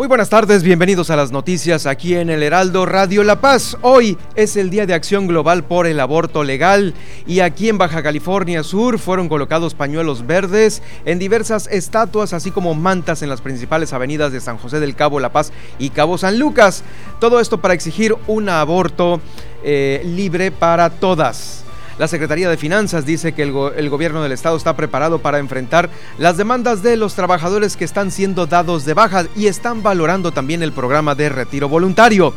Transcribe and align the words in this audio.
Muy 0.00 0.08
buenas 0.08 0.30
tardes, 0.30 0.62
bienvenidos 0.62 1.10
a 1.10 1.16
las 1.16 1.30
noticias 1.30 1.84
aquí 1.84 2.14
en 2.14 2.30
el 2.30 2.42
Heraldo 2.42 2.86
Radio 2.86 3.22
La 3.22 3.42
Paz. 3.42 3.76
Hoy 3.82 4.16
es 4.34 4.56
el 4.56 4.70
Día 4.70 4.86
de 4.86 4.94
Acción 4.94 5.26
Global 5.26 5.62
por 5.62 5.86
el 5.86 6.00
Aborto 6.00 6.42
Legal 6.42 6.94
y 7.26 7.40
aquí 7.40 7.68
en 7.68 7.76
Baja 7.76 8.02
California 8.02 8.62
Sur 8.62 8.98
fueron 8.98 9.28
colocados 9.28 9.74
pañuelos 9.74 10.26
verdes 10.26 10.82
en 11.04 11.18
diversas 11.18 11.66
estatuas, 11.66 12.32
así 12.32 12.50
como 12.50 12.74
mantas 12.74 13.20
en 13.20 13.28
las 13.28 13.42
principales 13.42 13.92
avenidas 13.92 14.32
de 14.32 14.40
San 14.40 14.56
José 14.56 14.80
del 14.80 14.96
Cabo, 14.96 15.20
La 15.20 15.32
Paz 15.32 15.52
y 15.78 15.90
Cabo 15.90 16.16
San 16.16 16.38
Lucas. 16.38 16.82
Todo 17.20 17.38
esto 17.38 17.60
para 17.60 17.74
exigir 17.74 18.16
un 18.26 18.48
aborto 18.48 19.20
eh, 19.62 20.00
libre 20.06 20.50
para 20.50 20.88
todas. 20.88 21.66
La 22.00 22.08
Secretaría 22.08 22.48
de 22.48 22.56
Finanzas 22.56 23.04
dice 23.04 23.32
que 23.34 23.42
el, 23.42 23.90
gobierno 23.90 24.22
del 24.22 24.32
estado 24.32 24.56
está 24.56 24.74
preparado 24.74 25.18
para 25.18 25.38
enfrentar 25.38 25.90
las 26.16 26.38
demandas 26.38 26.82
de 26.82 26.96
los 26.96 27.14
trabajadores 27.14 27.76
que 27.76 27.84
están 27.84 28.10
siendo 28.10 28.46
dados 28.46 28.86
de 28.86 28.94
baja 28.94 29.26
y 29.36 29.48
están 29.48 29.82
valorando 29.82 30.32
también 30.32 30.62
el 30.62 30.72
programa 30.72 31.14
de 31.14 31.28
retiro 31.28 31.68
voluntario. 31.68 32.32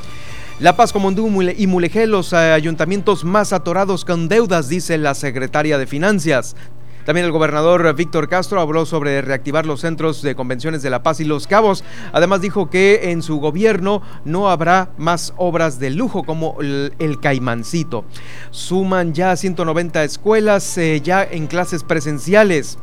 La 0.60 0.76
Paz, 0.76 0.92
Comondú 0.92 1.42
y 1.56 1.68
Mulegé, 1.68 2.08
los 2.08 2.34
eh, 2.34 2.36
ayuntamientos 2.36 3.24
más 3.24 3.54
atorados 3.54 4.04
con 4.04 4.28
deudas, 4.28 4.68
dice 4.68 4.98
la 4.98 5.14
secretaria 5.14 5.78
de 5.78 5.88
Finanzas. 5.88 6.58
También 7.06 7.26
el 7.26 7.32
gobernador 7.32 7.94
Víctor 7.96 8.30
Castro 8.30 8.62
habló 8.62 8.86
sobre 8.86 9.22
reactivar 9.22 9.66
los 9.66 9.82
centros 9.82 10.22
de 10.22 10.36
convenciones 10.36 10.82
de 10.82 10.90
La 10.90 11.04
Paz 11.04 11.20
y 11.20 11.26
Los 11.26 11.48
Cabos. 11.48 11.84
Además 12.12 12.42
dijo 12.42 12.70
que 12.70 13.12
en 13.12 13.22
su 13.22 13.40
gobierno 13.40 14.02
no 14.26 14.50
habrá 14.50 14.90
más 14.98 15.34
obras 15.38 15.80
de 15.80 15.90
lujo 15.90 16.24
como 16.24 16.58
el, 16.62 17.20
Caimancito. 17.22 18.06
Suman 18.52 19.14
ya 19.14 19.36
190 19.36 20.04
escuelas 20.04 20.78
eh, 20.78 21.02
ya 21.02 21.24
en 21.24 21.48
clases 21.48 21.84
presenciales. 21.84 22.78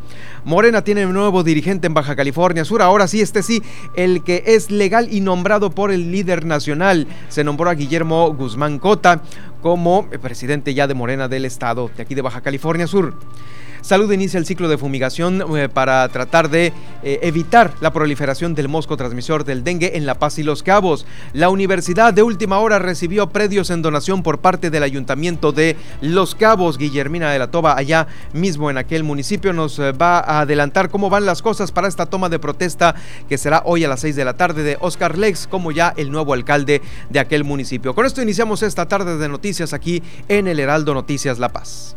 Morena 0.44 0.82
tiene 0.82 1.06
un 1.06 1.14
nuevo 1.14 1.42
dirigente 1.42 1.86
en 1.86 1.94
Baja 1.94 2.16
California 2.16 2.64
Sur. 2.64 2.82
Ahora 2.82 3.08
sí, 3.08 3.20
este 3.20 3.42
sí, 3.42 3.62
el 3.96 4.22
que 4.22 4.42
es 4.46 4.70
legal 4.70 5.08
y 5.10 5.20
nombrado 5.20 5.70
por 5.70 5.90
el 5.90 6.12
líder 6.12 6.44
nacional. 6.44 7.06
Se 7.28 7.44
nombró 7.44 7.70
a 7.70 7.74
Guillermo 7.74 8.32
Guzmán 8.34 8.78
Cota 8.78 9.22
como 9.62 10.08
presidente 10.22 10.74
ya 10.74 10.86
de 10.86 10.94
Morena 10.94 11.28
del 11.28 11.44
estado 11.44 11.90
de 11.94 12.02
aquí 12.02 12.14
de 12.14 12.22
Baja 12.22 12.40
California 12.40 12.86
Sur. 12.86 13.14
Salud 13.82 14.12
inicia 14.12 14.38
el 14.38 14.46
ciclo 14.46 14.68
de 14.68 14.78
fumigación 14.78 15.42
eh, 15.56 15.68
para 15.68 16.06
tratar 16.08 16.50
de 16.50 16.72
eh, 17.02 17.18
evitar 17.22 17.72
la 17.80 17.92
proliferación 17.92 18.54
del 18.54 18.68
mosco 18.68 18.96
transmisor 18.96 19.44
del 19.44 19.64
dengue 19.64 19.96
en 19.96 20.04
La 20.04 20.18
Paz 20.18 20.38
y 20.38 20.42
Los 20.42 20.62
Cabos. 20.62 21.06
La 21.32 21.48
universidad 21.48 22.12
de 22.12 22.22
última 22.22 22.58
hora 22.58 22.78
recibió 22.78 23.30
predios 23.30 23.70
en 23.70 23.82
donación 23.82 24.22
por 24.22 24.40
parte 24.40 24.70
del 24.70 24.82
ayuntamiento 24.82 25.52
de 25.52 25.76
Los 26.02 26.34
Cabos. 26.34 26.76
Guillermina 26.76 27.30
de 27.30 27.38
la 27.38 27.50
Toba, 27.50 27.76
allá 27.76 28.06
mismo 28.32 28.70
en 28.70 28.78
aquel 28.78 29.02
municipio, 29.02 29.52
nos 29.52 29.78
eh, 29.78 29.92
va 29.92 30.18
a 30.18 30.40
adelantar 30.40 30.90
cómo 30.90 31.08
van 31.08 31.24
las 31.24 31.40
cosas 31.40 31.72
para 31.72 31.88
esta 31.88 32.06
toma 32.06 32.28
de 32.28 32.38
protesta 32.38 32.94
que 33.28 33.38
será 33.38 33.62
hoy 33.64 33.84
a 33.84 33.88
las 33.88 34.00
6 34.00 34.14
de 34.14 34.24
la 34.24 34.34
tarde 34.34 34.62
de 34.62 34.76
Oscar 34.80 35.16
Lex 35.16 35.46
como 35.46 35.72
ya 35.72 35.94
el 35.96 36.10
nuevo 36.10 36.34
alcalde 36.34 36.82
de 37.08 37.18
aquel 37.18 37.44
municipio. 37.44 37.94
Con 37.94 38.04
esto 38.04 38.20
iniciamos 38.22 38.62
esta 38.62 38.86
tarde 38.86 39.16
de 39.16 39.28
noticias 39.28 39.72
aquí 39.72 40.02
en 40.28 40.48
el 40.48 40.60
Heraldo 40.60 40.94
Noticias 40.94 41.38
La 41.38 41.48
Paz. 41.48 41.96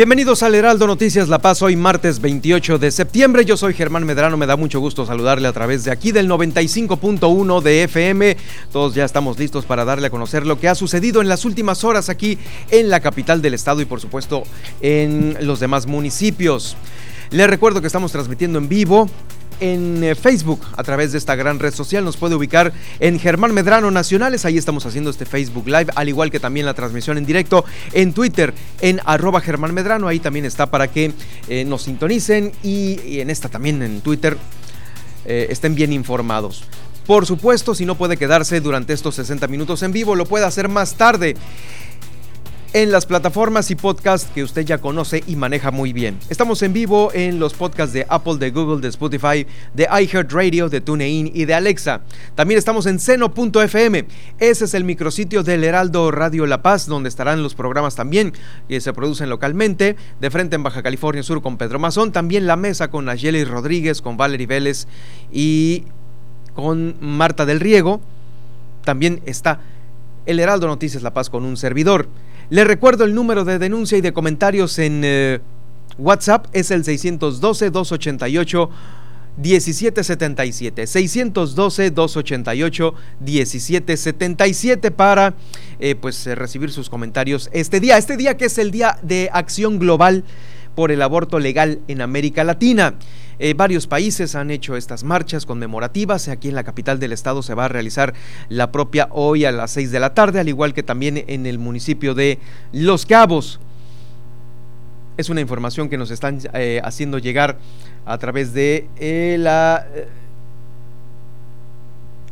Bienvenidos 0.00 0.42
al 0.42 0.54
Heraldo 0.54 0.86
Noticias 0.86 1.28
La 1.28 1.40
Paz, 1.40 1.60
hoy 1.60 1.76
martes 1.76 2.22
28 2.22 2.78
de 2.78 2.90
septiembre. 2.90 3.44
Yo 3.44 3.58
soy 3.58 3.74
Germán 3.74 4.06
Medrano, 4.06 4.38
me 4.38 4.46
da 4.46 4.56
mucho 4.56 4.80
gusto 4.80 5.04
saludarle 5.04 5.46
a 5.46 5.52
través 5.52 5.84
de 5.84 5.90
aquí 5.90 6.10
del 6.10 6.26
95.1 6.26 7.60
de 7.60 7.82
FM. 7.82 8.34
Todos 8.72 8.94
ya 8.94 9.04
estamos 9.04 9.38
listos 9.38 9.66
para 9.66 9.84
darle 9.84 10.06
a 10.06 10.10
conocer 10.10 10.46
lo 10.46 10.58
que 10.58 10.70
ha 10.70 10.74
sucedido 10.74 11.20
en 11.20 11.28
las 11.28 11.44
últimas 11.44 11.84
horas 11.84 12.08
aquí 12.08 12.38
en 12.70 12.88
la 12.88 13.00
capital 13.00 13.42
del 13.42 13.52
estado 13.52 13.82
y 13.82 13.84
por 13.84 14.00
supuesto 14.00 14.44
en 14.80 15.36
los 15.42 15.60
demás 15.60 15.86
municipios. 15.86 16.78
Les 17.30 17.46
recuerdo 17.46 17.82
que 17.82 17.86
estamos 17.86 18.10
transmitiendo 18.10 18.58
en 18.58 18.70
vivo 18.70 19.06
en 19.60 20.02
eh, 20.02 20.14
Facebook 20.14 20.60
a 20.76 20.82
través 20.82 21.12
de 21.12 21.18
esta 21.18 21.36
gran 21.36 21.58
red 21.58 21.72
social. 21.72 22.04
Nos 22.04 22.16
puede 22.16 22.34
ubicar 22.34 22.72
en 22.98 23.18
Germán 23.18 23.52
Medrano 23.52 23.90
Nacionales. 23.90 24.44
Ahí 24.44 24.58
estamos 24.58 24.86
haciendo 24.86 25.10
este 25.10 25.26
Facebook 25.26 25.66
Live, 25.66 25.86
al 25.94 26.08
igual 26.08 26.30
que 26.30 26.40
también 26.40 26.66
la 26.66 26.74
transmisión 26.74 27.18
en 27.18 27.26
directo 27.26 27.64
en 27.92 28.12
Twitter, 28.12 28.52
en 28.80 29.00
arroba 29.04 29.40
Germán 29.40 29.74
Medrano. 29.74 30.08
Ahí 30.08 30.18
también 30.18 30.44
está 30.44 30.66
para 30.66 30.88
que 30.88 31.12
eh, 31.48 31.64
nos 31.64 31.82
sintonicen 31.82 32.52
y, 32.62 33.20
en 33.20 33.30
esta 33.30 33.48
también 33.48 33.82
en 33.82 34.00
Twitter 34.00 34.36
eh, 35.26 35.46
estén 35.50 35.74
bien 35.74 35.92
informados. 35.92 36.64
Por 37.06 37.26
supuesto, 37.26 37.74
si 37.74 37.84
no 37.84 37.96
puede 37.96 38.16
quedarse 38.16 38.60
durante 38.60 38.92
estos 38.92 39.16
60 39.16 39.48
minutos 39.48 39.82
en 39.82 39.92
vivo, 39.92 40.14
lo 40.14 40.26
puede 40.26 40.44
hacer 40.44 40.68
más 40.68 40.94
tarde 40.94 41.34
en 42.72 42.92
las 42.92 43.04
plataformas 43.04 43.70
y 43.72 43.74
podcasts 43.74 44.30
que 44.32 44.44
usted 44.44 44.64
ya 44.64 44.78
conoce 44.78 45.24
y 45.26 45.34
maneja 45.34 45.72
muy 45.72 45.92
bien. 45.92 46.18
Estamos 46.28 46.62
en 46.62 46.72
vivo 46.72 47.10
en 47.12 47.40
los 47.40 47.54
podcasts 47.54 47.92
de 47.92 48.06
Apple, 48.08 48.36
de 48.36 48.50
Google, 48.52 48.80
de 48.80 48.88
Spotify, 48.88 49.46
de 49.74 49.88
iHeartRadio, 49.90 50.68
de 50.68 50.80
TuneIn 50.80 51.32
y 51.34 51.46
de 51.46 51.54
Alexa. 51.54 52.02
También 52.36 52.58
estamos 52.58 52.86
en 52.86 53.00
seno.fm. 53.00 54.06
Ese 54.38 54.64
es 54.64 54.74
el 54.74 54.84
micrositio 54.84 55.42
del 55.42 55.64
Heraldo 55.64 56.12
Radio 56.12 56.46
La 56.46 56.62
Paz, 56.62 56.86
donde 56.86 57.08
estarán 57.08 57.42
los 57.42 57.54
programas 57.54 57.96
también 57.96 58.32
que 58.68 58.80
se 58.80 58.92
producen 58.92 59.28
localmente. 59.28 59.96
De 60.20 60.30
frente 60.30 60.54
en 60.54 60.62
Baja 60.62 60.82
California 60.82 61.24
Sur 61.24 61.42
con 61.42 61.58
Pedro 61.58 61.80
Mazón. 61.80 62.12
También 62.12 62.46
la 62.46 62.56
mesa 62.56 62.88
con 62.88 63.06
Nayeli 63.06 63.44
Rodríguez, 63.44 64.00
con 64.00 64.16
Valerie 64.16 64.46
Vélez 64.46 64.86
y 65.32 65.84
con 66.54 66.94
Marta 67.00 67.46
del 67.46 67.58
Riego. 67.58 68.00
También 68.84 69.22
está 69.26 69.60
el 70.26 70.38
Heraldo 70.38 70.68
Noticias 70.68 71.02
La 71.02 71.12
Paz 71.12 71.30
con 71.30 71.44
un 71.44 71.56
servidor. 71.56 72.08
Le 72.50 72.64
recuerdo 72.64 73.04
el 73.04 73.14
número 73.14 73.44
de 73.44 73.60
denuncia 73.60 73.96
y 73.96 74.00
de 74.00 74.12
comentarios 74.12 74.80
en 74.80 75.02
eh, 75.04 75.38
WhatsApp 75.98 76.46
es 76.52 76.72
el 76.72 76.82
612-288. 76.82 78.68
1777 79.36 80.86
612 80.88 81.90
288 81.92 82.94
1777 83.20 84.90
para 84.90 85.34
eh, 85.78 85.94
pues 85.94 86.26
eh, 86.26 86.34
recibir 86.34 86.72
sus 86.72 86.90
comentarios 86.90 87.48
este 87.52 87.78
día 87.78 87.96
este 87.96 88.16
día 88.16 88.36
que 88.36 88.46
es 88.46 88.58
el 88.58 88.72
día 88.72 88.98
de 89.02 89.30
acción 89.32 89.78
global 89.78 90.24
por 90.74 90.92
el 90.92 91.02
aborto 91.02 91.38
legal 91.38 91.80
en 91.88 92.00
América 92.00 92.44
Latina 92.44 92.94
eh, 93.42 93.54
varios 93.54 93.86
países 93.86 94.34
han 94.34 94.50
hecho 94.50 94.76
estas 94.76 95.02
marchas 95.02 95.46
conmemorativas. 95.46 96.28
Aquí 96.28 96.48
en 96.48 96.54
la 96.54 96.62
capital 96.62 97.00
del 97.00 97.12
estado 97.12 97.42
se 97.42 97.54
va 97.54 97.64
a 97.64 97.68
realizar 97.68 98.12
la 98.50 98.70
propia 98.70 99.08
hoy 99.12 99.46
a 99.46 99.50
las 99.50 99.70
6 99.70 99.90
de 99.90 99.98
la 99.98 100.12
tarde, 100.12 100.40
al 100.40 100.48
igual 100.50 100.74
que 100.74 100.82
también 100.82 101.24
en 101.26 101.46
el 101.46 101.58
municipio 101.58 102.14
de 102.14 102.38
Los 102.70 103.06
Cabos. 103.06 103.58
Es 105.16 105.30
una 105.30 105.40
información 105.40 105.88
que 105.88 105.96
nos 105.96 106.10
están 106.10 106.38
eh, 106.52 106.82
haciendo 106.84 107.16
llegar 107.16 107.58
a 108.04 108.18
través 108.18 108.52
de 108.52 108.88
eh, 108.98 109.36
la, 109.38 109.86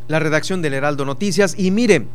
la 0.09 0.19
redacción 0.19 0.61
del 0.61 0.75
Heraldo 0.75 1.07
Noticias. 1.07 1.55
Y 1.59 1.71
mire, 1.71 2.07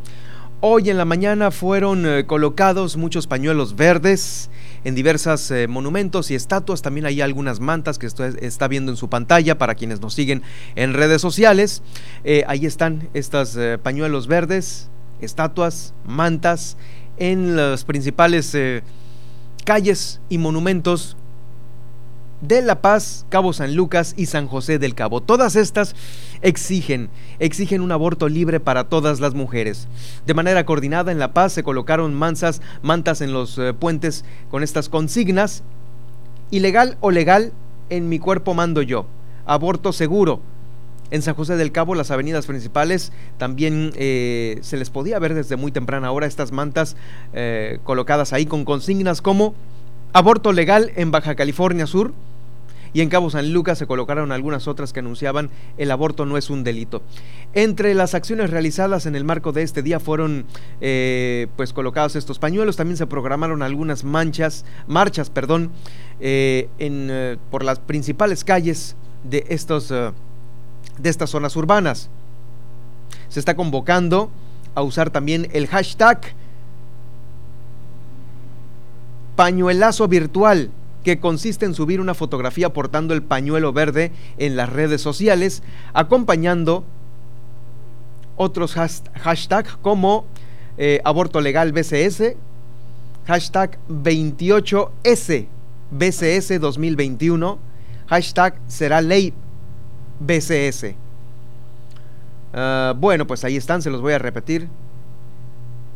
Hoy 0.66 0.90
en 0.90 0.98
la 0.98 1.04
mañana 1.04 1.52
fueron 1.52 2.24
colocados 2.26 2.96
muchos 2.96 3.28
pañuelos 3.28 3.76
verdes 3.76 4.50
en 4.84 4.96
diversos 4.96 5.50
eh, 5.52 5.68
monumentos 5.68 6.32
y 6.32 6.36
estatuas. 6.36 6.82
También 6.82 7.06
hay 7.06 7.22
algunas 7.22 7.60
mantas 7.60 7.98
que 7.98 8.08
usted 8.08 8.42
está 8.44 8.68
viendo 8.68 8.92
en 8.92 8.98
su 8.98 9.10
pantalla 9.10 9.58
para 9.58 9.76
quienes 9.76 10.02
nos 10.02 10.14
siguen 10.14 10.42
en 10.76 10.94
redes 10.94 11.22
sociales. 11.22 11.82
Eh, 12.24 12.44
ahí 12.48 12.66
están 12.66 13.10
estos 13.14 13.58
pañuelos 13.82 14.28
verdes, 14.28 14.90
estatuas, 15.22 15.94
mantas 16.06 16.78
en 17.18 17.56
las 17.56 17.86
principales 17.86 18.56
calles 19.64 20.20
y 20.30 20.38
monumentos 20.38 21.16
de 22.44 22.62
La 22.62 22.82
Paz, 22.82 23.26
Cabo 23.30 23.54
San 23.54 23.74
Lucas 23.76 24.14
y 24.18 24.26
San 24.26 24.48
José 24.48 24.78
del 24.78 24.96
Cabo. 24.96 25.22
Todas 25.22 25.56
estas 25.56 25.96
exigen, 26.42 27.10
exigen 27.40 27.82
un 27.82 27.92
aborto 27.92 28.28
libre 28.28 28.60
para 28.60 28.84
todas 28.84 29.22
las 29.22 29.34
mujeres. 29.34 29.88
De 30.26 30.34
manera 30.34 30.66
coordinada 30.66 31.12
en 31.12 31.20
La 31.20 31.34
Paz 31.34 31.54
se 31.54 31.64
colocaron 31.64 32.14
mansas, 32.14 32.62
mantas 32.82 33.22
en 33.22 33.32
los 33.32 33.58
eh, 33.58 33.74
puentes 33.74 34.26
con 34.52 34.62
estas 34.62 34.90
consignas. 34.90 35.64
Ilegal 36.52 36.98
o 37.00 37.12
legal, 37.12 37.54
en 37.90 38.10
mi 38.10 38.20
cuerpo 38.20 38.54
mando 38.54 38.82
yo. 38.82 39.06
Aborto 39.46 39.94
seguro. 39.94 40.42
En 41.12 41.22
San 41.22 41.36
José 41.36 41.56
del 41.56 41.72
Cabo, 41.72 41.96
las 41.96 42.12
avenidas 42.12 42.46
principales, 42.46 43.14
también 43.38 43.92
eh, 43.96 44.58
se 44.62 44.78
les 44.78 44.90
podía 44.90 45.20
ver 45.20 45.34
desde 45.34 45.56
muy 45.56 45.72
temprana 45.72 46.12
hora 46.12 46.28
estas 46.28 46.52
mantas 46.52 46.98
eh, 47.34 47.80
colocadas 47.84 48.34
ahí 48.34 48.46
con 48.46 48.66
consignas 48.66 49.22
como 49.22 49.54
aborto 50.12 50.52
legal 50.52 50.92
en 50.96 51.12
Baja 51.12 51.36
California 51.36 51.88
Sur, 51.88 52.14
y 52.94 53.02
en 53.02 53.10
Cabo 53.10 53.30
San 53.30 53.52
Lucas 53.52 53.80
se 53.80 53.88
colocaron 53.88 54.32
algunas 54.32 54.68
otras 54.68 54.94
que 54.94 55.00
anunciaban 55.00 55.50
el 55.78 55.92
aborto 55.92 56.26
no 56.26 56.38
es 56.38 56.50
un 56.50 56.64
delito. 56.64 57.02
Entre 57.54 57.94
las 57.96 58.14
acciones 58.14 58.52
realizadas 58.52 59.08
en 59.08 59.16
el 59.16 59.24
marco 59.24 59.52
de 59.52 59.64
este 59.64 59.82
día 59.82 60.00
fueron 60.00 60.46
eh, 60.80 61.48
pues 61.56 61.74
colocados 61.74 62.16
estos 62.16 62.38
pañuelos, 62.38 62.76
también 62.76 62.98
se 62.98 63.08
programaron 63.08 63.64
algunas 63.64 64.04
manchas, 64.04 64.64
marchas, 64.88 65.30
perdón, 65.30 65.72
eh, 66.20 66.70
en, 66.78 67.08
eh, 67.10 67.38
por 67.50 67.64
las 67.64 67.80
principales 67.80 68.44
calles 68.44 68.96
de, 69.24 69.46
estos, 69.50 69.90
de 69.90 70.14
estas 71.04 71.32
zonas 71.32 71.56
urbanas. 71.56 72.10
Se 73.30 73.40
está 73.40 73.56
convocando 73.56 74.30
a 74.76 74.84
usar 74.84 75.10
también 75.10 75.50
el 75.54 75.68
hashtag 75.68 76.20
pañuelazo 79.36 80.08
virtual 80.08 80.70
que 81.04 81.20
consiste 81.20 81.66
en 81.66 81.74
subir 81.74 82.00
una 82.02 82.14
fotografía 82.14 82.72
portando 82.74 83.14
el 83.14 83.22
pañuelo 83.22 83.74
verde 83.74 84.12
en 84.38 84.56
las 84.56 84.70
redes 84.70 85.02
sociales, 85.02 85.62
acompañando 85.94 86.84
otros 88.36 88.74
hashtags 88.74 89.78
como 89.82 90.26
eh, 90.78 91.02
aborto 91.04 91.42
legal 91.42 91.72
BCS, 91.72 92.36
hashtag 93.28 93.78
28S 93.90 95.48
BCS 95.92 96.60
2021, 96.60 97.60
hashtag 98.08 98.56
será 98.68 99.02
ley 99.02 99.34
BCS. 100.20 100.96
Ah, 102.54 102.94
bueno, 102.98 103.28
pues 103.28 103.44
ahí 103.44 103.58
están, 103.58 103.82
se 103.82 103.90
los 103.90 104.02
voy 104.02 104.14
a 104.14 104.20
repetir. 104.20 104.68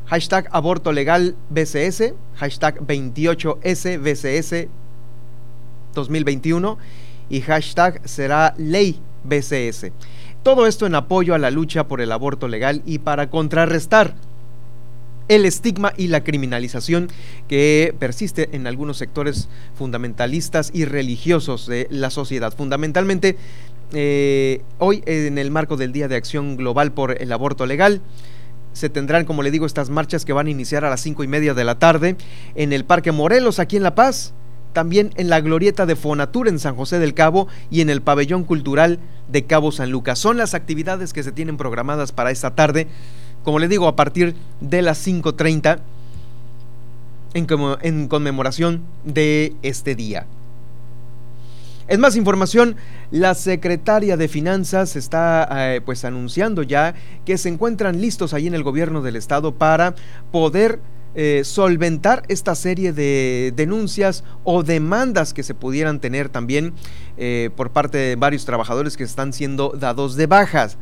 Hashtag 0.05 0.47
aborto 0.51 0.91
legal 0.91 1.35
BCS, 1.49 2.13
hashtag 2.35 2.79
28S 2.79 3.99
BCS 3.99 4.69
2021 5.97 6.77
y 7.29 7.41
hashtag 7.41 8.01
será 8.05 8.53
ley 8.57 8.99
BCS. 9.23 9.91
Todo 10.43 10.67
esto 10.67 10.85
en 10.85 10.95
apoyo 10.95 11.35
a 11.35 11.39
la 11.39 11.51
lucha 11.51 11.87
por 11.87 11.99
el 11.99 12.11
aborto 12.11 12.47
legal 12.47 12.81
y 12.85 12.99
para 12.99 13.29
contrarrestar 13.29 14.15
el 15.27 15.45
estigma 15.45 15.91
y 15.97 16.07
la 16.07 16.23
criminalización 16.23 17.09
que 17.49 17.93
persiste 17.99 18.49
en 18.53 18.65
algunos 18.65 18.97
sectores 18.97 19.49
fundamentalistas 19.75 20.71
y 20.73 20.85
religiosos 20.85 21.67
de 21.67 21.87
la 21.89 22.09
sociedad. 22.11 22.55
Fundamentalmente, 22.55 23.35
eh, 23.91 24.61
hoy 24.77 25.03
en 25.05 25.37
el 25.37 25.51
marco 25.51 25.75
del 25.75 25.91
Día 25.91 26.07
de 26.07 26.15
Acción 26.15 26.55
Global 26.55 26.93
por 26.93 27.21
el 27.21 27.31
Aborto 27.33 27.65
Legal, 27.65 28.01
se 28.71 28.89
tendrán, 28.89 29.25
como 29.25 29.41
le 29.41 29.51
digo, 29.51 29.65
estas 29.65 29.89
marchas 29.89 30.23
que 30.23 30.33
van 30.33 30.47
a 30.47 30.51
iniciar 30.51 30.85
a 30.85 30.89
las 30.89 31.01
cinco 31.01 31.23
y 31.23 31.27
media 31.27 31.55
de 31.55 31.63
la 31.63 31.79
tarde 31.79 32.15
en 32.55 32.71
el 32.71 32.85
Parque 32.85 33.11
Morelos, 33.11 33.59
aquí 33.59 33.75
en 33.75 33.83
La 33.83 33.95
Paz 33.95 34.33
también 34.77 35.11
en 35.15 35.27
la 35.27 35.41
glorieta 35.41 35.87
de 35.87 35.95
Fonatur 35.95 36.47
en 36.47 36.59
San 36.59 36.75
José 36.75 36.99
del 36.99 37.15
Cabo 37.15 37.47
y 37.71 37.81
en 37.81 37.89
el 37.89 38.03
pabellón 38.03 38.43
cultural 38.43 38.99
de 39.27 39.43
Cabo 39.43 39.71
San 39.71 39.89
Lucas. 39.89 40.19
Son 40.19 40.37
las 40.37 40.53
actividades 40.53 41.13
que 41.13 41.23
se 41.23 41.31
tienen 41.31 41.57
programadas 41.57 42.11
para 42.11 42.29
esta 42.29 42.53
tarde, 42.53 42.85
como 43.43 43.57
le 43.57 43.69
digo, 43.69 43.87
a 43.87 43.95
partir 43.95 44.35
de 44.61 44.83
las 44.83 45.07
5.30 45.07 45.79
en, 47.33 47.47
en 47.81 48.07
conmemoración 48.07 48.83
de 49.03 49.55
este 49.63 49.95
día. 49.95 50.27
En 51.87 51.99
más 51.99 52.15
información, 52.15 52.75
la 53.09 53.33
secretaria 53.33 54.15
de 54.15 54.27
Finanzas 54.27 54.95
está 54.95 55.73
eh, 55.73 55.81
pues 55.83 56.05
anunciando 56.05 56.61
ya 56.61 56.93
que 57.25 57.39
se 57.39 57.49
encuentran 57.49 57.99
listos 57.99 58.35
ahí 58.35 58.45
en 58.45 58.53
el 58.53 58.61
gobierno 58.61 59.01
del 59.01 59.15
estado 59.15 59.55
para 59.55 59.95
poder 60.31 60.79
eh, 61.15 61.41
solventar 61.43 62.23
esta 62.27 62.53
serie 62.53 62.93
de 62.93 63.51
denuncias 63.55 64.23
o 64.43 64.63
demandas 64.63 65.33
que 65.33 65.43
se 65.43 65.55
pudieran 65.55 65.99
tener 65.99 66.29
también 66.29 66.73
eh, 67.17 67.49
por 67.55 67.71
parte 67.71 67.97
de 67.97 68.15
varios 68.15 68.45
trabajadores 68.45 68.97
que 68.97 69.03
están 69.03 69.33
siendo 69.33 69.69
dados 69.69 70.15
de 70.15 70.27
bajas. 70.27 70.77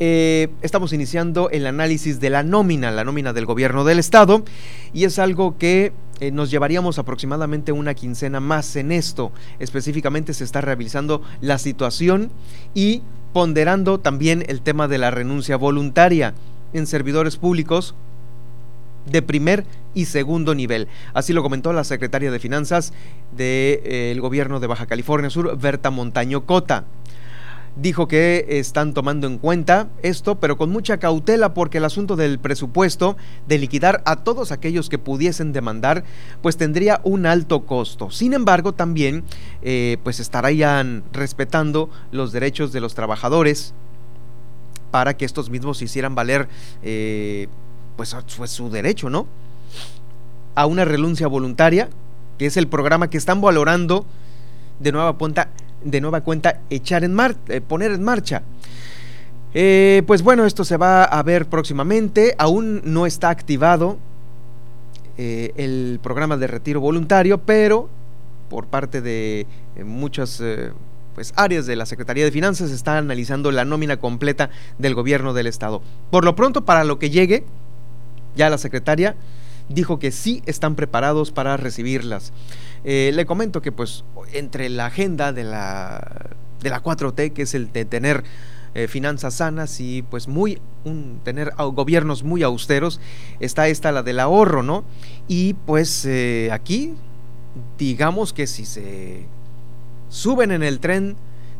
Eh, 0.00 0.48
estamos 0.62 0.92
iniciando 0.92 1.50
el 1.50 1.66
análisis 1.66 2.20
de 2.20 2.30
la 2.30 2.42
nómina, 2.42 2.90
la 2.90 3.04
nómina 3.04 3.32
del 3.32 3.46
gobierno 3.46 3.84
del 3.84 3.98
estado, 3.98 4.44
y 4.92 5.04
es 5.04 5.18
algo 5.18 5.58
que 5.58 5.92
nos 6.32 6.50
llevaríamos 6.50 6.98
aproximadamente 6.98 7.70
una 7.70 7.94
quincena 7.94 8.40
más 8.40 8.74
en 8.74 8.90
esto. 8.90 9.30
Específicamente 9.60 10.34
se 10.34 10.42
está 10.42 10.60
revisando 10.60 11.22
la 11.40 11.58
situación 11.58 12.32
y 12.74 13.02
ponderando 13.32 14.00
también 14.00 14.44
el 14.48 14.60
tema 14.60 14.88
de 14.88 14.98
la 14.98 15.12
renuncia 15.12 15.56
voluntaria 15.56 16.34
en 16.72 16.88
servidores 16.88 17.36
públicos 17.36 17.94
de 19.10 19.22
primer 19.22 19.64
y 19.94 20.06
segundo 20.06 20.54
nivel. 20.54 20.88
Así 21.14 21.32
lo 21.32 21.42
comentó 21.42 21.72
la 21.72 21.84
secretaria 21.84 22.30
de 22.30 22.38
Finanzas 22.38 22.92
del 23.36 24.20
gobierno 24.20 24.60
de 24.60 24.66
Baja 24.66 24.86
California 24.86 25.30
Sur, 25.30 25.56
Berta 25.58 25.90
Montaño 25.90 26.46
Cota. 26.46 26.84
Dijo 27.80 28.08
que 28.08 28.44
están 28.48 28.92
tomando 28.92 29.28
en 29.28 29.38
cuenta 29.38 29.88
esto, 30.02 30.40
pero 30.40 30.58
con 30.58 30.68
mucha 30.70 30.98
cautela 30.98 31.54
porque 31.54 31.78
el 31.78 31.84
asunto 31.84 32.16
del 32.16 32.40
presupuesto 32.40 33.16
de 33.46 33.58
liquidar 33.58 34.02
a 34.04 34.16
todos 34.24 34.50
aquellos 34.50 34.88
que 34.88 34.98
pudiesen 34.98 35.52
demandar, 35.52 36.02
pues 36.42 36.56
tendría 36.56 37.00
un 37.04 37.24
alto 37.24 37.66
costo. 37.66 38.10
Sin 38.10 38.32
embargo, 38.32 38.72
también 38.72 39.22
eh, 39.62 39.98
pues 40.02 40.18
estarían 40.18 41.04
respetando 41.12 41.88
los 42.10 42.32
derechos 42.32 42.72
de 42.72 42.80
los 42.80 42.94
trabajadores 42.96 43.74
para 44.90 45.16
que 45.16 45.24
estos 45.24 45.48
mismos 45.48 45.80
hicieran 45.80 46.16
valer 46.16 46.48
eh, 46.82 47.46
pues 47.98 48.14
fue 48.28 48.46
su 48.46 48.70
derecho, 48.70 49.10
¿no? 49.10 49.26
A 50.54 50.66
una 50.66 50.84
renuncia 50.84 51.26
voluntaria, 51.26 51.88
que 52.38 52.46
es 52.46 52.56
el 52.56 52.68
programa 52.68 53.10
que 53.10 53.18
están 53.18 53.40
valorando 53.40 54.06
de 54.78 54.92
nueva 54.92 55.14
cuenta, 55.14 55.48
de 55.82 56.00
nueva 56.00 56.20
cuenta 56.20 56.60
echar 56.70 57.02
en 57.02 57.16
eh, 57.48 57.60
poner 57.60 57.90
en 57.90 58.04
marcha. 58.04 58.42
Eh, 59.52 60.04
pues 60.06 60.22
bueno, 60.22 60.46
esto 60.46 60.64
se 60.64 60.76
va 60.76 61.02
a 61.02 61.20
ver 61.24 61.46
próximamente. 61.46 62.36
Aún 62.38 62.82
no 62.84 63.04
está 63.04 63.30
activado 63.30 63.98
eh, 65.16 65.50
el 65.56 65.98
programa 66.00 66.36
de 66.36 66.46
retiro 66.46 66.80
voluntario, 66.80 67.38
pero 67.38 67.88
por 68.48 68.68
parte 68.68 69.00
de 69.00 69.44
muchas 69.84 70.40
pues, 71.16 71.32
áreas 71.34 71.66
de 71.66 71.74
la 71.74 71.84
Secretaría 71.84 72.24
de 72.24 72.30
Finanzas 72.30 72.70
está 72.70 72.96
analizando 72.96 73.50
la 73.50 73.64
nómina 73.64 73.96
completa 73.96 74.50
del 74.78 74.94
gobierno 74.94 75.34
del 75.34 75.48
Estado. 75.48 75.82
Por 76.12 76.24
lo 76.24 76.36
pronto, 76.36 76.64
para 76.64 76.84
lo 76.84 77.00
que 77.00 77.10
llegue, 77.10 77.44
ya 78.38 78.48
la 78.48 78.56
secretaria 78.56 79.16
dijo 79.68 79.98
que 79.98 80.12
sí 80.12 80.42
están 80.46 80.76
preparados 80.76 81.30
para 81.30 81.58
recibirlas. 81.58 82.32
Eh, 82.84 83.10
le 83.12 83.26
comento 83.26 83.60
que 83.60 83.72
pues 83.72 84.04
entre 84.32 84.70
la 84.70 84.86
agenda 84.86 85.32
de 85.32 85.44
la, 85.44 86.30
de 86.60 86.70
la 86.70 86.82
4T, 86.82 87.32
que 87.34 87.42
es 87.42 87.54
el 87.54 87.70
de 87.72 87.84
tener 87.84 88.24
eh, 88.74 88.86
finanzas 88.86 89.34
sanas 89.34 89.80
y 89.80 90.02
pues 90.02 90.28
muy 90.28 90.60
un, 90.84 91.20
tener 91.24 91.52
gobiernos 91.56 92.22
muy 92.22 92.42
austeros, 92.42 93.00
está 93.40 93.68
esta 93.68 93.92
la 93.92 94.02
del 94.02 94.20
ahorro, 94.20 94.62
¿no? 94.62 94.84
Y 95.26 95.54
pues 95.54 96.06
eh, 96.06 96.48
aquí 96.52 96.94
digamos 97.76 98.32
que 98.32 98.46
si 98.46 98.64
se 98.64 99.26
suben 100.08 100.52
en 100.52 100.62
el 100.62 100.78
tren 100.78 101.16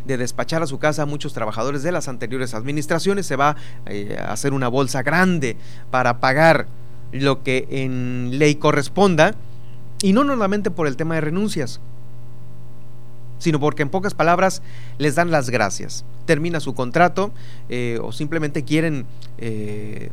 de 0.08 0.16
despachar 0.16 0.62
a 0.62 0.66
su 0.66 0.78
casa 0.78 1.02
a 1.02 1.06
muchos 1.06 1.34
trabajadores 1.34 1.82
de 1.82 1.92
las 1.92 2.08
anteriores 2.08 2.54
administraciones, 2.54 3.26
se 3.26 3.36
va 3.36 3.56
eh, 3.86 4.16
a 4.18 4.32
hacer 4.32 4.54
una 4.54 4.66
bolsa 4.68 5.02
grande 5.02 5.56
para 5.90 6.18
pagar 6.18 6.66
lo 7.12 7.42
que 7.42 7.68
en 7.70 8.38
ley 8.38 8.56
corresponda, 8.56 9.34
y 10.02 10.12
no 10.12 10.24
solamente 10.24 10.70
por 10.70 10.86
el 10.86 10.96
tema 10.96 11.16
de 11.16 11.20
renuncias, 11.20 11.80
sino 13.38 13.60
porque 13.60 13.82
en 13.82 13.90
pocas 13.90 14.14
palabras 14.14 14.62
les 14.96 15.14
dan 15.14 15.30
las 15.30 15.50
gracias. 15.50 16.04
Termina 16.24 16.60
su 16.60 16.74
contrato 16.74 17.30
eh, 17.68 17.98
o 18.02 18.10
simplemente 18.12 18.64
quieren 18.64 19.06
eh, 19.36 20.10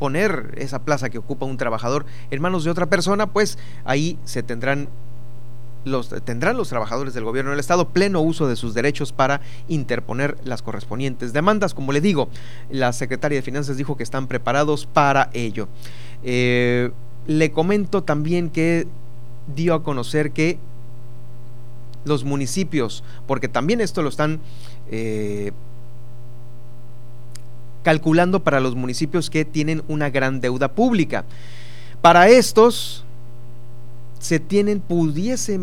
poner 0.00 0.54
esa 0.56 0.82
plaza 0.82 1.08
que 1.08 1.18
ocupa 1.18 1.46
un 1.46 1.56
trabajador 1.56 2.04
en 2.30 2.42
manos 2.42 2.64
de 2.64 2.70
otra 2.70 2.86
persona, 2.86 3.28
pues 3.28 3.58
ahí 3.84 4.18
se 4.24 4.42
tendrán 4.42 4.88
los, 5.84 6.08
tendrán 6.24 6.56
los 6.56 6.68
trabajadores 6.68 7.14
del 7.14 7.24
gobierno 7.24 7.50
del 7.50 7.60
Estado 7.60 7.88
pleno 7.88 8.20
uso 8.20 8.46
de 8.48 8.56
sus 8.56 8.74
derechos 8.74 9.12
para 9.12 9.40
interponer 9.68 10.36
las 10.44 10.62
correspondientes 10.62 11.32
demandas. 11.32 11.74
Como 11.74 11.92
le 11.92 12.00
digo, 12.00 12.28
la 12.70 12.92
secretaria 12.92 13.36
de 13.36 13.42
Finanzas 13.42 13.76
dijo 13.76 13.96
que 13.96 14.02
están 14.02 14.26
preparados 14.26 14.86
para 14.86 15.30
ello. 15.32 15.68
Eh, 16.22 16.90
le 17.26 17.50
comento 17.52 18.02
también 18.02 18.50
que 18.50 18.86
dio 19.54 19.74
a 19.74 19.82
conocer 19.82 20.32
que 20.32 20.58
los 22.04 22.24
municipios, 22.24 23.04
porque 23.26 23.48
también 23.48 23.80
esto 23.80 24.02
lo 24.02 24.08
están 24.08 24.40
eh, 24.90 25.52
calculando 27.82 28.42
para 28.42 28.60
los 28.60 28.74
municipios 28.74 29.30
que 29.30 29.44
tienen 29.44 29.82
una 29.88 30.10
gran 30.10 30.40
deuda 30.40 30.72
pública. 30.72 31.24
Para 32.00 32.28
estos 32.28 33.04
se 34.20 34.38
tienen, 34.38 34.80
pudiese, 34.80 35.58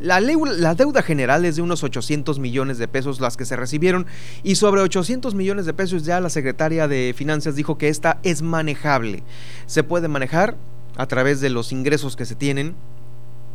la, 0.00 0.20
la, 0.20 0.74
deuda 0.74 1.00
general 1.00 1.44
es 1.44 1.54
de 1.56 1.62
unos 1.62 1.84
800 1.84 2.40
millones 2.40 2.76
de 2.78 2.88
pesos 2.88 3.20
las 3.20 3.36
que 3.36 3.44
se 3.44 3.54
recibieron 3.54 4.06
y 4.42 4.56
sobre 4.56 4.80
800 4.80 5.32
millones 5.36 5.64
de 5.64 5.72
pesos 5.72 6.04
ya 6.04 6.20
la 6.20 6.28
secretaria 6.28 6.88
de 6.88 7.14
Finanzas 7.16 7.54
dijo 7.54 7.78
que 7.78 7.88
esta 7.88 8.18
es 8.24 8.42
manejable. 8.42 9.22
Se 9.66 9.84
puede 9.84 10.08
manejar 10.08 10.56
a 10.96 11.06
través 11.06 11.40
de 11.40 11.50
los 11.50 11.70
ingresos 11.70 12.16
que 12.16 12.26
se 12.26 12.34
tienen 12.34 12.74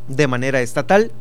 de 0.07 0.27
manera 0.27 0.61
estatal 0.61 1.11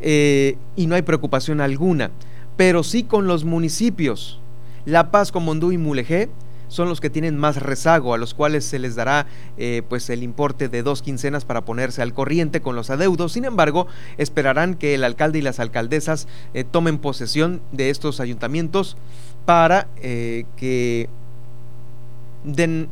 eh, 0.00 0.56
y 0.76 0.86
no 0.86 0.94
hay 0.94 1.02
preocupación 1.02 1.60
alguna, 1.60 2.10
pero 2.56 2.82
sí 2.82 3.02
con 3.02 3.26
los 3.26 3.44
municipios. 3.44 4.40
La 4.86 5.10
Paz, 5.10 5.32
Comondú 5.32 5.70
y 5.70 5.76
Mulegé 5.76 6.30
son 6.70 6.88
los 6.88 7.00
que 7.00 7.10
tienen 7.10 7.36
más 7.36 7.56
rezago, 7.56 8.14
a 8.14 8.18
los 8.18 8.32
cuales 8.32 8.64
se 8.64 8.78
les 8.78 8.94
dará 8.94 9.26
eh, 9.58 9.82
pues 9.88 10.08
el 10.08 10.22
importe 10.22 10.68
de 10.68 10.82
dos 10.82 11.02
quincenas 11.02 11.44
para 11.44 11.64
ponerse 11.64 12.00
al 12.00 12.14
corriente 12.14 12.62
con 12.62 12.76
los 12.76 12.90
adeudos. 12.90 13.32
Sin 13.32 13.44
embargo, 13.44 13.88
esperarán 14.16 14.76
que 14.76 14.94
el 14.94 15.04
alcalde 15.04 15.40
y 15.40 15.42
las 15.42 15.58
alcaldesas 15.58 16.28
eh, 16.54 16.64
tomen 16.64 16.98
posesión 16.98 17.60
de 17.72 17.90
estos 17.90 18.20
ayuntamientos 18.20 18.96
para 19.44 19.88
eh, 19.96 20.46
que 20.56 21.08
den 22.44 22.88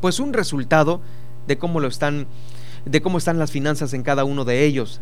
pues 0.00 0.18
un 0.18 0.32
resultado 0.32 1.02
de 1.46 1.58
cómo 1.58 1.80
lo 1.80 1.88
están 1.88 2.26
de 2.86 3.00
cómo 3.00 3.18
están 3.18 3.38
las 3.38 3.50
finanzas 3.50 3.94
en 3.94 4.02
cada 4.02 4.24
uno 4.24 4.44
de 4.44 4.64
ellos. 4.64 5.00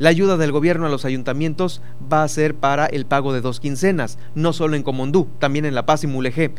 La 0.00 0.08
ayuda 0.08 0.38
del 0.38 0.50
gobierno 0.50 0.86
a 0.86 0.88
los 0.88 1.04
ayuntamientos 1.04 1.82
va 2.10 2.22
a 2.22 2.28
ser 2.28 2.54
para 2.54 2.86
el 2.86 3.04
pago 3.04 3.34
de 3.34 3.42
dos 3.42 3.60
quincenas, 3.60 4.16
no 4.34 4.54
solo 4.54 4.74
en 4.74 4.82
Comondú, 4.82 5.28
también 5.38 5.66
en 5.66 5.74
La 5.74 5.84
Paz 5.84 6.04
y 6.04 6.06
Mulegé. 6.06 6.52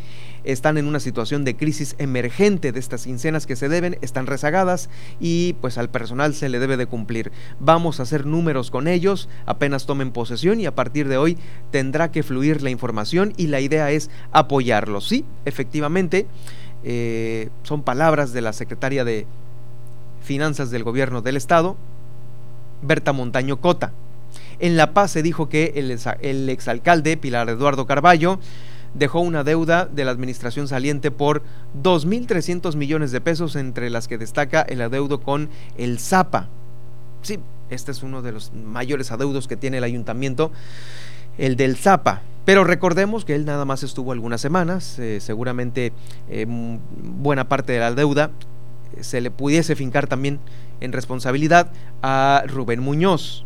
Están 0.44 0.78
en 0.78 0.86
una 0.86 1.00
situación 1.00 1.44
de 1.44 1.56
crisis 1.56 1.96
emergente 1.98 2.70
de 2.70 2.78
estas 2.78 3.02
quincenas 3.02 3.44
que 3.44 3.56
se 3.56 3.68
deben, 3.68 3.98
están 4.00 4.28
rezagadas 4.28 4.90
y 5.18 5.54
pues 5.54 5.76
al 5.76 5.90
personal 5.90 6.34
se 6.34 6.48
le 6.48 6.60
debe 6.60 6.76
de 6.76 6.86
cumplir. 6.86 7.32
Vamos 7.58 7.98
a 7.98 8.04
hacer 8.04 8.26
números 8.26 8.70
con 8.70 8.86
ellos, 8.86 9.28
apenas 9.44 9.86
tomen 9.86 10.12
posesión 10.12 10.60
y 10.60 10.66
a 10.66 10.76
partir 10.76 11.08
de 11.08 11.16
hoy 11.16 11.36
tendrá 11.72 12.12
que 12.12 12.22
fluir 12.22 12.62
la 12.62 12.70
información 12.70 13.32
y 13.36 13.48
la 13.48 13.58
idea 13.58 13.90
es 13.90 14.08
apoyarlos. 14.30 15.08
Sí, 15.08 15.24
efectivamente, 15.46 16.28
eh, 16.84 17.48
son 17.64 17.82
palabras 17.82 18.32
de 18.32 18.40
la 18.40 18.52
secretaria 18.52 19.04
de 19.04 19.26
Finanzas 20.22 20.70
del 20.70 20.84
Gobierno 20.84 21.22
del 21.22 21.36
Estado, 21.36 21.76
Berta 22.82 23.12
Montaño 23.12 23.60
Cota. 23.60 23.92
En 24.58 24.76
La 24.76 24.94
Paz 24.94 25.10
se 25.12 25.22
dijo 25.22 25.48
que 25.48 25.72
el, 25.76 26.48
exalcalde 26.48 27.16
Pilar 27.16 27.48
Eduardo 27.48 27.86
Carballo 27.86 28.38
dejó 28.94 29.20
una 29.20 29.44
deuda 29.44 29.86
de 29.86 30.04
la 30.04 30.10
administración 30.10 30.68
saliente 30.68 31.10
por 31.10 31.42
2.300 31.82 32.76
millones 32.76 33.10
de 33.10 33.20
pesos, 33.20 33.56
entre 33.56 33.90
las 33.90 34.06
que 34.06 34.18
destaca 34.18 34.62
el 34.62 34.82
adeudo 34.82 35.20
con 35.20 35.48
el 35.78 35.98
Zapa. 35.98 36.48
Sí, 37.22 37.38
este 37.70 37.90
es 37.90 38.02
uno 38.02 38.22
de 38.22 38.32
los 38.32 38.52
mayores 38.52 39.10
adeudos 39.10 39.48
que 39.48 39.56
tiene 39.56 39.78
el 39.78 39.84
ayuntamiento, 39.84 40.52
el 41.38 41.56
del 41.56 41.76
Zapa. 41.76 42.22
Pero 42.44 42.64
recordemos 42.64 43.24
que 43.24 43.34
él 43.34 43.44
nada 43.44 43.64
más 43.64 43.82
estuvo 43.82 44.12
algunas 44.12 44.40
semanas, 44.40 44.98
eh, 44.98 45.20
seguramente 45.20 45.92
eh, 46.28 46.44
buena 46.48 47.48
parte 47.48 47.72
de 47.72 47.78
la 47.78 47.94
deuda 47.94 48.30
se 49.00 49.20
le 49.20 49.30
pudiese 49.30 49.76
fincar 49.76 50.06
también 50.06 50.40
en 50.80 50.92
responsabilidad 50.92 51.70
a 52.02 52.44
Rubén 52.46 52.80
Muñoz 52.80 53.44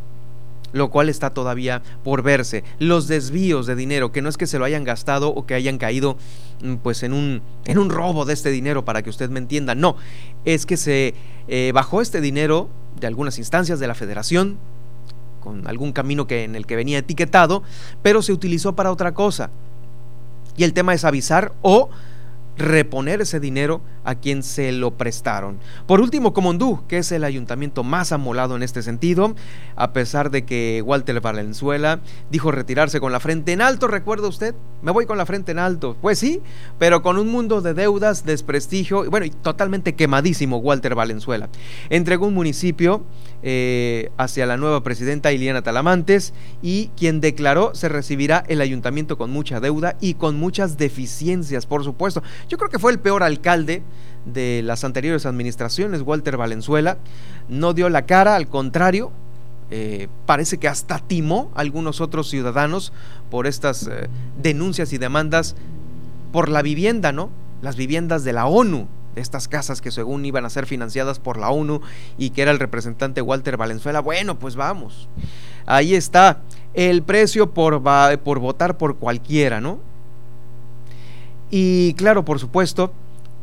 lo 0.72 0.90
cual 0.90 1.08
está 1.08 1.30
todavía 1.30 1.82
por 2.04 2.22
verse. 2.22 2.62
Los 2.78 3.08
desvíos 3.08 3.66
de 3.66 3.74
dinero, 3.74 4.12
que 4.12 4.22
no 4.22 4.28
es 4.28 4.36
que 4.36 4.46
se 4.46 4.58
lo 4.58 4.64
hayan 4.64 4.84
gastado 4.84 5.30
o 5.30 5.46
que 5.46 5.54
hayan 5.54 5.78
caído 5.78 6.16
mm, 6.62 6.74
pues 6.76 7.02
en 7.02 7.12
un, 7.12 7.42
en 7.64 7.78
un 7.78 7.90
robo 7.90 8.24
de 8.24 8.34
este 8.34 8.50
dinero, 8.50 8.84
para 8.84 9.02
que 9.02 9.10
usted 9.10 9.30
me 9.30 9.38
entienda, 9.38 9.74
no, 9.74 9.96
es 10.44 10.66
que 10.66 10.76
se 10.76 11.14
eh, 11.48 11.72
bajó 11.74 12.02
este 12.02 12.20
dinero 12.20 12.68
de 13.00 13.06
algunas 13.06 13.38
instancias 13.38 13.80
de 13.80 13.86
la 13.86 13.94
federación, 13.94 14.58
con 15.40 15.66
algún 15.68 15.92
camino 15.92 16.26
que, 16.26 16.44
en 16.44 16.56
el 16.56 16.66
que 16.66 16.76
venía 16.76 16.98
etiquetado, 16.98 17.62
pero 18.02 18.20
se 18.20 18.32
utilizó 18.32 18.74
para 18.74 18.90
otra 18.90 19.14
cosa. 19.14 19.50
Y 20.56 20.64
el 20.64 20.72
tema 20.72 20.94
es 20.94 21.04
avisar 21.04 21.52
o 21.62 21.90
reponer 22.56 23.20
ese 23.20 23.40
dinero 23.40 23.80
a 24.04 24.14
quien 24.14 24.42
se 24.42 24.72
lo 24.72 24.96
prestaron. 24.96 25.58
Por 25.86 26.00
último, 26.00 26.32
Comondú, 26.32 26.86
que 26.86 26.98
es 26.98 27.12
el 27.12 27.24
ayuntamiento 27.24 27.84
más 27.84 28.12
amolado 28.12 28.56
en 28.56 28.62
este 28.62 28.82
sentido, 28.82 29.34
a 29.74 29.92
pesar 29.92 30.30
de 30.30 30.44
que 30.44 30.82
Walter 30.84 31.20
Valenzuela 31.20 32.00
dijo 32.30 32.50
retirarse 32.50 33.00
con 33.00 33.12
la 33.12 33.20
frente 33.20 33.52
en 33.52 33.60
alto, 33.60 33.88
¿recuerda 33.88 34.28
usted? 34.28 34.54
Me 34.82 34.92
voy 34.92 35.06
con 35.06 35.18
la 35.18 35.26
frente 35.26 35.52
en 35.52 35.58
alto. 35.58 35.96
Pues 36.00 36.18
sí, 36.18 36.40
pero 36.78 37.02
con 37.02 37.18
un 37.18 37.28
mundo 37.28 37.60
de 37.60 37.74
deudas, 37.74 38.24
desprestigio, 38.24 39.10
bueno, 39.10 39.26
y 39.26 39.30
totalmente 39.30 39.94
quemadísimo 39.94 40.58
Walter 40.58 40.94
Valenzuela. 40.94 41.48
Entregó 41.90 42.26
un 42.26 42.34
municipio 42.34 43.04
eh, 43.42 44.10
hacia 44.16 44.46
la 44.46 44.56
nueva 44.56 44.82
presidenta 44.82 45.32
Iliana 45.32 45.62
Talamantes 45.62 46.32
y 46.62 46.88
quien 46.96 47.20
declaró 47.20 47.74
se 47.74 47.88
recibirá 47.88 48.44
el 48.48 48.60
ayuntamiento 48.60 49.18
con 49.18 49.30
mucha 49.30 49.60
deuda 49.60 49.96
y 50.00 50.14
con 50.14 50.36
muchas 50.36 50.76
deficiencias, 50.78 51.66
por 51.66 51.84
supuesto. 51.84 52.22
Yo 52.48 52.58
creo 52.58 52.70
que 52.70 52.78
fue 52.78 52.92
el 52.92 52.98
peor 52.98 53.22
alcalde 53.22 53.82
de 54.24 54.62
las 54.64 54.84
anteriores 54.84 55.26
administraciones, 55.26 56.02
Walter 56.02 56.36
Valenzuela. 56.36 56.98
No 57.48 57.72
dio 57.72 57.88
la 57.88 58.06
cara, 58.06 58.36
al 58.36 58.48
contrario, 58.48 59.12
eh, 59.70 60.08
parece 60.26 60.58
que 60.58 60.68
hasta 60.68 60.98
timó 60.98 61.50
a 61.54 61.60
algunos 61.60 62.00
otros 62.00 62.28
ciudadanos 62.28 62.92
por 63.30 63.46
estas 63.46 63.88
eh, 63.88 64.08
denuncias 64.40 64.92
y 64.92 64.98
demandas 64.98 65.56
por 66.32 66.48
la 66.48 66.62
vivienda, 66.62 67.12
¿no? 67.12 67.30
Las 67.62 67.76
viviendas 67.76 68.22
de 68.22 68.32
la 68.32 68.46
ONU, 68.46 68.86
estas 69.16 69.48
casas 69.48 69.80
que 69.80 69.90
según 69.90 70.24
iban 70.24 70.44
a 70.44 70.50
ser 70.50 70.66
financiadas 70.66 71.18
por 71.18 71.38
la 71.38 71.50
ONU 71.50 71.80
y 72.18 72.30
que 72.30 72.42
era 72.42 72.52
el 72.52 72.60
representante 72.60 73.22
Walter 73.22 73.56
Valenzuela. 73.56 74.00
Bueno, 74.00 74.38
pues 74.38 74.54
vamos. 74.54 75.08
Ahí 75.64 75.94
está 75.94 76.42
el 76.74 77.02
precio 77.02 77.52
por, 77.52 77.82
por 78.22 78.38
votar 78.38 78.76
por 78.76 78.96
cualquiera, 78.96 79.60
¿no? 79.60 79.80
Y 81.50 81.94
claro, 81.94 82.24
por 82.24 82.38
supuesto, 82.38 82.92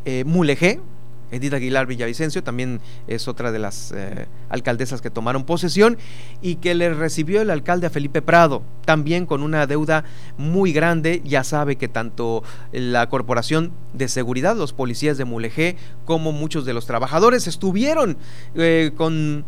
eh, 0.06 0.24
Mulegé, 0.26 0.80
Edith 1.34 1.54
Aguilar 1.54 1.88
Villavicencio, 1.88 2.44
también 2.44 2.80
es 3.08 3.28
otra 3.28 3.52
de 3.52 3.58
las 3.58 3.92
eh, 3.92 4.28
alcaldesas 4.50 5.02
que 5.02 5.10
tomaron 5.10 5.46
posesión 5.46 5.98
y 6.42 6.56
que 6.56 6.76
le 6.76 6.94
recibió 6.94 7.42
el 7.42 7.50
alcalde 7.50 7.88
a 7.88 7.90
Felipe 7.90 8.22
Prado, 8.22 8.62
también 8.86 9.26
con 9.26 9.42
una 9.42 9.66
deuda 9.66 10.04
muy 10.38 10.74
grande. 10.74 11.22
Ya 11.26 11.44
sabe 11.44 11.76
que 11.76 11.88
tanto 11.88 12.44
la 12.72 13.10
Corporación 13.10 13.72
de 13.94 14.08
Seguridad, 14.10 14.56
los 14.56 14.74
policías 14.74 15.18
de 15.18 15.26
Mulegé, 15.26 15.76
como 16.06 16.32
muchos 16.32 16.66
de 16.66 16.74
los 16.74 16.86
trabajadores 16.86 17.48
estuvieron 17.48 18.18
eh, 18.56 18.92
con 18.96 19.44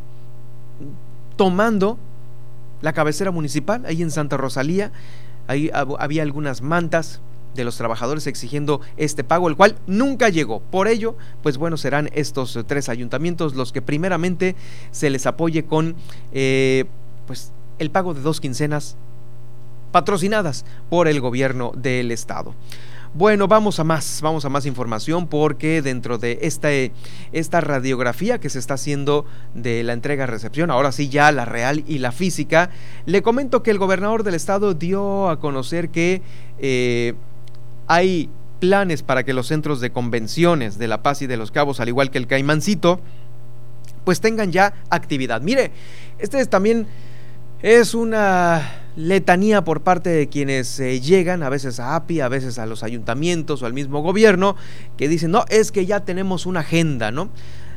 tomando 1.36 2.00
la 2.82 2.94
cabecera 2.94 3.30
municipal 3.30 3.86
ahí 3.86 4.02
en 4.02 4.10
Santa 4.10 4.38
Rosalía. 4.38 4.92
Ahí 5.48 5.70
había 5.74 6.24
algunas 6.24 6.62
mantas 6.64 7.22
de 7.56 7.64
los 7.64 7.78
trabajadores 7.78 8.28
exigiendo 8.28 8.82
este 8.98 9.24
pago, 9.24 9.48
el 9.48 9.56
cual 9.56 9.78
nunca 9.88 10.30
llegó. 10.30 10.60
Por 10.60 10.88
ello, 10.88 11.16
pues 11.42 11.58
bueno, 11.58 11.78
serán 11.78 12.10
estos 12.14 12.60
tres 12.68 12.90
ayuntamientos 12.90 13.56
los 13.56 13.72
que 13.72 13.82
primeramente 13.82 14.56
se 14.92 15.10
les 15.10 15.26
apoye 15.26 15.66
con 15.66 15.96
eh, 16.32 16.86
pues 17.26 17.52
el 17.80 17.92
pago 17.92 18.14
de 18.14 18.22
dos 18.22 18.40
quincenas 18.40 18.98
patrocinadas 19.92 20.66
por 20.90 21.08
el 21.08 21.22
gobierno 21.22 21.72
del 21.76 22.12
estado. 22.12 22.54
Bueno, 23.18 23.48
vamos 23.48 23.80
a 23.80 23.86
más, 23.86 24.20
vamos 24.22 24.44
a 24.44 24.50
más 24.50 24.66
información 24.66 25.28
porque 25.28 25.82
dentro 25.82 26.18
de 26.18 26.40
esta, 26.42 26.68
esta 27.32 27.62
radiografía 27.62 28.42
que 28.42 28.50
se 28.50 28.60
está 28.60 28.74
haciendo 28.74 29.26
de 29.54 29.84
la 29.84 29.94
entrega-recepción, 29.94 30.70
ahora 30.70 30.92
sí 30.92 31.08
ya 31.08 31.32
la 31.32 31.46
real 31.46 31.86
y 31.88 32.00
la 32.00 32.12
física, 32.12 32.72
le 33.06 33.22
comento 33.22 33.64
que 33.64 33.72
el 33.72 33.78
gobernador 33.78 34.24
del 34.24 34.36
estado 34.36 34.74
dio 34.74 35.30
a 35.30 35.40
conocer 35.40 35.92
que 35.92 36.24
eh, 36.60 37.14
hay 37.88 38.30
planes 38.60 39.04
para 39.04 39.24
que 39.24 39.34
los 39.34 39.48
centros 39.48 39.82
de 39.82 39.92
convenciones 39.92 40.78
de 40.78 40.88
La 40.88 41.04
Paz 41.04 41.22
y 41.22 41.28
de 41.28 41.38
Los 41.38 41.52
Cabos, 41.52 41.80
al 41.80 41.90
igual 41.90 42.12
que 42.12 42.18
el 42.18 42.28
Caimancito, 42.28 43.00
pues 44.04 44.22
tengan 44.22 44.52
ya 44.52 44.74
actividad. 44.90 45.42
Mire, 45.42 45.72
este 46.20 46.40
es 46.40 46.50
también 46.50 46.88
es 47.62 47.94
una 47.94 48.82
letanía 48.96 49.64
por 49.64 49.82
parte 49.82 50.10
de 50.10 50.30
quienes 50.30 50.80
eh, 50.80 51.02
llegan, 51.02 51.44
a 51.44 51.50
veces 51.50 51.80
a 51.80 51.96
API, 51.96 52.22
a 52.22 52.28
veces 52.28 52.60
a 52.60 52.66
los 52.66 52.84
ayuntamientos 52.84 53.62
o 53.62 53.66
al 53.66 53.74
mismo 53.74 54.02
gobierno, 54.02 54.56
que 54.98 55.08
dicen, 55.08 55.32
no, 55.32 55.46
es 55.50 55.72
que 55.72 55.86
ya 55.86 56.02
tenemos 56.02 56.46
una 56.46 56.62
agenda, 56.62 57.12
¿no? 57.12 57.30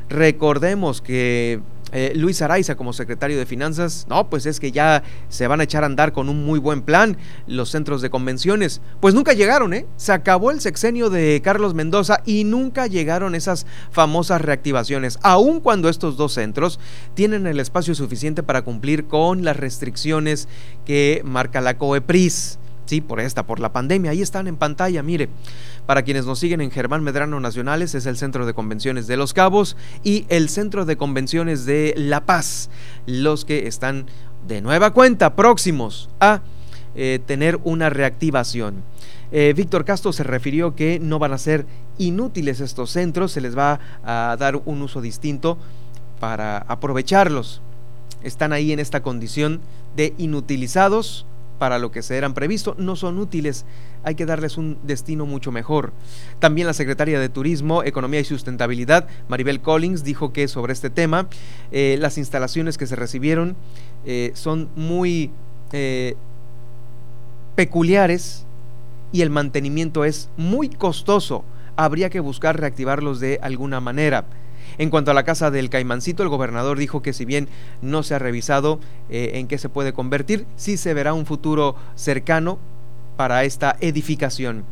Recordemos 0.08 1.02
que 1.02 1.60
eh, 1.92 2.12
Luis 2.14 2.42
Araiza 2.42 2.76
como 2.76 2.92
secretario 2.92 3.38
de 3.38 3.46
Finanzas, 3.46 4.06
no, 4.08 4.28
pues 4.28 4.46
es 4.46 4.60
que 4.60 4.72
ya 4.72 5.02
se 5.28 5.46
van 5.46 5.60
a 5.60 5.64
echar 5.64 5.84
a 5.84 5.86
andar 5.86 6.12
con 6.12 6.28
un 6.28 6.44
muy 6.44 6.58
buen 6.58 6.82
plan 6.82 7.16
los 7.46 7.70
centros 7.70 8.02
de 8.02 8.10
convenciones. 8.10 8.80
Pues 9.00 9.14
nunca 9.14 9.32
llegaron, 9.32 9.72
¿eh? 9.72 9.86
Se 9.96 10.12
acabó 10.12 10.50
el 10.50 10.60
sexenio 10.60 11.08
de 11.08 11.40
Carlos 11.42 11.74
Mendoza 11.74 12.20
y 12.26 12.44
nunca 12.44 12.86
llegaron 12.86 13.34
esas 13.34 13.66
famosas 13.90 14.42
reactivaciones, 14.42 15.18
aun 15.22 15.60
cuando 15.60 15.88
estos 15.88 16.16
dos 16.16 16.32
centros 16.32 16.78
tienen 17.14 17.46
el 17.46 17.60
espacio 17.60 17.94
suficiente 17.94 18.42
para 18.42 18.62
cumplir 18.62 19.06
con 19.06 19.44
las 19.44 19.56
restricciones 19.56 20.48
que 20.84 21.22
marca 21.24 21.60
la 21.60 21.78
COEPRIS. 21.78 22.58
Sí, 22.88 23.02
por 23.02 23.20
esta, 23.20 23.44
por 23.44 23.60
la 23.60 23.70
pandemia. 23.70 24.12
Ahí 24.12 24.22
están 24.22 24.46
en 24.46 24.56
pantalla, 24.56 25.02
mire. 25.02 25.28
Para 25.84 26.04
quienes 26.04 26.24
nos 26.24 26.38
siguen 26.38 26.62
en 26.62 26.70
Germán 26.70 27.04
Medrano 27.04 27.38
Nacionales, 27.38 27.94
es 27.94 28.06
el 28.06 28.16
Centro 28.16 28.46
de 28.46 28.54
Convenciones 28.54 29.06
de 29.06 29.18
Los 29.18 29.34
Cabos 29.34 29.76
y 30.02 30.24
el 30.30 30.48
Centro 30.48 30.86
de 30.86 30.96
Convenciones 30.96 31.66
de 31.66 31.92
La 31.98 32.24
Paz, 32.24 32.70
los 33.04 33.44
que 33.44 33.66
están 33.66 34.06
de 34.46 34.62
nueva 34.62 34.94
cuenta 34.94 35.36
próximos 35.36 36.08
a 36.18 36.40
eh, 36.94 37.20
tener 37.26 37.60
una 37.62 37.90
reactivación. 37.90 38.76
Eh, 39.32 39.52
Víctor 39.54 39.84
Castro 39.84 40.14
se 40.14 40.22
refirió 40.22 40.74
que 40.74 40.98
no 40.98 41.18
van 41.18 41.34
a 41.34 41.38
ser 41.38 41.66
inútiles 41.98 42.60
estos 42.60 42.88
centros, 42.88 43.32
se 43.32 43.42
les 43.42 43.54
va 43.54 43.80
a 44.02 44.34
dar 44.38 44.56
un 44.64 44.80
uso 44.80 45.02
distinto 45.02 45.58
para 46.20 46.56
aprovecharlos. 46.56 47.60
Están 48.22 48.54
ahí 48.54 48.72
en 48.72 48.78
esta 48.78 49.02
condición 49.02 49.60
de 49.94 50.14
inutilizados 50.16 51.26
para 51.58 51.78
lo 51.78 51.90
que 51.90 52.02
se 52.02 52.16
eran 52.16 52.34
previsto, 52.34 52.74
no 52.78 52.96
son 52.96 53.18
útiles, 53.18 53.64
hay 54.04 54.14
que 54.14 54.26
darles 54.26 54.56
un 54.56 54.78
destino 54.82 55.26
mucho 55.26 55.52
mejor. 55.52 55.92
También 56.38 56.66
la 56.66 56.72
secretaria 56.72 57.18
de 57.20 57.28
Turismo, 57.28 57.82
Economía 57.82 58.20
y 58.20 58.24
Sustentabilidad, 58.24 59.08
Maribel 59.28 59.60
Collins, 59.60 60.04
dijo 60.04 60.32
que 60.32 60.48
sobre 60.48 60.72
este 60.72 60.90
tema 60.90 61.28
eh, 61.72 61.96
las 62.00 62.18
instalaciones 62.18 62.78
que 62.78 62.86
se 62.86 62.96
recibieron 62.96 63.56
eh, 64.06 64.30
son 64.34 64.68
muy 64.76 65.30
eh, 65.72 66.14
peculiares 67.56 68.46
y 69.12 69.22
el 69.22 69.30
mantenimiento 69.30 70.04
es 70.04 70.30
muy 70.36 70.68
costoso. 70.68 71.44
Habría 71.76 72.10
que 72.10 72.20
buscar 72.20 72.58
reactivarlos 72.58 73.20
de 73.20 73.38
alguna 73.42 73.80
manera. 73.80 74.24
En 74.78 74.90
cuanto 74.90 75.10
a 75.10 75.14
la 75.14 75.24
casa 75.24 75.50
del 75.50 75.70
Caimancito, 75.70 76.22
el 76.22 76.28
gobernador 76.28 76.78
dijo 76.78 77.02
que 77.02 77.12
si 77.12 77.24
bien 77.24 77.48
no 77.82 78.04
se 78.04 78.14
ha 78.14 78.18
revisado 78.18 78.78
eh, 79.10 79.32
en 79.34 79.48
qué 79.48 79.58
se 79.58 79.68
puede 79.68 79.92
convertir, 79.92 80.46
sí 80.56 80.76
se 80.76 80.94
verá 80.94 81.14
un 81.14 81.26
futuro 81.26 81.74
cercano 81.96 82.58
para 83.16 83.42
esta 83.42 83.76
edificación. 83.80 84.64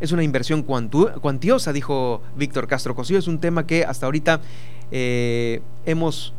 Es 0.00 0.12
una 0.12 0.22
inversión 0.22 0.62
cuantiosa, 0.62 1.72
dijo 1.72 2.22
Víctor 2.36 2.66
Castro 2.66 2.94
Cosío. 2.94 3.18
Es 3.18 3.28
un 3.28 3.38
tema 3.38 3.66
que 3.66 3.84
hasta 3.84 4.06
ahorita 4.06 4.40
eh, 4.90 5.62
hemos 5.84 6.34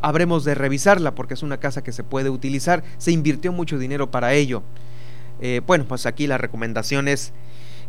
habremos 0.00 0.44
de 0.44 0.54
revisarla 0.54 1.14
porque 1.14 1.34
es 1.34 1.42
una 1.42 1.58
casa 1.58 1.82
que 1.82 1.92
se 1.92 2.04
puede 2.04 2.30
utilizar. 2.30 2.84
Se 2.98 3.10
invirtió 3.10 3.52
mucho 3.52 3.78
dinero 3.78 4.10
para 4.10 4.34
ello. 4.34 4.62
Eh, 5.40 5.60
bueno, 5.66 5.84
pues 5.86 6.06
aquí 6.06 6.26
la 6.26 6.38
recomendación 6.38 7.08
es 7.08 7.32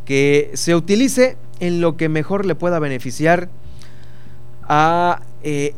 que 0.05 0.51
se 0.53 0.75
utilice 0.75 1.37
en 1.59 1.81
lo 1.81 1.97
que 1.97 2.09
mejor 2.09 2.45
le 2.45 2.55
pueda 2.55 2.79
beneficiar 2.79 3.49
a 4.63 5.21
eh, 5.43 5.73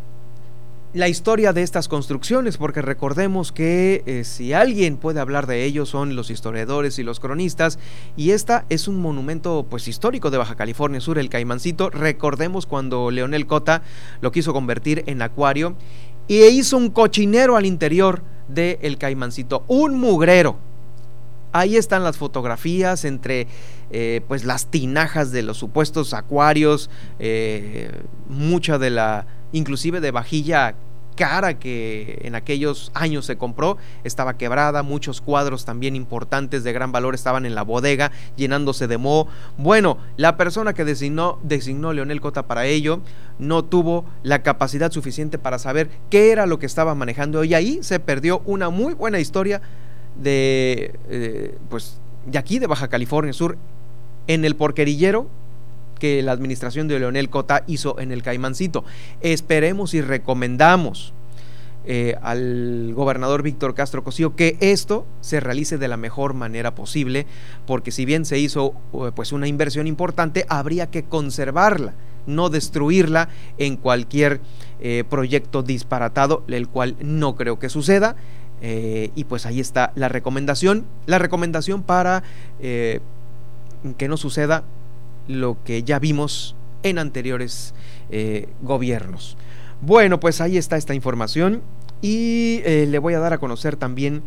la 0.93 1.07
historia 1.07 1.53
de 1.53 1.63
estas 1.63 1.87
construcciones, 1.87 2.57
porque 2.57 2.81
recordemos 2.81 3.53
que 3.53 4.03
eh, 4.05 4.23
si 4.25 4.51
alguien 4.51 4.97
puede 4.97 5.21
hablar 5.21 5.47
de 5.47 5.63
ello 5.63 5.85
son 5.85 6.17
los 6.17 6.29
historiadores 6.29 6.99
y 6.99 7.03
los 7.03 7.21
cronistas, 7.21 7.79
y 8.17 8.31
esta 8.31 8.65
es 8.69 8.89
un 8.89 8.99
monumento 8.99 9.65
pues 9.69 9.87
histórico 9.87 10.31
de 10.31 10.37
Baja 10.37 10.55
California 10.55 10.99
Sur, 10.99 11.17
el 11.17 11.29
Caimancito. 11.29 11.89
Recordemos 11.89 12.65
cuando 12.65 13.09
Leonel 13.09 13.47
Cota 13.47 13.83
lo 14.19 14.33
quiso 14.33 14.51
convertir 14.51 15.03
en 15.07 15.21
acuario 15.21 15.75
y 16.27 16.43
hizo 16.43 16.75
un 16.75 16.89
cochinero 16.89 17.55
al 17.55 17.65
interior 17.65 18.21
del 18.49 18.77
el 18.81 18.97
Caimancito, 18.97 19.63
un 19.67 19.97
mugrero 19.97 20.57
Ahí 21.51 21.75
están 21.75 22.03
las 22.03 22.17
fotografías 22.17 23.05
entre 23.05 23.47
eh, 23.91 24.21
pues 24.27 24.45
las 24.45 24.67
tinajas 24.67 25.31
de 25.31 25.43
los 25.43 25.57
supuestos 25.57 26.13
acuarios, 26.13 26.89
eh, 27.19 27.91
mucha 28.29 28.77
de 28.77 28.89
la, 28.89 29.25
inclusive 29.51 29.99
de 29.99 30.11
vajilla 30.11 30.75
cara 31.15 31.59
que 31.59 32.19
en 32.23 32.35
aquellos 32.35 32.91
años 32.93 33.25
se 33.25 33.37
compró 33.37 33.77
estaba 34.03 34.37
quebrada, 34.37 34.81
muchos 34.81 35.21
cuadros 35.21 35.65
también 35.65 35.95
importantes 35.95 36.63
de 36.63 36.73
gran 36.73 36.91
valor 36.91 37.15
estaban 37.15 37.45
en 37.45 37.53
la 37.53 37.63
bodega 37.63 38.11
llenándose 38.35 38.87
de 38.87 38.97
moho. 38.97 39.27
Bueno, 39.57 39.97
la 40.17 40.37
persona 40.37 40.73
que 40.73 40.85
designó, 40.85 41.37
designó 41.43 41.93
Leonel 41.93 42.21
Cota 42.21 42.47
para 42.47 42.65
ello 42.65 43.01
no 43.39 43.63
tuvo 43.63 44.05
la 44.23 44.41
capacidad 44.43 44.91
suficiente 44.91 45.37
para 45.37 45.59
saber 45.59 45.89
qué 46.09 46.31
era 46.31 46.45
lo 46.45 46.59
que 46.59 46.65
estaba 46.65 46.95
manejando 46.95 47.43
y 47.43 47.53
ahí 47.53 47.79
se 47.81 47.99
perdió 47.99 48.41
una 48.45 48.69
muy 48.69 48.93
buena 48.93 49.19
historia 49.19 49.61
de, 50.15 50.93
eh, 51.09 51.57
pues, 51.69 51.99
de 52.25 52.37
aquí, 52.37 52.59
de 52.59 52.67
Baja 52.67 52.87
California 52.87 53.33
Sur, 53.33 53.57
en 54.27 54.45
el 54.45 54.55
porquerillero 54.55 55.27
que 55.99 56.21
la 56.23 56.31
administración 56.31 56.87
de 56.87 56.99
Leonel 56.99 57.29
Cota 57.29 57.63
hizo 57.67 57.99
en 57.99 58.11
el 58.11 58.23
Caimancito. 58.23 58.83
Esperemos 59.21 59.93
y 59.93 60.01
recomendamos 60.01 61.13
eh, 61.85 62.15
al 62.21 62.91
gobernador 62.95 63.43
Víctor 63.43 63.75
Castro 63.75 64.03
Cosío 64.03 64.35
que 64.35 64.57
esto 64.61 65.05
se 65.21 65.39
realice 65.39 65.77
de 65.77 65.87
la 65.87 65.97
mejor 65.97 66.33
manera 66.33 66.73
posible, 66.73 67.27
porque 67.65 67.91
si 67.91 68.05
bien 68.05 68.25
se 68.25 68.39
hizo 68.39 68.73
eh, 68.93 69.11
pues 69.13 69.31
una 69.31 69.47
inversión 69.47 69.85
importante, 69.85 70.45
habría 70.49 70.89
que 70.89 71.03
conservarla, 71.03 71.93
no 72.25 72.49
destruirla 72.49 73.29
en 73.57 73.77
cualquier 73.77 74.41
proyecto 75.09 75.61
disparatado, 75.61 76.43
el 76.47 76.67
cual 76.67 76.95
no 76.99 77.35
creo 77.35 77.59
que 77.59 77.69
suceda. 77.69 78.15
Eh, 78.61 79.09
y 79.15 79.23
pues 79.23 79.45
ahí 79.45 79.59
está 79.59 79.91
la 79.95 80.07
recomendación, 80.07 80.85
la 81.07 81.17
recomendación 81.17 81.81
para 81.81 82.23
eh, 82.59 82.99
que 83.97 84.07
no 84.07 84.17
suceda 84.17 84.63
lo 85.27 85.57
que 85.63 85.83
ya 85.83 85.97
vimos 85.97 86.55
en 86.83 86.99
anteriores 86.99 87.73
eh, 88.11 88.47
gobiernos. 88.61 89.37
Bueno, 89.81 90.19
pues 90.19 90.41
ahí 90.41 90.57
está 90.57 90.77
esta 90.77 90.93
información 90.93 91.61
y 92.03 92.61
le 92.63 92.99
voy 92.99 93.15
a 93.15 93.19
dar 93.19 93.33
a 93.33 93.39
conocer 93.39 93.75
también 93.75 94.23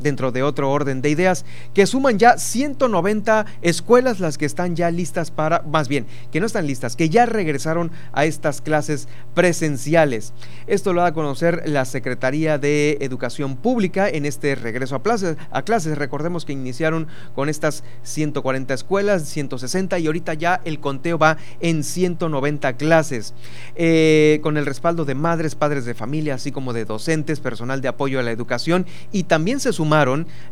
dentro 0.00 0.32
de 0.32 0.42
otro 0.42 0.70
orden 0.70 1.02
de 1.02 1.10
ideas, 1.10 1.44
que 1.74 1.86
suman 1.86 2.18
ya 2.18 2.38
190 2.38 3.46
escuelas 3.62 4.20
las 4.20 4.38
que 4.38 4.46
están 4.46 4.76
ya 4.76 4.90
listas 4.90 5.30
para, 5.30 5.62
más 5.62 5.88
bien, 5.88 6.06
que 6.32 6.40
no 6.40 6.46
están 6.46 6.66
listas, 6.66 6.96
que 6.96 7.08
ya 7.08 7.26
regresaron 7.26 7.90
a 8.12 8.24
estas 8.24 8.60
clases 8.60 9.08
presenciales. 9.34 10.32
Esto 10.66 10.92
lo 10.92 11.02
da 11.02 11.08
a 11.08 11.14
conocer 11.14 11.62
la 11.66 11.84
Secretaría 11.84 12.58
de 12.58 12.98
Educación 13.00 13.56
Pública 13.56 14.08
en 14.08 14.26
este 14.26 14.54
regreso 14.54 14.96
a 14.96 15.02
clases. 15.02 15.36
A 15.50 15.62
clases. 15.62 15.98
Recordemos 15.98 16.44
que 16.44 16.52
iniciaron 16.52 17.06
con 17.34 17.48
estas 17.48 17.84
140 18.02 18.74
escuelas, 18.74 19.22
160 19.28 19.98
y 19.98 20.06
ahorita 20.06 20.34
ya 20.34 20.60
el 20.64 20.80
conteo 20.80 21.18
va 21.18 21.36
en 21.60 21.84
190 21.84 22.76
clases, 22.76 23.34
eh, 23.74 24.40
con 24.42 24.56
el 24.56 24.66
respaldo 24.66 25.04
de 25.04 25.14
madres, 25.14 25.54
padres 25.54 25.84
de 25.84 25.94
familia, 25.94 26.34
así 26.34 26.52
como 26.52 26.72
de 26.72 26.84
docentes, 26.84 27.40
personal 27.40 27.80
de 27.80 27.88
apoyo 27.88 28.18
a 28.18 28.22
la 28.22 28.30
educación 28.30 28.86
y 29.12 29.24
también 29.24 29.60
se 29.60 29.72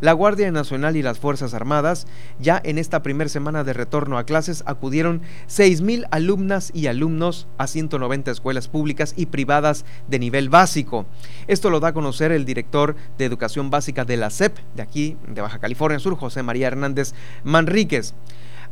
la 0.01 0.13
Guardia 0.13 0.51
Nacional 0.53 0.97
y 0.97 1.03
las 1.03 1.19
Fuerzas 1.19 1.55
Armadas. 1.55 2.07
Ya 2.39 2.61
en 2.65 2.79
esta 2.79 3.03
primera 3.03 3.29
semana 3.29 3.65
de 3.65 3.73
retorno 3.73 4.17
a 4.17 4.25
clases 4.25 4.63
acudieron 4.67 5.23
6.000 5.49 6.07
alumnas 6.11 6.71
y 6.73 6.87
alumnos 6.87 7.49
a 7.59 7.67
190 7.67 8.31
escuelas 8.31 8.69
públicas 8.69 9.15
y 9.17 9.27
privadas 9.27 9.85
de 10.09 10.19
nivel 10.19 10.49
básico. 10.49 11.07
Esto 11.49 11.71
lo 11.71 11.81
da 11.81 11.89
a 11.89 11.93
conocer 11.95 12.33
el 12.33 12.45
director 12.45 12.95
de 13.19 13.25
Educación 13.25 13.71
Básica 13.71 14.05
de 14.05 14.17
la 14.17 14.31
SEP, 14.31 14.57
de 14.77 14.83
aquí, 14.83 15.17
de 15.27 15.41
Baja 15.41 15.59
California 15.59 15.99
Sur, 15.99 16.17
José 16.17 16.43
María 16.43 16.69
Hernández 16.69 17.13
Manríquez. 17.43 18.15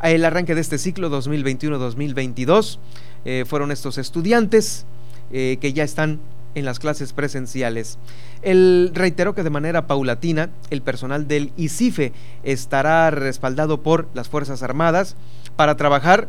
El 0.02 0.24
arranque 0.24 0.54
de 0.54 0.60
este 0.60 0.78
ciclo 0.78 1.10
2021-2022 1.10 2.78
eh, 3.24 3.44
fueron 3.46 3.70
estos 3.70 3.98
estudiantes 3.98 4.84
eh, 5.32 5.58
que 5.60 5.72
ya 5.72 5.84
están 5.84 6.20
en 6.54 6.64
las 6.64 6.78
clases 6.78 7.12
presenciales. 7.12 7.98
Él 8.42 8.90
reiteró 8.94 9.34
que 9.34 9.42
de 9.42 9.50
manera 9.50 9.86
paulatina 9.86 10.50
el 10.70 10.82
personal 10.82 11.28
del 11.28 11.52
ICIFE 11.56 12.12
estará 12.42 13.10
respaldado 13.10 13.82
por 13.82 14.08
las 14.14 14.28
Fuerzas 14.28 14.62
Armadas 14.62 15.16
para 15.56 15.76
trabajar 15.76 16.28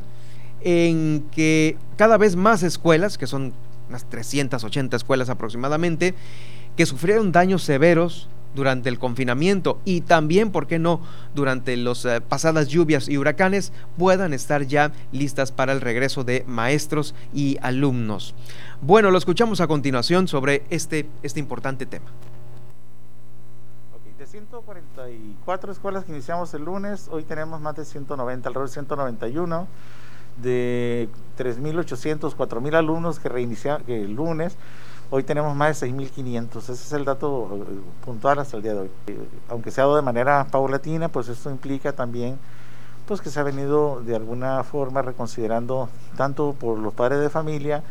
en 0.61 1.25
que 1.31 1.77
cada 1.97 2.17
vez 2.17 2.35
más 2.35 2.63
escuelas, 2.63 3.17
que 3.17 3.27
son 3.27 3.53
unas 3.89 4.05
380 4.09 4.95
escuelas 4.95 5.29
aproximadamente, 5.29 6.15
que 6.77 6.85
sufrieron 6.85 7.31
daños 7.31 7.63
severos 7.63 8.29
durante 8.55 8.89
el 8.89 8.99
confinamiento 8.99 9.79
y 9.85 10.01
también, 10.01 10.51
¿por 10.51 10.67
qué 10.67 10.79
no?, 10.79 11.01
durante 11.33 11.75
las 11.77 12.05
eh, 12.05 12.21
pasadas 12.21 12.67
lluvias 12.67 13.09
y 13.09 13.17
huracanes 13.17 13.71
puedan 13.97 14.33
estar 14.33 14.63
ya 14.63 14.91
listas 15.11 15.51
para 15.51 15.73
el 15.73 15.81
regreso 15.81 16.23
de 16.23 16.43
maestros 16.47 17.15
y 17.33 17.57
alumnos. 17.61 18.35
Bueno, 18.81 19.11
lo 19.11 19.17
escuchamos 19.17 19.61
a 19.61 19.67
continuación 19.67 20.27
sobre 20.27 20.63
este, 20.69 21.07
este 21.23 21.39
importante 21.39 21.85
tema. 21.85 22.11
144 24.33 25.71
escuelas 25.71 26.05
que 26.05 26.11
iniciamos 26.11 26.51
el 26.55 26.65
lunes, 26.65 27.07
hoy 27.11 27.23
tenemos 27.23 27.61
más 27.61 27.75
de 27.75 27.85
190, 27.85 28.49
alrededor 28.49 28.67
de 28.67 28.73
191, 28.73 29.67
de 30.41 31.07
3.800, 31.37 32.35
4.000 32.35 32.75
alumnos 32.75 33.19
que 33.19 33.29
reiniciaron 33.29 33.83
el 33.87 34.13
lunes, 34.13 34.57
hoy 35.15 35.21
tenemos 35.21 35.55
más 35.55 35.79
de 35.79 35.91
6.500, 35.91 36.57
ese 36.57 36.71
es 36.71 36.91
el 36.91 37.05
dato 37.05 37.47
eh, 37.53 37.75
puntual 38.03 38.39
hasta 38.39 38.57
el 38.57 38.63
día 38.63 38.73
de 38.73 38.79
hoy. 38.79 38.91
Eh, 39.05 39.27
aunque 39.47 39.69
se 39.69 39.79
ha 39.79 39.83
dado 39.83 39.95
de 39.95 40.01
manera 40.01 40.47
paulatina, 40.49 41.07
pues 41.07 41.27
esto 41.27 41.51
implica 41.51 41.93
también 41.93 42.39
pues 43.05 43.21
que 43.21 43.29
se 43.29 43.39
ha 43.39 43.43
venido 43.43 44.01
de 44.01 44.15
alguna 44.15 44.63
forma 44.63 45.03
reconsiderando 45.03 45.87
tanto 46.17 46.55
por 46.59 46.79
los 46.79 46.95
padres 46.95 47.19
de 47.19 47.29
familia 47.29 47.83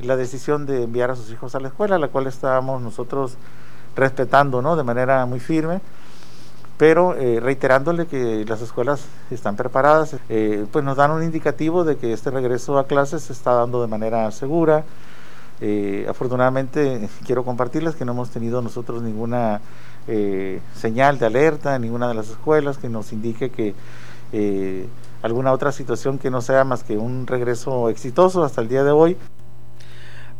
la 0.00 0.16
decisión 0.16 0.66
de 0.66 0.82
enviar 0.82 1.12
a 1.12 1.16
sus 1.16 1.30
hijos 1.30 1.54
a 1.54 1.60
la 1.60 1.68
escuela, 1.68 1.96
la 1.96 2.08
cual 2.08 2.26
estábamos 2.26 2.82
nosotros 2.82 3.36
respetando 3.94 4.60
¿no? 4.60 4.74
de 4.74 4.82
manera 4.82 5.24
muy 5.26 5.38
firme, 5.38 5.80
pero 6.76 7.14
eh, 7.14 7.38
reiterándole 7.38 8.06
que 8.06 8.44
las 8.48 8.62
escuelas 8.62 9.06
están 9.30 9.54
preparadas, 9.54 10.16
pues 10.72 10.84
nos 10.84 10.96
dan 10.96 11.12
un 11.12 11.22
indicativo 11.22 11.84
de 11.84 11.98
que 11.98 12.12
este 12.12 12.32
regreso 12.32 12.76
a 12.80 12.88
clases 12.88 13.22
se 13.22 13.32
está 13.32 13.52
dando 13.52 13.80
de 13.80 13.86
manera 13.86 14.28
segura. 14.32 14.82
Eh, 15.60 16.06
afortunadamente 16.08 17.08
quiero 17.26 17.44
compartirles 17.44 17.94
que 17.94 18.04
no 18.04 18.12
hemos 18.12 18.30
tenido 18.30 18.62
nosotros 18.62 19.02
ninguna 19.02 19.60
señal 20.74 21.18
de 21.18 21.24
alerta 21.24 21.76
en 21.76 21.80
ninguna 21.80 22.08
de 22.08 22.12
las 22.12 22.28
escuelas 22.28 22.76
que 22.76 22.90
nos 22.90 23.10
indique 23.14 23.48
que 23.48 23.74
alguna 25.22 25.52
otra 25.52 25.72
situación 25.72 26.18
que 26.18 26.30
no 26.30 26.42
sea 26.42 26.64
más 26.64 26.84
que 26.84 26.98
un 26.98 27.26
regreso 27.26 27.88
exitoso 27.88 28.44
hasta 28.44 28.60
el 28.60 28.68
día 28.68 28.84
de 28.84 28.90
hoy. 28.90 29.16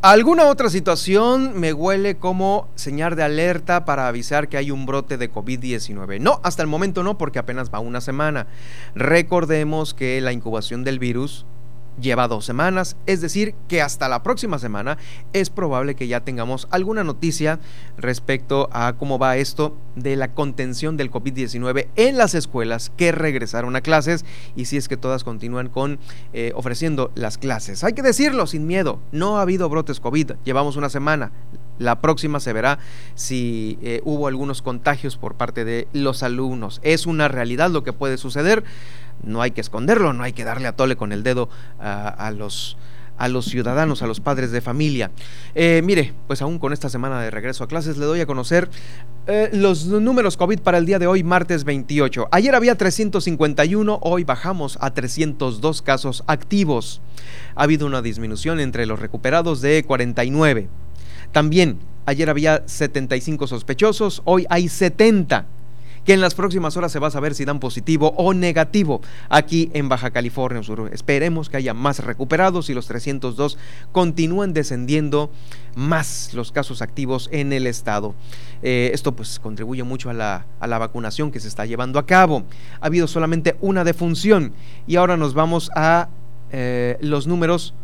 ¿Alguna 0.03 0.48
otra 0.48 0.68
situación 0.68 1.59
me 1.59 1.72
huele 1.72 2.18
como 2.18 2.68
señal 2.74 3.16
de 3.16 3.22
alerta 3.22 3.87
para 3.87 4.07
avisar 4.07 4.50
que 4.50 4.59
hay 4.59 4.70
un 4.70 4.85
brote 4.85 5.16
de 5.16 5.33
COVID-19? 5.33 6.20
No, 6.20 6.40
hasta 6.42 6.61
el 6.61 6.68
momento 6.68 7.03
no, 7.03 7.16
porque 7.16 7.38
apenas 7.38 7.72
va 7.72 7.79
una 7.79 8.03
semana. 8.03 8.46
Recordemos 8.94 9.94
que 9.94 10.20
la 10.20 10.33
incubación 10.33 10.85
del 10.85 10.98
virus 10.98 11.46
lleva 12.00 12.28
dos 12.28 12.44
semanas, 12.44 12.96
es 13.07 13.20
decir, 13.20 13.54
que 13.68 13.83
hasta 13.83 14.09
la 14.09 14.22
próxima 14.22 14.59
semana 14.59 14.98
es 15.33 15.50
probable 15.50 15.94
que 15.94 16.07
ya 16.07 16.20
tengamos 16.20 16.68
alguna 16.70 17.04
noticia 17.04 17.61
respecto 17.96 18.68
a 18.72 18.94
cómo 18.94 19.18
va 19.18 19.37
esto 19.37 19.76
de 19.96 20.16
la 20.16 20.33
contención 20.33 20.96
del 20.96 21.11
COVID-19 21.11 21.88
en 21.96 22.16
las 22.16 22.35
escuelas 22.35 22.90
que 22.96 23.12
regresaron 23.12 23.76
a 23.76 23.80
clases 23.80 24.24
y 24.57 24.66
si 24.66 24.76
es 24.76 24.88
que 24.88 24.96
todas 24.96 25.24
continúan 25.24 25.68
con 25.68 25.98
eh, 26.33 26.52
ofreciendo 26.54 27.11
las 27.14 27.38
clases. 27.38 27.85
Hay 27.85 27.92
que 27.92 28.02
decirlo 28.02 28.46
sin 28.46 28.66
miedo, 28.66 29.00
no 29.12 29.38
ha 29.38 29.42
habido 29.42 29.68
brotes 29.68 30.00
COVID, 30.00 30.33
llevamos 30.44 30.76
una 30.76 30.88
semana. 30.88 31.33
La 31.78 32.00
próxima 32.00 32.40
se 32.40 32.52
verá 32.52 32.78
si 33.14 33.78
eh, 33.82 34.00
hubo 34.04 34.28
algunos 34.28 34.62
contagios 34.62 35.16
por 35.16 35.34
parte 35.34 35.64
de 35.64 35.88
los 35.92 36.22
alumnos. 36.22 36.80
Es 36.82 37.06
una 37.06 37.28
realidad 37.28 37.70
lo 37.70 37.82
que 37.82 37.92
puede 37.92 38.16
suceder 38.16 38.64
no 39.22 39.42
hay 39.42 39.52
que 39.52 39.60
esconderlo, 39.60 40.12
no 40.12 40.22
hay 40.22 40.32
que 40.32 40.44
darle 40.44 40.68
a 40.68 40.72
tole 40.72 40.96
con 40.96 41.12
el 41.12 41.22
dedo 41.22 41.48
a, 41.78 42.30
los 42.30 42.76
a 43.16 43.28
los 43.28 43.44
ciudadanos, 43.44 44.02
a 44.02 44.08
los 44.08 44.18
padres 44.18 44.50
de 44.50 44.60
familia. 44.60 45.12
Eh, 45.54 45.82
mire, 45.84 46.12
pues 46.26 46.42
aún 46.42 46.58
con 46.58 46.72
esta 46.72 46.88
semana 46.88 47.20
de 47.20 47.30
regreso 47.30 47.62
a 47.62 47.68
clases 47.68 47.96
le 47.96 48.06
doy 48.06 48.20
a 48.20 48.26
conocer 48.26 48.68
eh, 49.28 49.50
los 49.52 49.87
números 49.87 50.37
COVID 50.37 50.58
para 50.60 50.78
el 50.78 50.87
día 50.87 50.98
de 50.98 51.06
hoy, 51.06 51.22
martes 51.22 51.62
28. 51.62 52.28
Ayer 52.32 52.54
había 52.56 52.76
351, 52.76 54.00
hoy 54.02 54.24
bajamos 54.24 54.78
a 54.80 54.92
302 54.92 55.82
casos 55.82 56.24
activos. 56.26 57.00
Ha 57.54 57.62
habido 57.62 57.87
una 57.87 58.02
disminución 58.02 58.58
entre 58.58 58.84
los 58.84 58.98
recuperados 58.98 59.60
de 59.60 59.84
49. 59.84 60.68
También 61.35 61.81
ayer 62.07 62.31
había 62.31 62.62
75 62.64 63.49
sospechosos, 63.49 64.23
hoy 64.25 64.47
hay 64.51 64.68
70 64.68 65.47
que 66.05 66.12
en 66.12 66.20
las 66.20 66.37
próximas 66.37 66.77
horas 66.77 66.92
se 66.92 67.01
va 67.01 67.09
a 67.09 67.11
saber 67.11 67.35
si 67.35 67.44
dan 67.44 67.59
positivo 67.59 68.14
o 68.16 68.35
negativo 68.35 69.01
aquí 69.31 69.68
en 69.75 69.88
Baja 69.88 70.12
California 70.12 70.62
Sur. 70.62 70.90
Esperemos 70.92 71.49
que 71.49 71.57
haya 71.57 71.75
más 71.75 72.05
recuperados 72.05 72.70
y 72.70 72.75
los 72.75 72.87
302 72.87 73.59
continúen 73.90 74.53
descendiendo 74.53 75.33
más 75.75 76.33
los 76.35 76.53
casos 76.53 76.83
activos 76.83 77.29
en 77.33 77.53
el 77.53 77.66
estado. 77.66 78.14
Eh, 78.62 78.92
esto 78.94 79.16
pues 79.16 79.40
contribuye 79.40 79.83
mucho 79.83 80.11
a 80.11 80.14
la, 80.14 80.47
a 80.61 80.68
la 80.68 80.79
vacunación 80.79 81.33
que 81.33 81.40
se 81.40 81.49
está 81.49 81.66
llevando 81.66 81.99
a 81.99 82.07
cabo. 82.07 82.44
Ha 82.81 82.87
habido 82.87 83.09
solamente 83.09 83.57
una 83.61 83.83
defunción 83.83 84.53
y 84.87 84.94
ahora 84.94 85.16
nos 85.16 85.35
vamos 85.35 85.68
a 85.75 86.11
eh, 86.53 86.97
los 87.01 87.27
números 87.27 87.75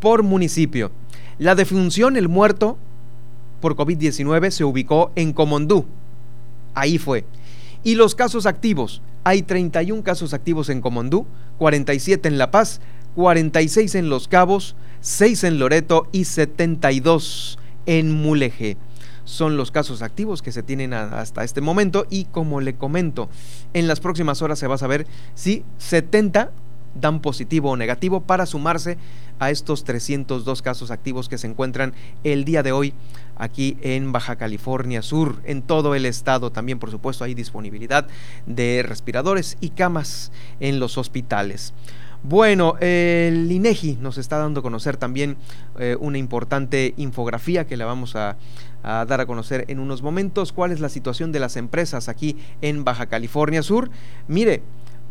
por 0.00 0.24
municipio. 0.24 0.90
La 1.42 1.56
defunción, 1.56 2.16
el 2.16 2.28
muerto 2.28 2.78
por 3.60 3.74
COVID-19 3.74 4.50
se 4.52 4.62
ubicó 4.62 5.10
en 5.16 5.32
Comondú. 5.32 5.86
Ahí 6.72 6.98
fue. 6.98 7.24
Y 7.82 7.96
los 7.96 8.14
casos 8.14 8.46
activos, 8.46 9.02
hay 9.24 9.42
31 9.42 10.04
casos 10.04 10.34
activos 10.34 10.68
en 10.68 10.80
Comondú, 10.80 11.26
47 11.58 12.28
en 12.28 12.38
La 12.38 12.52
Paz, 12.52 12.80
46 13.16 13.96
en 13.96 14.08
Los 14.08 14.28
Cabos, 14.28 14.76
6 15.00 15.42
en 15.42 15.58
Loreto 15.58 16.06
y 16.12 16.26
72 16.26 17.58
en 17.86 18.12
Mulegé. 18.12 18.76
Son 19.24 19.56
los 19.56 19.72
casos 19.72 20.00
activos 20.02 20.42
que 20.42 20.52
se 20.52 20.62
tienen 20.62 20.94
hasta 20.94 21.42
este 21.42 21.60
momento 21.60 22.06
y 22.08 22.26
como 22.26 22.60
le 22.60 22.76
comento, 22.76 23.28
en 23.74 23.88
las 23.88 23.98
próximas 23.98 24.42
horas 24.42 24.60
se 24.60 24.68
va 24.68 24.76
a 24.76 24.78
saber 24.78 25.08
si 25.34 25.64
70 25.78 26.52
dan 26.94 27.20
positivo 27.20 27.70
o 27.70 27.76
negativo 27.76 28.22
para 28.22 28.46
sumarse 28.46 28.98
a 29.38 29.50
estos 29.50 29.84
302 29.84 30.62
casos 30.62 30.90
activos 30.90 31.28
que 31.28 31.38
se 31.38 31.46
encuentran 31.46 31.94
el 32.24 32.44
día 32.44 32.62
de 32.62 32.72
hoy 32.72 32.94
aquí 33.36 33.76
en 33.82 34.12
Baja 34.12 34.36
California 34.36 35.02
Sur, 35.02 35.40
en 35.44 35.62
todo 35.62 35.94
el 35.94 36.06
estado. 36.06 36.52
También, 36.52 36.78
por 36.78 36.90
supuesto, 36.90 37.24
hay 37.24 37.34
disponibilidad 37.34 38.06
de 38.46 38.84
respiradores 38.86 39.56
y 39.60 39.70
camas 39.70 40.32
en 40.60 40.78
los 40.78 40.98
hospitales. 40.98 41.74
Bueno, 42.24 42.76
el 42.78 43.50
INEGI 43.50 43.98
nos 44.00 44.16
está 44.16 44.38
dando 44.38 44.60
a 44.60 44.62
conocer 44.62 44.96
también 44.96 45.36
eh, 45.80 45.96
una 45.98 46.18
importante 46.18 46.94
infografía 46.96 47.66
que 47.66 47.76
la 47.76 47.84
vamos 47.84 48.14
a, 48.14 48.36
dar 48.84 49.20
a 49.20 49.26
conocer 49.26 49.64
en 49.66 49.80
unos 49.80 50.02
momentos. 50.02 50.52
¿Cuál 50.52 50.70
es 50.70 50.78
la 50.78 50.88
situación 50.88 51.32
de 51.32 51.40
las 51.40 51.56
empresas 51.56 52.08
aquí 52.08 52.36
en 52.60 52.84
Baja 52.84 53.06
California 53.06 53.62
Sur? 53.64 53.90
Mire, 54.28 54.62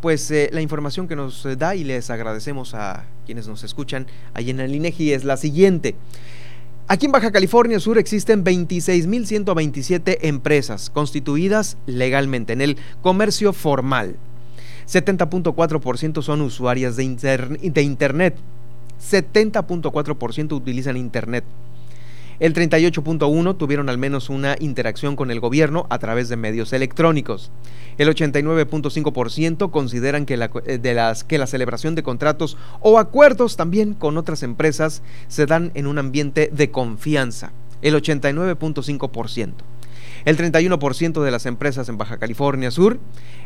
pues 0.02 0.30
eh, 0.32 0.50
la 0.52 0.62
información 0.62 1.08
que 1.08 1.16
nos 1.16 1.48
da 1.58 1.76
y 1.76 1.84
les 1.84 2.10
agradecemos 2.10 2.74
a 2.74 3.06
quienes 3.26 3.48
nos 3.48 3.64
escuchan 3.64 4.08
ahí 4.34 4.50
en 4.50 4.60
el 4.60 4.74
INEGI 4.76 5.14
es 5.14 5.24
la 5.24 5.38
siguiente. 5.38 5.96
Aquí 6.88 7.06
en 7.06 7.14
Baja 7.14 7.32
California 7.32 7.80
Sur 7.80 7.98
existen 7.98 8.44
26.127 8.44 10.18
empresas 10.24 10.90
constituidas 10.90 11.78
legalmente 11.86 12.52
en 12.52 12.62
el 12.62 12.78
comercio 13.02 13.54
formal. 13.54 14.18
70.4% 14.88 16.22
son 16.22 16.42
usuarias 16.42 16.98
de, 16.98 17.60
de 17.62 17.82
Internet. 17.82 18.36
70.4% 19.10 20.52
utilizan 20.52 20.98
Internet. 20.98 21.46
El 22.41 22.56
38.1 22.56 23.56
tuvieron 23.56 23.88
al 23.88 23.99
menos 23.99 24.32
una 24.32 24.56
interacción 24.60 25.15
con 25.15 25.30
el 25.30 25.39
gobierno 25.39 25.86
a 25.91 25.99
través 25.99 26.27
de 26.27 26.38
medios 26.38 26.73
electrónicos. 26.73 27.51
El 27.99 28.10
89.5% 28.10 29.69
consideran 29.69 30.25
que 30.25 30.38
la, 30.38 30.49
eh, 30.65 30.80
de 30.80 30.95
las, 30.95 31.23
que 31.23 31.38
la 31.38 31.45
celebración 31.45 31.93
de 31.93 32.01
contratos 32.01 32.58
o 32.80 32.97
acuerdos 32.97 33.58
también 33.58 33.93
con 33.93 34.17
otras 34.17 34.41
empresas 34.41 35.04
se 35.27 35.45
dan 35.45 35.69
en 35.75 35.86
un 35.86 35.99
ambiente 35.99 36.49
de 36.51 36.71
confianza. 36.71 37.51
El 37.84 37.93
89.5%. 37.93 39.54
El 40.25 40.36
31% 40.36 41.21
de 41.21 41.32
las 41.32 41.45
empresas 41.45 41.89
en 41.89 41.99
Baja 41.99 42.17
California 42.17 42.71
Sur 42.71 42.97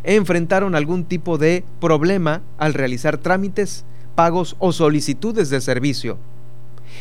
enfrentaron 0.06 0.74
algún 0.74 1.04
tipo 1.04 1.38
de 1.38 1.66
problema 1.82 2.44
al 2.58 2.74
realizar 2.74 3.18
trámites, 3.18 3.84
pagos 4.16 4.56
o 4.60 4.72
solicitudes 4.72 5.50
de 5.50 5.60
servicio 5.60 6.18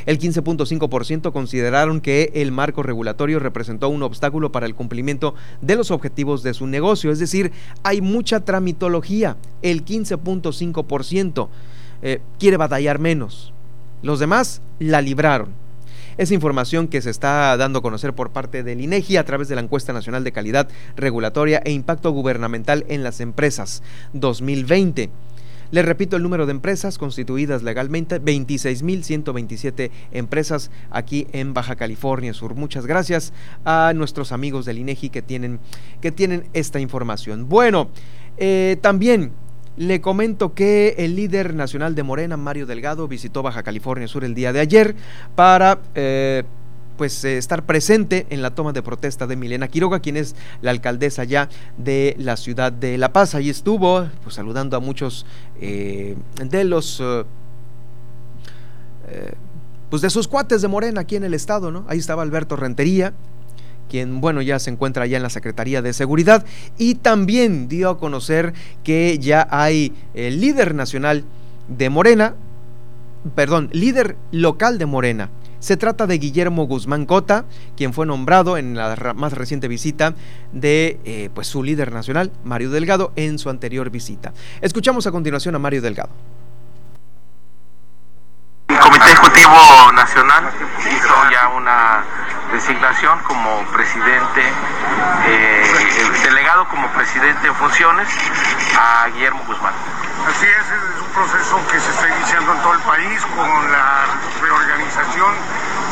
el 0.06 0.18
15.5% 0.18 1.32
consideraron 1.32 2.00
que 2.00 2.30
el 2.34 2.52
marco 2.52 2.82
regulatorio 2.82 3.38
representó 3.38 3.88
un 3.88 4.02
obstáculo 4.02 4.52
para 4.52 4.66
el 4.66 4.74
cumplimiento 4.74 5.34
de 5.60 5.76
los 5.76 5.90
objetivos 5.90 6.42
de 6.42 6.54
su 6.54 6.66
negocio, 6.66 7.10
es 7.10 7.18
decir, 7.18 7.52
hay 7.82 8.00
mucha 8.00 8.40
tramitología. 8.40 9.36
El 9.62 9.84
15.5% 9.84 11.48
eh, 12.02 12.20
quiere 12.38 12.56
batallar 12.56 12.98
menos. 12.98 13.52
Los 14.02 14.20
demás 14.20 14.60
la 14.78 15.00
libraron. 15.00 15.64
Esa 16.16 16.34
información 16.34 16.86
que 16.86 17.02
se 17.02 17.10
está 17.10 17.56
dando 17.56 17.80
a 17.80 17.82
conocer 17.82 18.14
por 18.14 18.30
parte 18.30 18.62
del 18.62 18.80
INEGI 18.80 19.16
a 19.16 19.24
través 19.24 19.48
de 19.48 19.56
la 19.56 19.62
encuesta 19.62 19.92
nacional 19.92 20.22
de 20.22 20.30
calidad 20.30 20.68
regulatoria 20.96 21.60
e 21.64 21.72
impacto 21.72 22.12
gubernamental 22.12 22.84
en 22.88 23.02
las 23.02 23.20
empresas 23.20 23.82
2020. 24.12 25.10
Le 25.74 25.82
repito 25.82 26.14
el 26.14 26.22
número 26.22 26.46
de 26.46 26.52
empresas 26.52 26.98
constituidas 26.98 27.64
legalmente, 27.64 28.22
26.127 28.22 29.90
empresas 30.12 30.70
aquí 30.88 31.26
en 31.32 31.52
Baja 31.52 31.74
California 31.74 32.32
Sur. 32.32 32.54
Muchas 32.54 32.86
gracias 32.86 33.32
a 33.64 33.92
nuestros 33.92 34.30
amigos 34.30 34.66
del 34.66 34.78
INEGI 34.78 35.10
que 35.10 35.20
tienen, 35.20 35.58
que 36.00 36.12
tienen 36.12 36.44
esta 36.52 36.78
información. 36.78 37.48
Bueno, 37.48 37.90
eh, 38.36 38.76
también 38.82 39.32
le 39.76 40.00
comento 40.00 40.54
que 40.54 40.94
el 40.96 41.16
líder 41.16 41.54
nacional 41.54 41.96
de 41.96 42.04
Morena, 42.04 42.36
Mario 42.36 42.66
Delgado, 42.66 43.08
visitó 43.08 43.42
Baja 43.42 43.64
California 43.64 44.06
Sur 44.06 44.22
el 44.22 44.36
día 44.36 44.52
de 44.52 44.60
ayer 44.60 44.94
para... 45.34 45.80
Eh, 45.96 46.44
pues 46.96 47.24
estar 47.24 47.64
presente 47.64 48.26
en 48.30 48.42
la 48.42 48.54
toma 48.54 48.72
de 48.72 48.82
protesta 48.82 49.26
de 49.26 49.36
Milena 49.36 49.68
Quiroga, 49.68 50.00
quien 50.00 50.16
es 50.16 50.34
la 50.62 50.70
alcaldesa 50.70 51.24
ya 51.24 51.48
de 51.76 52.14
la 52.18 52.36
ciudad 52.36 52.72
de 52.72 52.98
La 52.98 53.12
Paz. 53.12 53.34
Ahí 53.34 53.50
estuvo 53.50 54.06
pues, 54.22 54.34
saludando 54.34 54.76
a 54.76 54.80
muchos 54.80 55.26
de 55.60 56.64
los 56.64 57.02
pues 59.90 60.02
de 60.02 60.10
sus 60.10 60.26
cuates 60.26 60.60
de 60.60 60.66
Morena 60.66 61.02
aquí 61.02 61.14
en 61.14 61.24
el 61.24 61.34
estado, 61.34 61.70
¿no? 61.70 61.84
Ahí 61.86 61.98
estaba 61.98 62.22
Alberto 62.22 62.56
Rentería, 62.56 63.12
quien, 63.88 64.20
bueno, 64.20 64.42
ya 64.42 64.58
se 64.58 64.70
encuentra 64.70 65.06
ya 65.06 65.18
en 65.18 65.22
la 65.22 65.30
Secretaría 65.30 65.82
de 65.82 65.92
Seguridad 65.92 66.44
y 66.78 66.96
también 66.96 67.68
dio 67.68 67.90
a 67.90 67.98
conocer 67.98 68.54
que 68.82 69.18
ya 69.20 69.46
hay 69.50 69.92
el 70.14 70.40
líder 70.40 70.74
nacional 70.74 71.24
de 71.68 71.90
Morena, 71.90 72.34
perdón, 73.36 73.68
líder 73.72 74.16
local 74.32 74.78
de 74.78 74.86
Morena. 74.86 75.30
Se 75.64 75.78
trata 75.78 76.06
de 76.06 76.18
Guillermo 76.18 76.66
Guzmán 76.66 77.06
Cota, 77.06 77.46
quien 77.74 77.94
fue 77.94 78.04
nombrado 78.04 78.58
en 78.58 78.74
la 78.74 79.14
más 79.16 79.32
reciente 79.32 79.66
visita 79.66 80.14
de 80.52 81.00
eh, 81.06 81.30
pues 81.34 81.46
su 81.46 81.62
líder 81.62 81.90
nacional, 81.90 82.32
Mario 82.44 82.68
Delgado, 82.68 83.12
en 83.16 83.38
su 83.38 83.48
anterior 83.48 83.88
visita. 83.88 84.34
Escuchamos 84.60 85.06
a 85.06 85.10
continuación 85.10 85.54
a 85.54 85.58
Mario 85.58 85.80
Delgado. 85.80 86.10
Ejecutivo 89.34 89.92
Nacional 89.92 90.50
hizo 90.78 91.30
ya 91.30 91.48
una 91.48 92.04
designación 92.52 93.18
como 93.24 93.64
presidente, 93.72 94.42
eh, 95.26 96.12
delegado 96.22 96.68
como 96.68 96.88
presidente 96.88 97.48
en 97.48 97.54
funciones 97.56 98.08
a 98.78 99.08
Guillermo 99.08 99.42
Guzmán. 99.46 99.74
Así 100.28 100.46
es, 100.46 100.56
es 100.56 101.00
un 101.00 101.12
proceso 101.12 101.60
que 101.70 101.80
se 101.80 101.90
está 101.90 102.08
iniciando 102.08 102.52
en 102.52 102.62
todo 102.62 102.74
el 102.74 102.80
país 102.80 103.20
con 103.36 103.72
la 103.72 104.06
reorganización, 104.40 105.34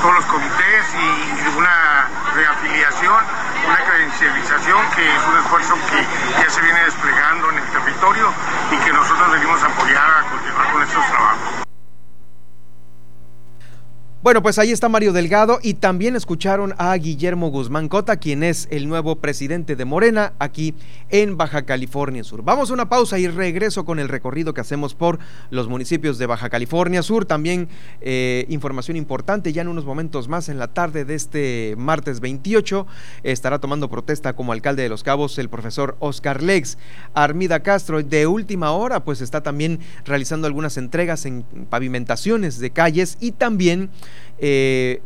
todos 0.00 0.14
los 0.14 0.24
comités 0.26 0.86
y 0.94 1.58
una 1.58 2.08
reafiliación, 2.34 3.24
una 3.66 3.84
credencialización 3.84 4.90
que 4.94 5.16
es 5.16 5.22
un 5.26 5.38
esfuerzo 5.38 5.74
que 5.90 6.06
ya 6.42 6.48
se 6.48 6.60
viene 6.62 6.84
desplegando 6.84 7.50
en 7.50 7.58
el 7.58 7.66
territorio 7.70 8.32
y 8.70 8.76
que 8.76 8.92
nosotros 8.92 9.32
venimos 9.32 9.62
a 9.62 9.66
apoyar 9.66 10.10
a 10.10 10.30
continuar 10.30 10.72
con 10.72 10.82
estos 10.82 11.06
trabajos. 11.06 11.71
Bueno, 14.22 14.40
pues 14.40 14.60
ahí 14.60 14.70
está 14.70 14.88
Mario 14.88 15.12
Delgado 15.12 15.58
y 15.64 15.74
también 15.74 16.14
escucharon 16.14 16.76
a 16.78 16.94
Guillermo 16.94 17.48
Guzmán 17.48 17.88
Cota, 17.88 18.18
quien 18.18 18.44
es 18.44 18.68
el 18.70 18.88
nuevo 18.88 19.16
presidente 19.16 19.74
de 19.74 19.84
Morena 19.84 20.34
aquí 20.38 20.76
en 21.10 21.36
Baja 21.36 21.62
California 21.62 22.22
Sur. 22.22 22.44
Vamos 22.44 22.70
a 22.70 22.74
una 22.74 22.88
pausa 22.88 23.18
y 23.18 23.26
regreso 23.26 23.84
con 23.84 23.98
el 23.98 24.08
recorrido 24.08 24.54
que 24.54 24.60
hacemos 24.60 24.94
por 24.94 25.18
los 25.50 25.66
municipios 25.66 26.18
de 26.18 26.26
Baja 26.26 26.50
California 26.50 27.02
Sur. 27.02 27.24
También 27.24 27.68
eh, 28.00 28.46
información 28.48 28.96
importante, 28.96 29.52
ya 29.52 29.62
en 29.62 29.66
unos 29.66 29.84
momentos 29.84 30.28
más 30.28 30.48
en 30.48 30.60
la 30.60 30.68
tarde 30.68 31.04
de 31.04 31.16
este 31.16 31.74
martes 31.76 32.20
28 32.20 32.86
estará 33.24 33.58
tomando 33.58 33.90
protesta 33.90 34.36
como 34.36 34.52
alcalde 34.52 34.84
de 34.84 34.88
Los 34.88 35.02
Cabos 35.02 35.36
el 35.38 35.48
profesor 35.48 35.96
Oscar 35.98 36.44
Lex. 36.44 36.78
Armida 37.12 37.64
Castro 37.64 38.00
de 38.00 38.28
última 38.28 38.70
hora 38.70 39.02
pues 39.02 39.20
está 39.20 39.42
también 39.42 39.80
realizando 40.04 40.46
algunas 40.46 40.76
entregas 40.76 41.26
en 41.26 41.42
pavimentaciones 41.68 42.60
de 42.60 42.70
calles 42.70 43.18
y 43.18 43.32
también 43.32 43.90
eh, 44.42 45.00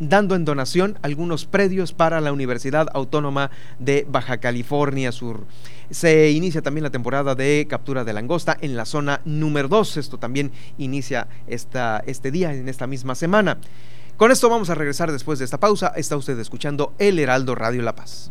dando 0.00 0.34
en 0.34 0.44
donación 0.44 0.98
algunos 1.02 1.44
predios 1.44 1.92
para 1.92 2.20
la 2.20 2.32
Universidad 2.32 2.88
Autónoma 2.92 3.50
de 3.78 4.04
Baja 4.10 4.38
California 4.38 5.12
Sur. 5.12 5.46
Se 5.90 6.30
inicia 6.30 6.62
también 6.62 6.82
la 6.82 6.90
temporada 6.90 7.34
de 7.34 7.66
captura 7.68 8.02
de 8.04 8.12
langosta 8.12 8.56
en 8.60 8.76
la 8.76 8.84
zona 8.84 9.20
número 9.24 9.68
2. 9.68 9.98
Esto 9.98 10.18
también 10.18 10.50
inicia 10.78 11.28
esta, 11.46 12.02
este 12.06 12.30
día, 12.30 12.52
en 12.52 12.68
esta 12.68 12.86
misma 12.86 13.14
semana. 13.14 13.58
Con 14.16 14.32
esto 14.32 14.48
vamos 14.50 14.70
a 14.70 14.74
regresar 14.74 15.12
después 15.12 15.38
de 15.38 15.44
esta 15.44 15.60
pausa. 15.60 15.92
Está 15.96 16.16
usted 16.16 16.38
escuchando 16.38 16.94
El 16.98 17.18
Heraldo 17.18 17.54
Radio 17.54 17.82
La 17.82 17.94
Paz. 17.94 18.30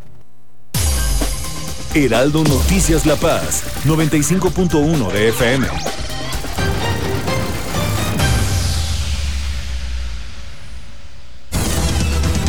Heraldo 1.96 2.44
Noticias 2.44 3.06
La 3.06 3.16
Paz, 3.16 3.64
95.1 3.86 5.12
de 5.12 5.30
FM. 5.30 6.09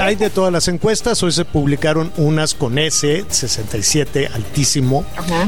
hay 0.00 0.16
de 0.16 0.30
todas 0.30 0.52
las 0.52 0.68
encuestas. 0.68 1.22
Hoy 1.22 1.32
se 1.32 1.44
publicaron 1.44 2.12
unas 2.16 2.54
con 2.54 2.78
S, 2.78 3.24
67, 3.28 4.28
altísimo, 4.32 5.04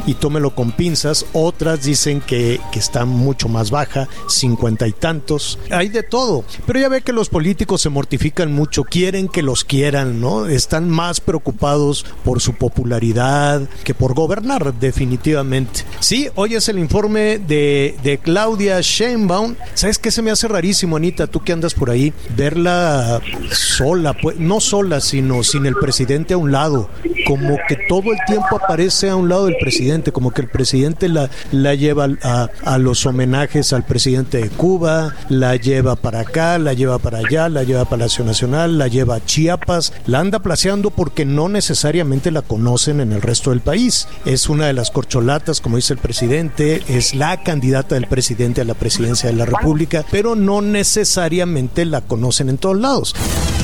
y 0.06 0.14
tómelo 0.14 0.54
con 0.54 0.72
pinzas. 0.72 1.26
Otras 1.32 1.82
dicen 1.82 2.20
que, 2.20 2.60
que 2.72 2.78
está 2.78 3.04
mucho 3.04 3.48
más 3.48 3.70
baja, 3.70 4.08
50 4.28 4.88
y 4.88 4.92
tantos. 4.92 5.58
Hay 5.70 5.88
de 5.88 6.02
todo. 6.02 6.44
Pero 6.66 6.80
ya 6.80 6.88
ve 6.88 7.02
que 7.02 7.12
los 7.12 7.28
políticos 7.28 7.82
se 7.82 7.88
mortifican 7.88 8.52
mucho, 8.52 8.84
quieren 8.84 9.28
que 9.28 9.42
los 9.42 9.64
quieran, 9.64 10.20
¿no? 10.20 10.46
Están 10.46 10.88
más 10.90 11.20
preocupados 11.20 12.04
por 12.24 12.40
su 12.40 12.54
popularidad 12.54 13.68
que 13.84 13.94
por 13.94 14.14
gobernar, 14.14 14.74
definitivamente. 14.74 15.84
Sí, 16.00 16.28
hoy 16.34 16.54
es 16.54 16.68
el 16.68 16.78
informe 16.78 17.38
de, 17.38 17.96
de 18.02 18.18
Claudia 18.18 18.80
Sheinbaum. 18.80 19.54
¿Sabes 19.74 19.98
qué 19.98 20.10
se 20.10 20.22
me 20.22 20.30
hace 20.30 20.48
rarísimo, 20.48 20.96
Anita? 20.96 21.26
Tú 21.26 21.40
que 21.40 21.52
andas 21.52 21.74
por 21.74 21.90
ahí, 21.90 22.12
verla 22.36 23.20
sola, 23.50 24.12
pues 24.14 24.39
no 24.40 24.61
sola, 24.61 25.00
sino 25.00 25.42
sin 25.44 25.66
el 25.66 25.74
presidente 25.74 26.35
a 26.35 26.38
un 26.38 26.53
lado, 26.53 26.88
como 27.26 27.59
que 27.68 27.76
todo 27.88 28.12
el 28.12 28.18
tiempo 28.26 28.57
aparece 28.57 29.11
a 29.11 29.16
un 29.16 29.29
lado 29.29 29.46
del 29.46 29.57
presidente, 29.61 30.12
como 30.12 30.33
que 30.33 30.42
el 30.42 30.48
presidente 30.48 31.09
la, 31.09 31.31
la 31.53 31.74
lleva 31.74 32.09
a, 32.22 32.48
a 32.64 32.79
los 32.79 33.07
homenajes 33.07 33.72
al 33.72 33.85
presidente 33.85 34.38
de 34.38 34.48
Cuba, 34.48 35.14
la 35.29 35.57
lleva 35.57 35.96
para 35.96 36.20
acá, 36.20 36.59
la 36.59 36.72
lleva 36.72 36.98
para 36.98 37.18
allá, 37.18 37.48
la 37.48 37.62
lleva 37.62 37.83
a 37.83 37.88
Palacio 37.88 38.24
Nacional, 38.24 38.79
la 38.79 38.88
lleva 38.88 39.16
a 39.16 39.24
Chiapas, 39.24 39.92
la 40.07 40.20
anda 40.20 40.40
placeando 40.40 40.90
porque 40.90 41.24
no 41.24 41.48
necesariamente 41.48 42.31
la 42.31 42.42
conocen 42.42 43.00
en 43.00 43.12
el 43.12 43.22
resto 43.22 43.50
del 43.50 43.61
país. 43.61 44.09
Es 44.24 44.48
una 44.48 44.66
de 44.66 44.72
las 44.72 44.90
corcholatas, 44.90 45.61
como 45.61 45.76
dice 45.76 45.92
el 45.92 45.98
presidente, 45.98 46.83
es 46.88 47.14
la 47.14 47.42
candidata 47.42 47.94
del 47.94 48.07
presidente 48.07 48.61
a 48.61 48.64
la 48.64 48.74
presidencia 48.74 49.31
de 49.31 49.37
la 49.37 49.46
República, 49.46 50.05
pero 50.11 50.35
no 50.37 50.62
necesariamente 50.62 51.85
la 51.85 52.00
conocen 52.00 52.48
en 52.48 52.59
todos 52.59 52.79
lados. 52.79 53.14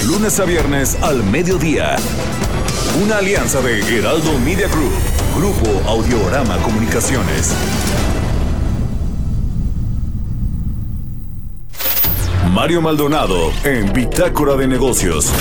Lunes 0.04 0.38
a 0.40 0.44
viernes 0.44 0.96
al 1.02 1.22
mediodía. 1.24 1.96
Una 3.02 3.18
alianza 3.18 3.60
de 3.60 3.80
Heraldo 3.98 4.38
Media 4.38 4.68
Group, 4.68 4.92
Grupo 5.36 5.88
Audiorama 5.88 6.58
Comunicaciones. 6.58 7.52
Mario 12.52 12.80
Maldonado 12.80 13.52
en 13.64 13.92
Bitácora 13.92 14.56
de 14.56 14.66
Negocios. 14.66 15.32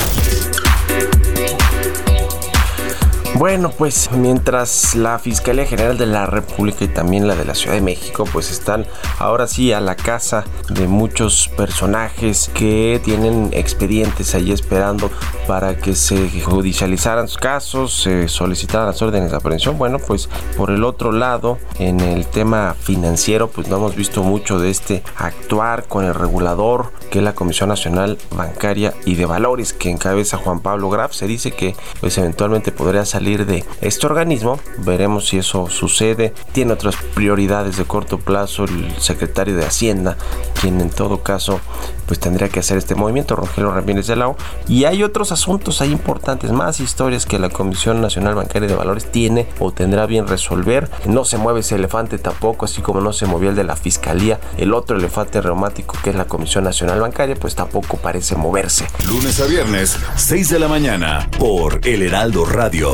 Bueno, 3.38 3.70
pues 3.70 4.10
mientras 4.14 4.96
la 4.96 5.20
Fiscalía 5.20 5.66
General 5.66 5.98
de 5.98 6.06
la 6.06 6.26
República 6.26 6.86
y 6.86 6.88
también 6.88 7.28
la 7.28 7.36
de 7.36 7.44
la 7.44 7.54
Ciudad 7.54 7.76
de 7.76 7.82
México 7.82 8.24
pues 8.32 8.50
están 8.50 8.86
ahora 9.20 9.46
sí 9.46 9.74
a 9.74 9.82
la 9.82 9.98
casa 9.98 10.46
de 10.70 10.88
muchos 10.88 11.50
personajes 11.50 12.50
que 12.54 13.02
tienen 13.04 13.50
expedientes 13.52 14.36
ahí 14.36 14.54
esperando 14.54 15.12
para 15.50 15.76
que 15.76 15.96
se 15.96 16.30
judicializaran 16.42 17.28
sus 17.28 17.38
casos, 17.38 18.04
se 18.04 18.30
solicitaran 18.30 18.88
las 18.88 19.02
órdenes 19.02 19.32
de 19.32 19.38
aprehensión. 19.38 19.78
Bueno, 19.78 20.00
pues 20.00 20.30
por 20.56 20.72
el 20.72 20.86
otro 20.86 21.12
lado, 21.12 21.58
en 21.78 22.00
el 22.00 22.26
tema 22.28 22.74
financiero 22.80 23.50
pues 23.50 23.68
no 23.68 23.76
hemos 23.76 23.98
visto 23.98 24.24
mucho 24.24 24.60
de 24.60 24.70
este 24.70 25.04
actuar 25.18 25.90
con 25.90 26.06
el 26.06 26.16
regulador 26.16 26.94
que 27.12 27.20
es 27.20 27.24
la 27.24 27.36
Comisión 27.36 27.68
Nacional 27.68 28.18
Bancaria 28.32 28.94
y 29.04 29.16
de 29.16 29.26
Valores 29.26 29.74
que 29.74 29.90
encabeza 29.90 30.38
Juan 30.38 30.62
Pablo 30.62 30.90
Graf. 30.90 31.12
Se 31.12 31.28
dice 31.28 31.52
que 31.52 31.76
pues 32.00 32.18
eventualmente 32.18 32.72
podría 32.72 33.04
salir 33.04 33.25
de 33.26 33.66
este 33.82 34.06
organismo. 34.06 34.60
Veremos 34.78 35.28
si 35.28 35.40
eso 35.40 35.68
sucede. 35.68 36.34
Tiene 36.52 36.74
otras 36.74 36.96
prioridades 37.16 37.76
de 37.78 37.86
corto 37.86 38.20
plazo 38.20 38.66
el 38.66 38.94
secretario 39.00 39.56
de 39.56 39.66
Hacienda, 39.66 40.16
quien 40.62 40.80
en 40.80 40.92
todo 40.92 41.24
caso 41.24 41.60
pues 42.06 42.20
tendría 42.20 42.50
que 42.50 42.60
hacer 42.60 42.78
este 42.78 42.94
movimiento, 42.94 43.36
Rogelio 43.36 43.72
Ramírez 43.72 44.06
de 44.06 44.16
Lao. 44.16 44.38
Y 44.68 44.84
hay 44.84 45.02
otros 45.02 45.32
asuntos 45.32 45.82
ahí 45.82 45.92
importantes, 45.92 46.52
más 46.52 46.80
historias 46.80 47.26
que 47.26 47.40
la 47.40 47.50
Comisión 47.50 48.00
Nacional 48.00 48.36
Bancaria 48.36 48.70
de 48.70 48.76
Valores 48.76 49.12
tiene 49.12 49.48
o 49.60 49.72
tendrá 49.72 50.06
bien 50.06 50.28
resolver. 50.28 50.88
No 51.08 51.26
se 51.26 51.38
mueve 51.38 51.62
ese 51.62 51.76
elefante 51.76 52.20
tampoco, 52.20 52.66
así 52.66 52.84
como 52.84 53.02
no 53.02 53.12
se 53.12 53.26
movió 53.26 53.50
el 53.50 53.56
de 53.56 53.64
la 53.64 53.76
Fiscalía. 53.76 54.40
El 54.58 54.74
otro 54.76 54.98
elefante 54.98 55.42
reumático 55.42 55.98
que 56.04 56.12
es 56.12 56.16
la 56.16 56.26
Comisión 56.26 56.64
Nacional 56.64 57.02
Bancaria, 57.02 57.36
pues 57.36 57.56
tampoco 57.56 57.98
parece 57.98 58.36
moverse. 58.36 58.86
Lunes 59.08 59.40
a 59.40 59.46
viernes, 59.46 59.98
6 60.16 60.50
de 60.50 60.60
la 60.60 60.68
mañana, 60.68 61.28
por 61.40 61.80
El 61.88 62.04
Heraldo 62.04 62.46
Radio. 62.46 62.94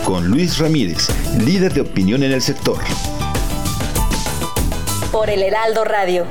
con 0.05 0.27
Luis 0.27 0.57
Ramírez, 0.57 1.09
líder 1.39 1.73
de 1.73 1.81
opinión 1.81 2.23
en 2.23 2.31
el 2.31 2.41
sector. 2.41 2.79
Por 5.11 5.29
el 5.29 5.43
Heraldo 5.43 5.83
Radio. 5.83 6.25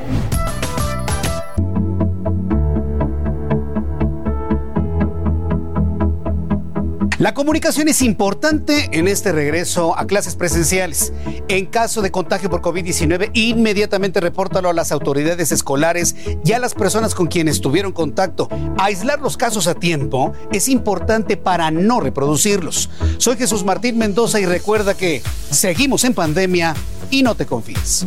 La 7.21 7.35
comunicación 7.35 7.87
es 7.89 8.01
importante 8.01 8.89
en 8.93 9.07
este 9.07 9.31
regreso 9.31 9.95
a 9.99 10.07
clases 10.07 10.37
presenciales. 10.37 11.13
En 11.49 11.67
caso 11.67 12.01
de 12.01 12.11
contagio 12.11 12.49
por 12.49 12.63
COVID-19, 12.63 13.33
inmediatamente 13.35 14.21
repórtalo 14.21 14.71
a 14.71 14.73
las 14.73 14.91
autoridades 14.91 15.53
escolares 15.53 16.17
y 16.43 16.53
a 16.53 16.59
las 16.59 16.73
personas 16.73 17.15
con 17.15 17.27
quienes 17.27 17.61
tuvieron 17.61 17.93
contacto. 17.93 18.49
Aislar 18.79 19.21
los 19.21 19.37
casos 19.37 19.67
a 19.67 19.75
tiempo 19.75 20.33
es 20.51 20.71
importante 20.71 21.37
para 21.37 21.71
no 21.71 22.01
reproducirlos. 22.01 22.89
Soy 23.19 23.37
Jesús 23.37 23.65
Martín 23.65 23.99
Mendoza 23.99 24.41
y 24.41 24.47
recuerda 24.47 24.95
que 24.95 25.23
seguimos 25.51 26.05
en 26.05 26.15
pandemia 26.15 26.75
y 27.11 27.23
no 27.23 27.35
te 27.35 27.45
confíes. 27.45 28.07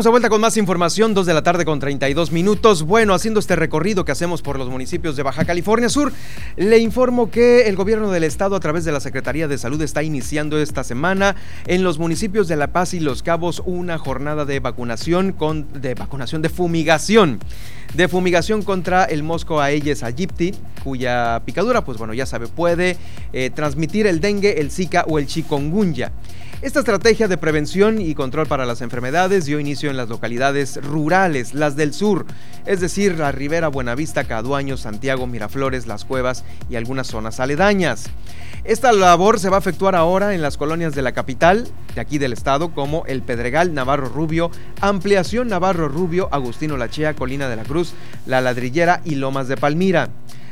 Estamos 0.00 0.12
de 0.12 0.12
vuelta 0.12 0.30
con 0.30 0.40
más 0.40 0.56
información, 0.56 1.12
2 1.12 1.26
de 1.26 1.34
la 1.34 1.42
tarde 1.42 1.66
con 1.66 1.78
32 1.78 2.32
minutos. 2.32 2.84
Bueno, 2.84 3.12
haciendo 3.12 3.38
este 3.38 3.54
recorrido 3.54 4.02
que 4.06 4.12
hacemos 4.12 4.40
por 4.40 4.58
los 4.58 4.70
municipios 4.70 5.14
de 5.14 5.22
Baja 5.22 5.44
California 5.44 5.90
Sur, 5.90 6.10
le 6.56 6.78
informo 6.78 7.30
que 7.30 7.68
el 7.68 7.76
gobierno 7.76 8.10
del 8.10 8.24
estado 8.24 8.56
a 8.56 8.60
través 8.60 8.86
de 8.86 8.92
la 8.92 9.00
Secretaría 9.00 9.46
de 9.46 9.58
Salud 9.58 9.82
está 9.82 10.02
iniciando 10.02 10.58
esta 10.58 10.84
semana 10.84 11.36
en 11.66 11.84
los 11.84 11.98
municipios 11.98 12.48
de 12.48 12.56
La 12.56 12.68
Paz 12.68 12.94
y 12.94 13.00
Los 13.00 13.22
Cabos 13.22 13.62
una 13.66 13.98
jornada 13.98 14.46
de 14.46 14.58
vacunación 14.60 15.32
con 15.32 15.70
de 15.82 15.92
vacunación 15.92 16.40
de 16.40 16.48
fumigación 16.48 17.38
de 17.94 18.08
fumigación 18.08 18.62
contra 18.62 19.04
el 19.04 19.22
mosco 19.22 19.60
Aedes 19.60 20.02
aegypti, 20.02 20.54
cuya 20.84 21.42
picadura, 21.44 21.84
pues 21.84 21.98
bueno, 21.98 22.14
ya 22.14 22.24
sabe, 22.24 22.46
puede 22.46 22.96
eh, 23.32 23.50
transmitir 23.50 24.06
el 24.06 24.20
dengue, 24.20 24.60
el 24.60 24.70
zika 24.70 25.04
o 25.08 25.18
el 25.18 25.26
chikungunya. 25.26 26.12
Esta 26.62 26.80
estrategia 26.80 27.26
de 27.26 27.38
prevención 27.38 28.02
y 28.02 28.14
control 28.14 28.46
para 28.46 28.66
las 28.66 28.82
enfermedades 28.82 29.46
dio 29.46 29.58
inicio 29.58 29.88
en 29.88 29.96
las 29.96 30.10
localidades 30.10 30.78
rurales, 30.84 31.54
las 31.54 31.74
del 31.74 31.94
sur, 31.94 32.26
es 32.66 32.80
decir, 32.80 33.18
la 33.18 33.32
Ribera, 33.32 33.68
Buenavista, 33.68 34.24
Caduaño, 34.24 34.76
Santiago, 34.76 35.26
Miraflores, 35.26 35.86
Las 35.86 36.04
Cuevas 36.04 36.44
y 36.68 36.76
algunas 36.76 37.06
zonas 37.06 37.40
aledañas. 37.40 38.10
Esta 38.64 38.92
labor 38.92 39.40
se 39.40 39.48
va 39.48 39.56
a 39.56 39.60
efectuar 39.60 39.94
ahora 39.94 40.34
en 40.34 40.42
las 40.42 40.58
colonias 40.58 40.94
de 40.94 41.00
la 41.00 41.12
capital, 41.12 41.66
de 41.94 42.00
aquí 42.02 42.18
del 42.18 42.34
estado, 42.34 42.74
como 42.74 43.06
El 43.06 43.22
Pedregal, 43.22 43.72
Navarro 43.72 44.10
Rubio, 44.10 44.50
Ampliación 44.82 45.48
Navarro 45.48 45.88
Rubio, 45.88 46.28
Agustino 46.30 46.76
Lachea, 46.76 47.14
Colina 47.14 47.48
de 47.48 47.56
la 47.56 47.64
Cruz, 47.64 47.94
La 48.26 48.42
Ladrillera 48.42 49.00
y 49.06 49.14
Lomas 49.14 49.48
de 49.48 49.56
Palmira. 49.56 50.10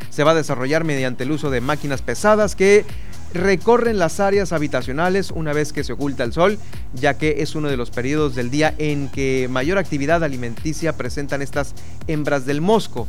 Se 0.08 0.24
va 0.24 0.30
a 0.30 0.34
desarrollar 0.34 0.84
mediante 0.84 1.24
el 1.24 1.32
uso 1.32 1.50
de 1.50 1.60
máquinas 1.60 2.00
pesadas 2.00 2.56
que 2.56 2.86
recorren 3.34 3.98
las 3.98 4.20
áreas 4.20 4.52
habitacionales 4.52 5.30
una 5.30 5.52
vez 5.52 5.72
que 5.72 5.84
se 5.84 5.92
oculta 5.92 6.24
el 6.24 6.32
sol, 6.32 6.58
ya 6.94 7.14
que 7.14 7.42
es 7.42 7.54
uno 7.54 7.68
de 7.68 7.76
los 7.76 7.90
periodos 7.90 8.34
del 8.34 8.50
día 8.50 8.74
en 8.78 9.08
que 9.08 9.48
mayor 9.50 9.78
actividad 9.78 10.24
alimenticia 10.24 10.96
presentan 10.96 11.42
estas 11.42 11.74
hembras 12.06 12.46
del 12.46 12.60
mosco. 12.60 13.06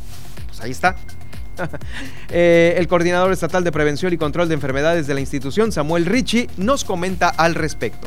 Pues 0.48 0.60
ahí 0.60 0.70
está. 0.70 0.96
Eh, 2.30 2.76
el 2.78 2.88
coordinador 2.88 3.32
estatal 3.32 3.64
de 3.64 3.72
prevención 3.72 4.14
y 4.14 4.16
control 4.16 4.48
de 4.48 4.54
enfermedades 4.54 5.06
de 5.06 5.12
la 5.12 5.20
institución, 5.20 5.72
Samuel 5.72 6.06
Ricci, 6.06 6.48
nos 6.56 6.84
comenta 6.84 7.28
al 7.28 7.54
respecto. 7.54 8.06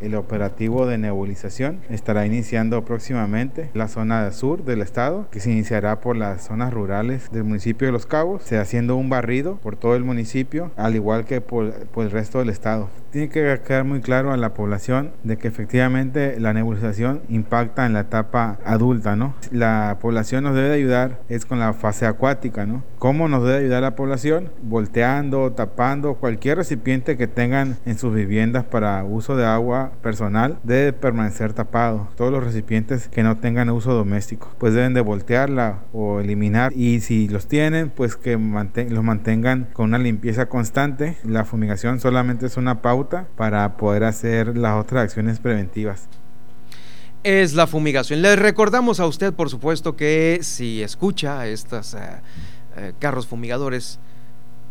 El 0.00 0.14
operativo 0.14 0.86
de 0.86 0.98
nebulización 0.98 1.80
estará 1.90 2.26
iniciando 2.26 2.84
próximamente 2.84 3.70
la 3.74 3.88
zona 3.88 4.30
sur 4.32 4.64
del 4.64 4.80
estado, 4.80 5.26
que 5.30 5.40
se 5.40 5.50
iniciará 5.50 6.00
por 6.00 6.16
las 6.16 6.46
zonas 6.46 6.72
rurales 6.72 7.30
del 7.30 7.44
municipio 7.44 7.86
de 7.86 7.92
Los 7.92 8.06
Cabos, 8.06 8.42
se 8.42 8.58
haciendo 8.58 8.96
un 8.96 9.10
barrido 9.10 9.56
por 9.56 9.76
todo 9.76 9.96
el 9.96 10.04
municipio, 10.04 10.70
al 10.76 10.94
igual 10.94 11.24
que 11.24 11.40
por, 11.40 11.74
el 11.96 12.10
resto 12.10 12.38
del 12.38 12.48
estado. 12.48 12.88
Tiene 13.10 13.28
que 13.28 13.60
quedar 13.66 13.84
muy 13.84 14.00
claro 14.00 14.32
a 14.32 14.36
la 14.36 14.54
población 14.54 15.12
de 15.24 15.36
que 15.36 15.48
efectivamente 15.48 16.38
la 16.38 16.52
nebulización 16.52 17.22
impacta 17.28 17.86
en 17.86 17.92
la 17.92 18.00
etapa 18.00 18.58
adulta, 18.64 19.16
¿no? 19.16 19.34
La 19.50 19.98
población 20.00 20.44
nos 20.44 20.54
debe 20.54 20.72
ayudar 20.72 21.20
es 21.28 21.46
con 21.46 21.58
la 21.58 21.72
fase 21.72 22.06
acuática, 22.06 22.66
¿no? 22.66 22.82
¿Cómo 22.98 23.28
nos 23.28 23.44
debe 23.44 23.58
ayudar 23.58 23.82
la 23.82 23.96
población? 23.96 24.50
Volteando, 24.62 25.52
tapando 25.52 26.14
cualquier 26.14 26.58
recipiente 26.58 27.16
que 27.16 27.26
tengan 27.26 27.76
en 27.86 27.98
sus 27.98 28.14
viviendas 28.14 28.64
para 28.64 29.04
uso 29.04 29.36
de 29.36 29.46
agua 29.46 29.92
personal 30.02 30.58
debe 30.64 30.92
permanecer 30.92 31.52
tapado. 31.52 32.08
Todos 32.16 32.32
los 32.32 32.44
recipientes 32.44 33.08
que 33.08 33.22
no 33.22 33.38
tengan 33.38 33.70
uso 33.70 33.94
doméstico, 33.94 34.50
pues 34.58 34.74
deben 34.74 34.94
de 34.94 35.00
voltearla 35.00 35.80
o 35.92 36.20
eliminar 36.20 36.72
y 36.74 37.00
si 37.00 37.28
los 37.28 37.48
tienen, 37.48 37.90
pues 37.90 38.16
que 38.16 38.32
los 38.32 39.04
mantengan 39.04 39.68
con 39.72 39.86
una 39.86 39.98
limpieza 39.98 40.46
constante. 40.46 41.16
La 41.24 41.44
fumigación 41.44 42.00
solamente 42.00 42.46
es 42.46 42.56
una 42.56 42.82
para 43.36 43.76
poder 43.76 44.04
hacer 44.04 44.56
las 44.56 44.80
otras 44.80 45.04
acciones 45.04 45.38
preventivas 45.38 46.08
es 47.22 47.54
la 47.54 47.66
fumigación. 47.66 48.22
Le 48.22 48.36
recordamos 48.36 49.00
a 49.00 49.06
usted, 49.06 49.32
por 49.32 49.50
supuesto, 49.50 49.96
que 49.96 50.40
si 50.42 50.82
escucha 50.82 51.46
estos 51.46 51.94
eh, 51.94 51.98
eh, 52.76 52.92
carros 52.98 53.26
fumigadores, 53.26 53.98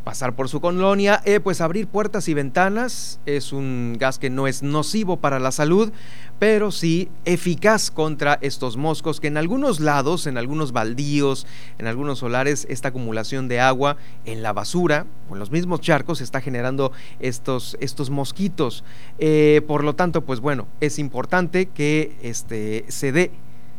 pasar 0.10 0.34
por 0.34 0.50
su 0.50 0.60
colonia, 0.60 1.22
eh, 1.24 1.40
pues 1.40 1.62
abrir 1.62 1.86
puertas 1.86 2.28
y 2.30 2.34
ventanas 2.34 3.20
es 3.28 3.54
un 3.54 3.96
gas 4.00 4.18
que 4.18 4.32
no 4.32 4.48
es 4.48 4.64
nocivo 4.64 5.18
para 5.18 5.38
la 5.38 5.52
salud, 5.52 5.94
pero 6.40 6.72
sí 6.72 7.10
eficaz 7.26 7.92
contra 7.92 8.40
estos 8.42 8.76
moscos 8.76 9.20
que 9.20 9.28
en 9.28 9.38
algunos 9.38 9.80
lados, 9.80 10.26
en 10.26 10.40
algunos 10.40 10.72
baldíos, 10.72 11.46
en 11.78 11.86
algunos 11.86 12.18
solares, 12.18 12.66
esta 12.72 12.88
acumulación 12.88 13.48
de 13.48 13.60
agua 13.60 13.98
en 14.26 14.42
la 14.42 14.52
basura 14.52 15.06
o 15.30 15.34
en 15.34 15.40
los 15.40 15.52
mismos 15.52 15.80
charcos 15.80 16.22
está 16.22 16.42
generando 16.42 16.92
estos, 17.20 17.78
estos 17.80 18.10
mosquitos. 18.10 18.84
Eh, 19.20 19.62
por 19.68 19.84
lo 19.84 19.94
tanto, 19.94 20.26
pues 20.26 20.40
bueno, 20.40 20.66
es 20.82 20.98
importante 20.98 21.68
que 21.68 22.18
este, 22.24 22.84
se 22.88 23.12
dé, 23.12 23.32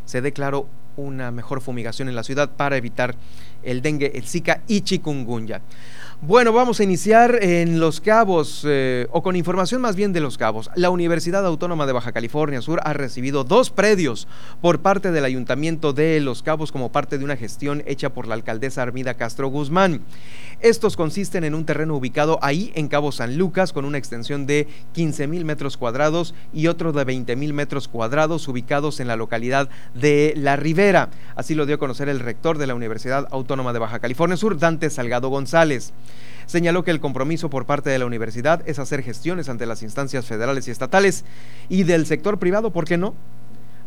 se 0.04 0.20
dé 0.20 0.32
claro 0.32 0.68
una 0.96 1.30
mejor 1.30 1.60
fumigación 1.60 2.08
en 2.08 2.14
la 2.14 2.22
ciudad 2.22 2.50
para 2.56 2.76
evitar 2.76 3.16
el 3.62 3.82
dengue, 3.82 4.12
el 4.14 4.26
zika 4.26 4.62
y 4.66 4.82
chikungunya. 4.82 5.62
Bueno, 6.22 6.52
vamos 6.52 6.78
a 6.78 6.84
iniciar 6.84 7.38
en 7.42 7.80
Los 7.80 8.02
Cabos, 8.02 8.62
eh, 8.68 9.08
o 9.10 9.22
con 9.22 9.36
información 9.36 9.80
más 9.80 9.96
bien 9.96 10.12
de 10.12 10.20
Los 10.20 10.36
Cabos. 10.36 10.68
La 10.74 10.90
Universidad 10.90 11.46
Autónoma 11.46 11.86
de 11.86 11.94
Baja 11.94 12.12
California 12.12 12.60
Sur 12.60 12.78
ha 12.84 12.92
recibido 12.92 13.42
dos 13.42 13.70
predios 13.70 14.28
por 14.60 14.80
parte 14.80 15.12
del 15.12 15.24
Ayuntamiento 15.24 15.94
de 15.94 16.20
Los 16.20 16.42
Cabos 16.42 16.72
como 16.72 16.92
parte 16.92 17.16
de 17.16 17.24
una 17.24 17.38
gestión 17.38 17.82
hecha 17.86 18.10
por 18.10 18.28
la 18.28 18.34
alcaldesa 18.34 18.82
Armida 18.82 19.14
Castro 19.14 19.48
Guzmán. 19.48 20.02
Estos 20.60 20.94
consisten 20.94 21.42
en 21.42 21.54
un 21.54 21.64
terreno 21.64 21.96
ubicado 21.96 22.38
ahí 22.42 22.70
en 22.74 22.88
Cabo 22.88 23.12
San 23.12 23.38
Lucas 23.38 23.72
con 23.72 23.86
una 23.86 23.96
extensión 23.96 24.44
de 24.44 24.68
15 24.92 25.26
mil 25.26 25.46
metros 25.46 25.78
cuadrados 25.78 26.34
y 26.52 26.66
otro 26.66 26.92
de 26.92 27.02
20 27.02 27.34
mil 27.34 27.54
metros 27.54 27.88
cuadrados 27.88 28.46
ubicados 28.46 29.00
en 29.00 29.08
la 29.08 29.16
localidad 29.16 29.70
de 29.94 30.34
La 30.36 30.56
Ribera. 30.56 31.08
Así 31.34 31.54
lo 31.54 31.64
dio 31.64 31.76
a 31.76 31.78
conocer 31.78 32.10
el 32.10 32.20
rector 32.20 32.58
de 32.58 32.66
la 32.66 32.74
Universidad 32.74 33.26
Autónoma 33.30 33.72
de 33.72 33.78
Baja 33.78 34.00
California 34.00 34.36
Sur, 34.36 34.58
Dante 34.58 34.90
Salgado 34.90 35.30
González. 35.30 35.94
Señaló 36.50 36.82
que 36.82 36.90
el 36.90 36.98
compromiso 36.98 37.48
por 37.48 37.64
parte 37.64 37.90
de 37.90 37.98
la 38.00 38.06
universidad 38.06 38.68
es 38.68 38.80
hacer 38.80 39.04
gestiones 39.04 39.48
ante 39.48 39.66
las 39.66 39.84
instancias 39.84 40.26
federales 40.26 40.66
y 40.66 40.72
estatales 40.72 41.24
y 41.68 41.84
del 41.84 42.06
sector 42.06 42.40
privado, 42.40 42.72
¿por 42.72 42.86
qué 42.86 42.98
no? 42.98 43.14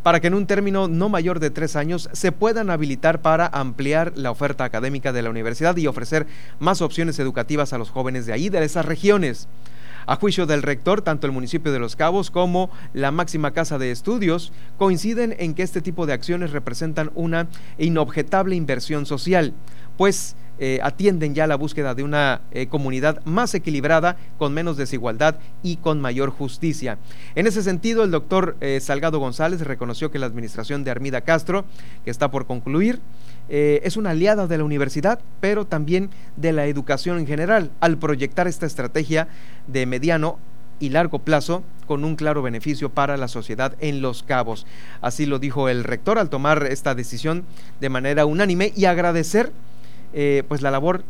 para 0.01 0.21
que 0.21 0.27
en 0.27 0.33
un 0.33 0.47
término 0.47 0.87
no 0.87 1.09
mayor 1.09 1.41
de 1.41 1.49
tres 1.49 1.75
años 1.75 2.09
se 2.13 2.31
puedan 2.31 2.69
habilitar 2.69 3.21
para 3.21 3.47
ampliar 3.47 4.13
la 4.15 4.31
oferta 4.31 4.63
académica 4.63 5.11
de 5.11 5.23
la 5.23 5.29
universidad 5.29 5.75
y 5.75 5.87
ofrecer 5.87 6.25
más 6.59 6.81
opciones 6.81 7.19
educativas 7.19 7.73
a 7.73 7.77
los 7.77 7.89
jóvenes 7.89 8.25
de 8.25 8.31
ahí, 8.31 8.47
de 8.47 8.63
esas 8.63 8.85
regiones. 8.85 9.49
A 10.05 10.15
juicio 10.15 10.45
del 10.45 10.61
rector, 10.61 11.01
tanto 11.01 11.27
el 11.27 11.33
municipio 11.33 11.73
de 11.73 11.79
Los 11.79 11.97
Cabos 11.97 12.31
como 12.31 12.69
la 12.93 13.11
máxima 13.11 13.51
casa 13.51 13.77
de 13.77 13.91
estudios 13.91 14.53
coinciden 14.77 15.35
en 15.37 15.53
que 15.53 15.63
este 15.63 15.81
tipo 15.81 16.05
de 16.05 16.13
acciones 16.13 16.51
representan 16.51 17.11
una 17.15 17.47
inobjetable 17.77 18.55
inversión 18.55 19.05
social, 19.05 19.53
pues 19.97 20.37
eh, 20.59 20.79
atienden 20.83 21.33
ya 21.33 21.47
la 21.47 21.55
búsqueda 21.55 21.95
de 21.95 22.03
una 22.03 22.41
eh, 22.51 22.67
comunidad 22.67 23.23
más 23.25 23.53
equilibrada, 23.55 24.17
con 24.37 24.53
menos 24.53 24.77
desigualdad 24.77 25.35
y 25.63 25.77
con 25.77 25.99
mayor 25.99 26.29
justicia. 26.29 26.97
En 27.35 27.47
ese 27.47 27.63
sentido, 27.63 28.03
el 28.03 28.11
doctor 28.11 28.55
eh, 28.61 28.79
Salgado 28.79 29.19
González 29.19 29.61
reconoció 29.61 30.11
que 30.11 30.19
la 30.19 30.27
administración 30.27 30.83
de 30.83 30.91
Armida 30.91 31.21
Castro, 31.21 31.65
que 32.05 32.11
está 32.11 32.29
por 32.29 32.45
concluir, 32.45 32.99
es 33.49 33.97
una 33.97 34.11
aliada 34.11 34.47
de 34.47 34.57
la 34.57 34.63
universidad, 34.63 35.19
pero 35.41 35.65
también 35.65 36.09
de 36.37 36.53
la 36.53 36.65
educación 36.65 37.19
en 37.19 37.27
general, 37.27 37.71
al 37.81 37.97
proyectar 37.97 38.47
esta 38.47 38.65
estrategia 38.65 39.27
de 39.67 39.85
mediano 39.85 40.39
y 40.79 40.89
largo 40.89 41.19
plazo 41.19 41.63
con 41.85 42.05
un 42.05 42.15
claro 42.15 42.41
beneficio 42.41 42.89
para 42.89 43.17
la 43.17 43.27
sociedad 43.27 43.75
en 43.79 44.01
Los 44.01 44.23
Cabos. 44.23 44.65
Así 45.01 45.25
lo 45.25 45.39
dijo 45.39 45.67
el 45.67 45.83
rector 45.83 46.17
al 46.17 46.29
tomar 46.29 46.65
esta 46.65 46.95
decisión 46.95 47.45
de 47.81 47.89
manera 47.89 48.25
unánime 48.25 48.71
y 48.75 48.85
agradecer 48.85 49.51
eh, 50.13 50.43
pues 50.47 50.61
la 50.61 50.71
labor 50.71 51.03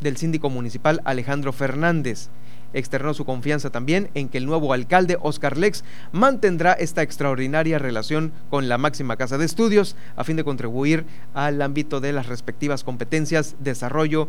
del 0.00 0.16
síndico 0.16 0.50
municipal 0.50 1.00
Alejandro 1.04 1.52
Fernández. 1.52 2.28
Externó 2.74 3.14
su 3.14 3.24
confianza 3.24 3.70
también 3.70 4.10
en 4.12 4.28
que 4.28 4.36
el 4.36 4.44
nuevo 4.44 4.74
alcalde 4.74 5.16
Oscar 5.22 5.56
Lex 5.56 5.84
mantendrá 6.12 6.74
esta 6.74 7.00
extraordinaria 7.00 7.78
relación 7.78 8.30
con 8.50 8.68
la 8.68 8.76
máxima 8.76 9.16
casa 9.16 9.38
de 9.38 9.46
estudios 9.46 9.96
a 10.16 10.24
fin 10.24 10.36
de 10.36 10.44
contribuir 10.44 11.06
al 11.32 11.62
ámbito 11.62 12.00
de 12.00 12.12
las 12.12 12.26
respectivas 12.26 12.84
competencias, 12.84 13.56
desarrollo 13.58 14.28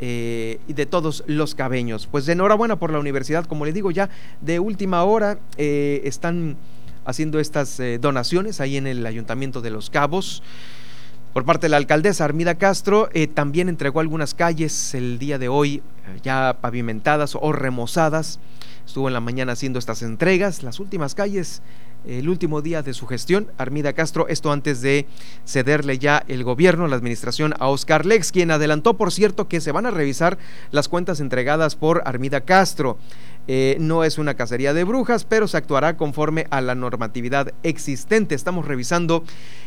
eh, 0.00 0.60
de 0.68 0.84
todos 0.84 1.24
los 1.26 1.54
cabeños. 1.54 2.06
Pues 2.06 2.28
enhorabuena 2.28 2.78
por 2.78 2.92
la 2.92 2.98
universidad, 2.98 3.46
como 3.46 3.64
le 3.64 3.72
digo 3.72 3.90
ya, 3.90 4.10
de 4.42 4.60
última 4.60 5.02
hora 5.04 5.38
eh, 5.56 6.02
están 6.04 6.58
haciendo 7.06 7.38
estas 7.40 7.80
donaciones 8.00 8.60
ahí 8.60 8.76
en 8.76 8.86
el 8.86 9.06
Ayuntamiento 9.06 9.62
de 9.62 9.70
Los 9.70 9.88
Cabos. 9.88 10.42
Por 11.36 11.44
parte 11.44 11.66
de 11.66 11.68
la 11.68 11.76
alcaldesa 11.76 12.24
Armida 12.24 12.54
Castro, 12.54 13.10
eh, 13.12 13.26
también 13.26 13.68
entregó 13.68 14.00
algunas 14.00 14.32
calles 14.32 14.94
el 14.94 15.18
día 15.18 15.36
de 15.36 15.50
hoy 15.50 15.82
eh, 16.06 16.20
ya 16.22 16.56
pavimentadas 16.62 17.36
o 17.38 17.52
remozadas. 17.52 18.40
Estuvo 18.86 19.08
en 19.08 19.12
la 19.12 19.20
mañana 19.20 19.52
haciendo 19.52 19.78
estas 19.78 20.00
entregas, 20.00 20.62
las 20.62 20.80
últimas 20.80 21.14
calles, 21.14 21.60
el 22.06 22.30
último 22.30 22.62
día 22.62 22.80
de 22.80 22.94
su 22.94 23.06
gestión, 23.06 23.48
Armida 23.58 23.92
Castro, 23.92 24.28
esto 24.28 24.50
antes 24.50 24.80
de 24.80 25.06
cederle 25.44 25.98
ya 25.98 26.24
el 26.26 26.42
gobierno, 26.42 26.88
la 26.88 26.96
administración 26.96 27.52
a 27.58 27.68
Oscar 27.68 28.06
Lex, 28.06 28.32
quien 28.32 28.50
adelantó, 28.50 28.96
por 28.96 29.12
cierto, 29.12 29.46
que 29.46 29.60
se 29.60 29.72
van 29.72 29.84
a 29.84 29.90
revisar 29.90 30.38
las 30.70 30.88
cuentas 30.88 31.20
entregadas 31.20 31.76
por 31.76 32.00
Armida 32.06 32.40
Castro. 32.40 32.96
Eh, 33.48 33.76
no 33.78 34.02
es 34.02 34.18
una 34.18 34.34
cacería 34.34 34.74
de 34.74 34.84
brujas, 34.84 35.24
pero 35.24 35.46
se 35.46 35.56
actuará 35.56 35.96
conforme 35.96 36.46
a 36.50 36.60
la 36.60 36.74
normatividad 36.74 37.52
existente. 37.62 38.34
Estamos 38.34 38.66
revisando 38.66 39.22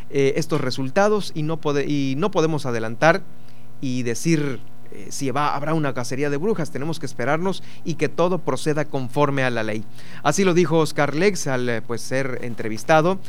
eh, 0.10 0.34
estos 0.36 0.62
resultados 0.62 1.32
y 1.34 1.44
no, 1.44 1.60
y 1.88 2.16
no 2.18 2.32
podemos 2.32 2.66
adelantar 2.66 3.22
y 3.82 4.04
decir 4.04 4.60
eh, 4.92 5.08
si 5.10 5.32
va, 5.32 5.56
habrá 5.56 5.74
una 5.74 5.94
cacería 5.94 6.30
de 6.30 6.38
brujas, 6.38 6.72
tenemos 6.72 7.00
que 7.00 7.06
esperarnos 7.06 7.64
y 7.84 7.96
que 7.96 8.10
todo 8.10 8.40
proceda 8.40 8.86
conforme 8.86 9.44
a 9.44 9.50
la 9.50 9.64
ley. 9.64 9.84
Así 10.24 10.44
lo 10.44 10.54
dijo 10.54 10.78
Oscar 10.78 11.16
Lex 11.16 11.48
al 11.48 11.84
pues, 11.86 12.02
ser 12.02 12.40
entrevistado. 12.42 13.20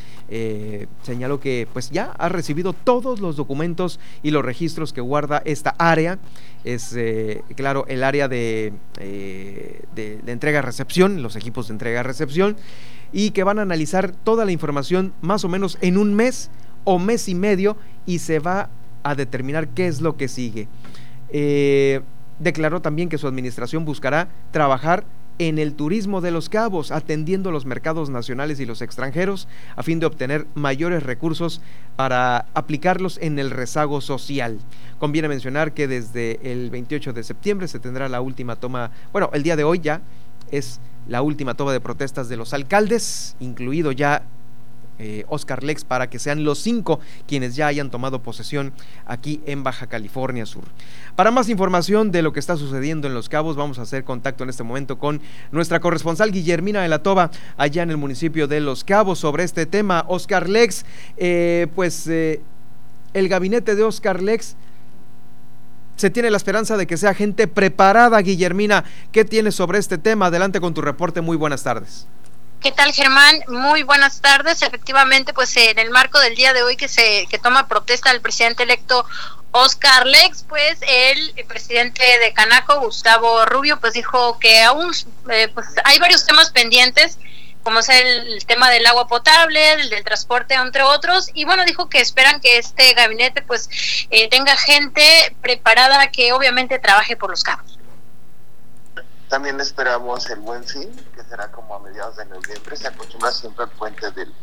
señaló 1.02 1.40
que 1.40 1.68
pues, 1.72 1.90
ya 1.90 2.12
ha 2.18 2.28
recibido 2.28 2.72
todos 2.72 3.20
los 3.20 3.36
documentos 3.36 4.00
y 4.22 4.30
los 4.30 4.44
registros 4.44 4.92
que 4.92 5.00
guarda 5.00 5.42
esta 5.44 5.74
área 5.78 6.18
es, 6.64 6.94
eh, 6.96 7.42
claro, 7.56 7.84
el 7.88 8.04
área 8.04 8.28
de, 8.28 8.72
eh, 8.98 9.82
de, 9.94 10.20
entrega-recepción, 10.26 11.22
los 11.22 11.36
equipos 11.36 11.68
de 11.68 11.74
entrega-recepción, 11.74 12.56
y 13.12 13.30
que 13.30 13.44
van 13.44 13.58
a 13.58 13.62
analizar 13.62 14.12
toda 14.12 14.44
la 14.44 14.52
información 14.52 15.12
más 15.20 15.44
o 15.44 15.48
menos 15.48 15.78
en 15.80 15.96
un 15.96 16.14
mes 16.14 16.50
o 16.84 16.98
mes 16.98 17.28
y 17.28 17.34
medio 17.34 17.76
y 18.06 18.20
se 18.20 18.38
va 18.38 18.70
a 19.02 19.14
determinar 19.14 19.68
qué 19.68 19.86
es 19.86 20.00
lo 20.00 20.16
que 20.16 20.28
sigue. 20.28 20.68
Eh, 21.32 22.00
declaró 22.38 22.80
también 22.80 23.08
que 23.08 23.18
su 23.18 23.26
administración 23.26 23.84
buscará 23.84 24.28
trabajar 24.50 25.04
en 25.40 25.58
el 25.58 25.72
turismo 25.72 26.20
de 26.20 26.30
los 26.30 26.50
cabos, 26.50 26.90
atendiendo 26.90 27.50
los 27.50 27.64
mercados 27.64 28.10
nacionales 28.10 28.60
y 28.60 28.66
los 28.66 28.82
extranjeros, 28.82 29.48
a 29.74 29.82
fin 29.82 29.98
de 29.98 30.04
obtener 30.04 30.46
mayores 30.54 31.02
recursos 31.02 31.62
para 31.96 32.46
aplicarlos 32.52 33.18
en 33.22 33.38
el 33.38 33.50
rezago 33.50 34.02
social. 34.02 34.58
Conviene 34.98 35.28
mencionar 35.28 35.72
que 35.72 35.88
desde 35.88 36.52
el 36.52 36.68
28 36.68 37.14
de 37.14 37.22
septiembre 37.22 37.68
se 37.68 37.78
tendrá 37.78 38.10
la 38.10 38.20
última 38.20 38.56
toma, 38.56 38.90
bueno, 39.12 39.30
el 39.32 39.42
día 39.42 39.56
de 39.56 39.64
hoy 39.64 39.78
ya 39.78 40.02
es 40.50 40.78
la 41.08 41.22
última 41.22 41.54
toma 41.54 41.72
de 41.72 41.80
protestas 41.80 42.28
de 42.28 42.36
los 42.36 42.52
alcaldes, 42.52 43.34
incluido 43.40 43.92
ya 43.92 44.24
eh, 45.00 45.24
Oscar 45.28 45.64
Lex 45.64 45.84
para 45.84 46.10
que 46.10 46.18
sean 46.18 46.44
los 46.44 46.58
cinco 46.58 47.00
quienes 47.26 47.56
ya 47.56 47.66
hayan 47.66 47.90
tomado 47.90 48.22
posesión 48.22 48.72
aquí 49.06 49.40
en 49.46 49.64
Baja 49.64 49.86
California 49.86 50.44
Sur. 50.44 50.64
Para 51.16 51.30
más 51.30 51.48
información 51.48 52.10
de 52.12 52.20
lo 52.20 52.34
que 52.34 52.40
está 52.40 52.56
sucediendo 52.56 53.08
en 53.08 53.14
Los 53.14 53.30
Cabos, 53.30 53.56
vamos 53.56 53.78
a 53.78 53.82
hacer 53.82 54.04
contacto 54.04 54.44
en 54.44 54.50
este 54.50 54.62
momento 54.62 54.98
con 54.98 55.22
nuestra 55.52 55.80
corresponsal 55.80 56.32
Guillermina 56.32 56.82
de 56.82 56.88
la 56.88 57.02
Toba, 57.02 57.30
allá 57.56 57.82
en 57.82 57.90
el 57.90 57.96
municipio 57.96 58.46
de 58.46 58.60
Los 58.60 58.84
Cabos, 58.84 59.18
sobre 59.18 59.44
este 59.44 59.64
tema. 59.64 60.04
Oscar 60.06 60.48
Lex, 60.48 60.84
eh, 61.16 61.68
pues 61.74 62.06
eh, 62.06 62.42
el 63.14 63.28
gabinete 63.28 63.76
de 63.76 63.82
Oscar 63.82 64.22
Lex 64.22 64.54
se 65.96 66.10
tiene 66.10 66.30
la 66.30 66.36
esperanza 66.36 66.76
de 66.76 66.86
que 66.86 66.98
sea 66.98 67.14
gente 67.14 67.48
preparada, 67.48 68.20
Guillermina. 68.20 68.84
¿Qué 69.12 69.24
tienes 69.24 69.54
sobre 69.54 69.78
este 69.78 69.98
tema? 69.98 70.26
Adelante 70.26 70.60
con 70.60 70.74
tu 70.74 70.80
reporte. 70.80 71.20
Muy 71.20 71.36
buenas 71.36 71.62
tardes. 71.62 72.06
¿Qué 72.60 72.72
tal, 72.72 72.92
Germán? 72.92 73.42
Muy 73.48 73.84
buenas 73.84 74.20
tardes. 74.20 74.60
Efectivamente, 74.60 75.32
pues 75.32 75.56
en 75.56 75.78
el 75.78 75.88
marco 75.88 76.20
del 76.20 76.34
día 76.34 76.52
de 76.52 76.62
hoy 76.62 76.76
que 76.76 76.88
se 76.88 77.26
que 77.30 77.38
toma 77.38 77.68
protesta 77.68 78.10
el 78.10 78.20
presidente 78.20 78.64
electo 78.64 79.06
Oscar 79.50 80.06
Lex, 80.06 80.42
pues 80.42 80.78
el, 80.82 81.32
presidente 81.48 82.02
de 82.18 82.34
Canaco, 82.34 82.78
Gustavo 82.80 83.46
Rubio, 83.46 83.80
pues 83.80 83.94
dijo 83.94 84.38
que 84.38 84.60
aún 84.62 84.92
eh, 85.30 85.48
pues 85.54 85.68
hay 85.84 85.98
varios 86.00 86.26
temas 86.26 86.50
pendientes, 86.50 87.18
como 87.62 87.78
es 87.78 87.88
el, 87.88 88.44
tema 88.44 88.68
del 88.68 88.86
agua 88.86 89.08
potable, 89.08 89.72
el 89.72 89.88
del 89.88 90.04
transporte, 90.04 90.52
entre 90.52 90.82
otros, 90.82 91.30
y 91.32 91.46
bueno, 91.46 91.64
dijo 91.64 91.88
que 91.88 92.02
esperan 92.02 92.40
que 92.40 92.58
este 92.58 92.92
gabinete 92.92 93.40
pues 93.40 93.70
eh, 94.10 94.28
tenga 94.28 94.54
gente 94.58 95.34
preparada 95.40 96.10
que 96.10 96.34
obviamente 96.34 96.78
trabaje 96.78 97.16
por 97.16 97.30
los 97.30 97.42
cabos. 97.42 97.79
También 99.30 99.60
esperamos 99.60 100.28
el 100.28 100.40
buen 100.40 100.64
fin, 100.64 100.90
que 101.14 101.22
será 101.22 101.52
como 101.52 101.76
a 101.76 101.78
mediados 101.78 102.16
de 102.16 102.24
noviembre. 102.24 102.76
Se 102.76 102.88
acostumbra 102.88 103.30
siempre 103.30 103.62
al 103.62 103.70
puente 103.70 104.10
del, 104.10 104.34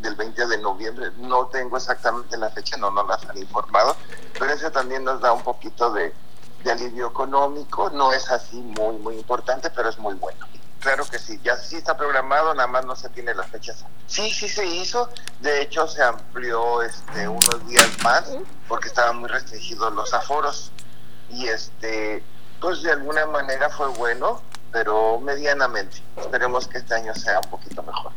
del 0.00 0.14
20 0.14 0.46
de 0.46 0.58
noviembre. 0.58 1.10
No 1.16 1.46
tengo 1.46 1.78
exactamente 1.78 2.36
la 2.36 2.50
fecha, 2.50 2.76
no 2.76 2.90
nos 2.90 3.08
las 3.08 3.24
han 3.24 3.38
informado, 3.38 3.96
pero 4.38 4.52
eso 4.52 4.70
también 4.70 5.04
nos 5.04 5.22
da 5.22 5.32
un 5.32 5.42
poquito 5.42 5.90
de, 5.90 6.12
de 6.62 6.70
alivio 6.70 7.06
económico. 7.06 7.88
No 7.88 8.12
es 8.12 8.30
así 8.30 8.56
muy, 8.56 8.98
muy 8.98 9.16
importante, 9.16 9.70
pero 9.70 9.88
es 9.88 9.98
muy 9.98 10.12
bueno. 10.16 10.46
Claro 10.80 11.06
que 11.06 11.18
sí, 11.18 11.40
ya 11.42 11.56
sí 11.56 11.76
está 11.76 11.96
programado, 11.96 12.52
nada 12.52 12.68
más 12.68 12.84
no 12.84 12.94
se 12.94 13.08
tiene 13.08 13.34
las 13.34 13.46
fechas. 13.48 13.86
Sí, 14.06 14.30
sí 14.30 14.50
se 14.50 14.66
hizo, 14.66 15.08
de 15.40 15.62
hecho 15.62 15.88
se 15.88 16.02
amplió 16.02 16.82
este 16.82 17.26
unos 17.26 17.66
días 17.66 17.88
más 18.04 18.30
porque 18.68 18.88
estaban 18.88 19.16
muy 19.16 19.30
restringidos 19.30 19.94
los 19.94 20.12
aforos 20.12 20.70
y 21.30 21.48
este 21.48 22.22
pues 22.60 22.82
de 22.82 22.92
alguna 22.92 23.26
manera 23.26 23.68
fue 23.70 23.88
bueno, 23.88 24.40
pero 24.72 25.18
medianamente. 25.20 25.98
Esperemos 26.16 26.66
que 26.68 26.78
este 26.78 26.94
año 26.94 27.14
sea 27.14 27.40
un 27.40 27.50
poquito 27.50 27.82
mejor. 27.82 28.12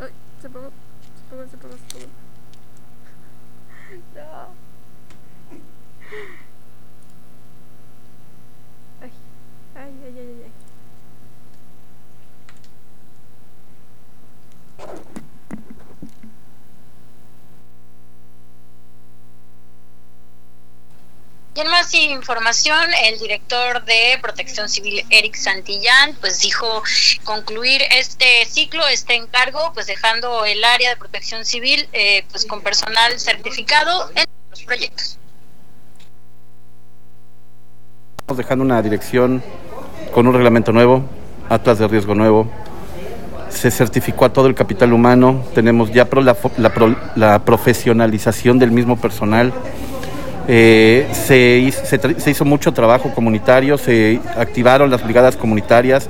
Ay, 0.00 0.12
se 0.40 0.48
pegó, 0.48 0.70
se 0.70 1.22
pegó, 1.30 1.50
se 1.50 1.56
pegó, 1.56 1.74
se. 1.88 2.08
No. 4.14 4.48
Ay, 9.00 9.12
ay, 9.74 10.00
ay, 10.04 10.18
ay, 10.18 10.42
ay. 10.44 10.52
Y 21.58 21.64
más 21.64 21.92
información, 21.92 22.78
el 23.04 23.18
director 23.18 23.84
de 23.84 24.16
Protección 24.22 24.68
Civil, 24.68 25.04
Eric 25.10 25.34
Santillán, 25.34 26.14
pues 26.20 26.40
dijo 26.40 26.84
concluir 27.24 27.82
este 27.90 28.44
ciclo, 28.44 28.86
este 28.86 29.16
encargo, 29.16 29.72
pues 29.74 29.88
dejando 29.88 30.44
el 30.44 30.62
área 30.62 30.90
de 30.90 30.96
protección 30.96 31.44
civil 31.44 31.88
eh, 31.92 32.24
pues 32.30 32.46
con 32.46 32.60
personal 32.60 33.18
certificado 33.18 34.08
en 34.14 34.24
los 34.50 34.62
proyectos. 34.62 35.18
Estamos 38.20 38.38
dejando 38.38 38.64
una 38.64 38.80
dirección 38.80 39.42
con 40.14 40.28
un 40.28 40.34
reglamento 40.34 40.70
nuevo, 40.70 41.02
atlas 41.48 41.80
de 41.80 41.88
riesgo 41.88 42.14
nuevo. 42.14 42.48
Se 43.50 43.72
certificó 43.72 44.26
a 44.26 44.32
todo 44.32 44.46
el 44.46 44.54
capital 44.54 44.92
humano, 44.92 45.44
tenemos 45.56 45.90
ya 45.90 46.04
pro 46.04 46.22
la, 46.22 46.36
la, 46.56 47.12
la 47.16 47.44
profesionalización 47.44 48.60
del 48.60 48.70
mismo 48.70 48.96
personal 49.00 49.52
eh, 50.50 51.06
se, 51.12 51.70
se, 52.18 52.30
hizo 52.30 52.44
mucho 52.46 52.72
trabajo 52.72 53.12
comunitario, 53.14 53.76
se 53.76 54.18
activaron 54.34 54.90
las 54.90 55.04
brigadas 55.04 55.36
comunitarias, 55.36 56.08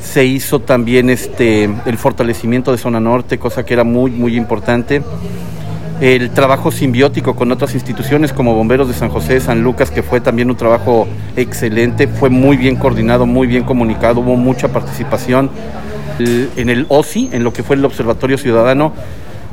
se 0.00 0.24
hizo 0.24 0.60
también 0.60 1.10
este, 1.10 1.64
el 1.64 1.98
fortalecimiento 1.98 2.72
de 2.72 2.78
zona 2.78 3.00
norte, 3.00 3.38
cosa 3.38 3.62
que 3.66 3.74
era 3.74 3.84
muy, 3.84 4.10
muy 4.10 4.34
importante. 4.36 5.02
El 6.00 6.30
trabajo 6.30 6.72
simbiótico 6.72 7.36
con 7.36 7.52
otras 7.52 7.74
instituciones 7.74 8.32
como 8.32 8.54
Bomberos 8.54 8.88
de 8.88 8.94
San 8.94 9.10
José, 9.10 9.38
San 9.40 9.62
Lucas, 9.62 9.90
que 9.90 10.02
fue 10.02 10.22
también 10.22 10.50
un 10.50 10.56
trabajo 10.56 11.06
excelente, 11.36 12.08
fue 12.08 12.30
muy 12.30 12.56
bien 12.56 12.76
coordinado, 12.76 13.26
muy 13.26 13.46
bien 13.46 13.64
comunicado, 13.64 14.20
hubo 14.20 14.36
mucha 14.36 14.68
participación. 14.68 15.50
En 16.18 16.70
el 16.70 16.86
OSI, 16.88 17.28
en 17.32 17.44
lo 17.44 17.52
que 17.52 17.62
fue 17.62 17.76
el 17.76 17.84
Observatorio 17.84 18.38
Ciudadano, 18.38 18.92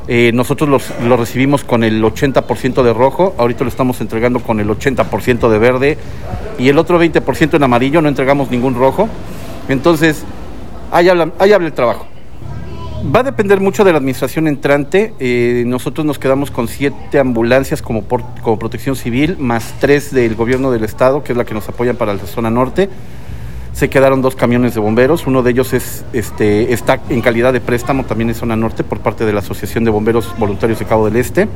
eh, 0.08 0.32
nosotros 0.34 0.68
los, 0.68 0.90
lo 1.00 1.16
recibimos 1.16 1.64
con 1.64 1.84
el 1.84 2.02
80% 2.02 2.82
de 2.82 2.92
rojo, 2.92 3.34
ahorita 3.38 3.64
lo 3.64 3.70
estamos 3.70 4.00
entregando 4.00 4.40
con 4.40 4.60
el 4.60 4.68
80% 4.68 5.48
de 5.48 5.58
verde 5.58 5.98
y 6.58 6.68
el 6.68 6.78
otro 6.78 7.02
20% 7.02 7.54
en 7.54 7.62
amarillo, 7.62 8.02
no 8.02 8.08
entregamos 8.08 8.50
ningún 8.50 8.74
rojo. 8.74 9.08
Entonces, 9.68 10.24
ahí 10.90 11.08
habla, 11.08 11.32
ahí 11.38 11.52
habla 11.52 11.68
el 11.68 11.72
trabajo. 11.72 12.06
Va 13.14 13.20
a 13.20 13.22
depender 13.24 13.58
mucho 13.58 13.82
de 13.82 13.90
la 13.90 13.98
administración 13.98 14.46
entrante. 14.46 15.12
Eh, 15.18 15.64
nosotros 15.66 16.06
nos 16.06 16.20
quedamos 16.20 16.52
con 16.52 16.68
siete 16.68 17.18
ambulancias 17.18 17.82
como, 17.82 18.04
como 18.04 18.58
protección 18.58 18.94
civil, 18.94 19.36
más 19.38 19.74
tres 19.80 20.12
del 20.12 20.36
gobierno 20.36 20.70
del 20.70 20.84
estado, 20.84 21.24
que 21.24 21.32
es 21.32 21.38
la 21.38 21.44
que 21.44 21.54
nos 21.54 21.68
apoyan 21.68 21.96
para 21.96 22.14
la 22.14 22.20
zona 22.26 22.50
norte 22.50 22.88
se 23.72 23.88
quedaron 23.88 24.20
dos 24.20 24.36
camiones 24.36 24.74
de 24.74 24.80
bomberos, 24.80 25.26
uno 25.26 25.42
de 25.42 25.50
ellos 25.50 25.72
es, 25.72 26.04
este, 26.12 26.72
está 26.72 27.00
en 27.08 27.22
calidad 27.22 27.52
de 27.52 27.60
préstamo 27.60 28.04
también 28.04 28.28
en 28.28 28.34
zona 28.34 28.54
norte 28.54 28.84
por 28.84 29.00
parte 29.00 29.24
de 29.24 29.32
la 29.32 29.40
Asociación 29.40 29.84
de 29.84 29.90
Bomberos 29.90 30.34
Voluntarios 30.38 30.78
de 30.78 30.84
Cabo 30.84 31.06
del 31.06 31.16
Este. 31.16 31.48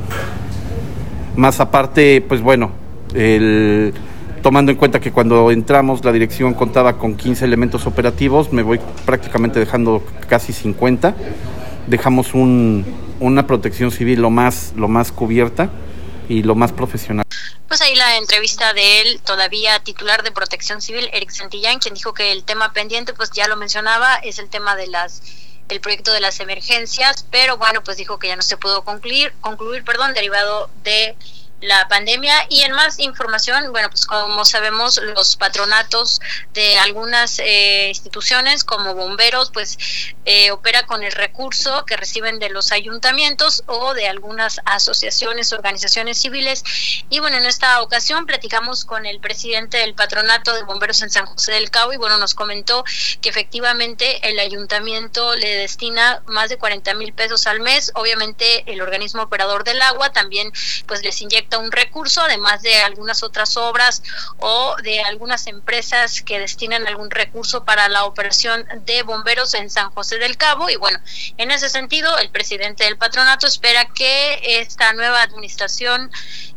Más 1.36 1.60
aparte, 1.60 2.24
pues 2.26 2.40
bueno, 2.40 2.70
tomando 4.42 4.72
en 4.72 4.78
cuenta 4.78 5.00
que 5.00 5.12
cuando 5.12 5.50
entramos 5.50 6.02
la 6.04 6.12
dirección 6.12 6.54
contaba 6.54 6.96
con 6.96 7.16
15 7.16 7.44
elementos 7.44 7.86
operativos, 7.86 8.52
me 8.52 8.62
voy 8.62 8.80
prácticamente 9.04 9.60
dejando 9.60 10.02
casi 10.26 10.54
50. 10.54 11.14
Dejamos 11.86 12.32
una 12.32 13.46
protección 13.46 13.90
civil 13.90 14.22
lo 14.22 14.30
más, 14.30 14.72
lo 14.76 14.88
más 14.88 15.12
cubierta 15.12 15.68
y 16.28 16.42
lo 16.42 16.54
más 16.54 16.72
profesional. 16.72 17.24
Pues 17.68 17.80
ahí 17.80 17.94
la 17.94 18.16
entrevista 18.16 18.72
de 18.72 19.00
él, 19.02 19.20
todavía 19.24 19.80
titular 19.80 20.22
de 20.22 20.30
Protección 20.30 20.80
Civil, 20.80 21.10
Eric 21.12 21.30
Santillán, 21.30 21.78
quien 21.78 21.94
dijo 21.94 22.14
que 22.14 22.32
el 22.32 22.44
tema 22.44 22.72
pendiente, 22.72 23.12
pues 23.12 23.30
ya 23.32 23.48
lo 23.48 23.56
mencionaba, 23.56 24.16
es 24.16 24.38
el 24.38 24.48
tema 24.48 24.76
de 24.76 24.86
las 24.86 25.22
el 25.68 25.80
proyecto 25.80 26.12
de 26.12 26.20
las 26.20 26.38
emergencias, 26.38 27.26
pero 27.30 27.56
bueno, 27.56 27.82
pues 27.82 27.96
dijo 27.96 28.18
que 28.20 28.28
ya 28.28 28.36
no 28.36 28.42
se 28.42 28.56
pudo 28.56 28.84
concluir, 28.84 29.32
concluir, 29.40 29.82
perdón, 29.82 30.14
derivado 30.14 30.70
de 30.84 31.16
la 31.60 31.88
pandemia 31.88 32.46
y 32.50 32.62
en 32.62 32.72
más 32.72 32.98
información, 32.98 33.72
bueno, 33.72 33.88
pues 33.88 34.04
como 34.04 34.44
sabemos, 34.44 35.00
los 35.02 35.36
patronatos 35.36 36.20
de 36.52 36.78
algunas 36.78 37.38
eh, 37.38 37.88
instituciones 37.88 38.62
como 38.62 38.94
bomberos, 38.94 39.50
pues 39.52 39.78
eh, 40.26 40.50
opera 40.50 40.84
con 40.86 41.02
el 41.02 41.12
recurso 41.12 41.84
que 41.86 41.96
reciben 41.96 42.38
de 42.38 42.50
los 42.50 42.72
ayuntamientos 42.72 43.64
o 43.66 43.94
de 43.94 44.06
algunas 44.06 44.60
asociaciones, 44.66 45.52
organizaciones 45.52 46.20
civiles. 46.20 46.62
Y 47.08 47.20
bueno, 47.20 47.38
en 47.38 47.46
esta 47.46 47.80
ocasión 47.80 48.26
platicamos 48.26 48.84
con 48.84 49.06
el 49.06 49.20
presidente 49.20 49.78
del 49.78 49.94
patronato 49.94 50.52
de 50.54 50.62
bomberos 50.64 51.00
en 51.02 51.10
San 51.10 51.26
José 51.26 51.52
del 51.52 51.70
Cabo 51.70 51.92
y 51.92 51.96
bueno, 51.96 52.18
nos 52.18 52.34
comentó 52.34 52.84
que 53.22 53.30
efectivamente 53.30 54.28
el 54.28 54.38
ayuntamiento 54.38 55.34
le 55.36 55.56
destina 55.56 56.22
más 56.26 56.50
de 56.50 56.58
40 56.58 56.92
mil 56.94 57.14
pesos 57.14 57.46
al 57.46 57.60
mes. 57.60 57.92
Obviamente 57.94 58.70
el 58.70 58.82
organismo 58.82 59.22
operador 59.22 59.64
del 59.64 59.80
agua 59.80 60.12
también 60.12 60.52
pues 60.86 61.02
les 61.02 61.20
inyecta 61.22 61.45
un 61.54 61.70
recurso, 61.70 62.20
además 62.20 62.62
de 62.62 62.74
algunas 62.82 63.22
otras 63.22 63.56
obras 63.56 64.02
o 64.38 64.74
de 64.82 65.00
algunas 65.02 65.46
empresas 65.46 66.22
que 66.22 66.38
destinan 66.38 66.86
algún 66.86 67.10
recurso 67.10 67.64
para 67.64 67.88
la 67.88 68.04
operación 68.04 68.66
de 68.84 69.02
bomberos 69.02 69.54
en 69.54 69.70
San 69.70 69.90
José 69.90 70.18
del 70.18 70.36
Cabo. 70.36 70.68
Y 70.68 70.76
bueno, 70.76 70.98
en 71.36 71.50
ese 71.50 71.68
sentido, 71.68 72.18
el 72.18 72.30
presidente 72.30 72.84
del 72.84 72.98
patronato 72.98 73.46
espera 73.46 73.86
que 73.86 74.60
esta 74.60 74.92
nueva 74.92 75.22
administración 75.22 76.10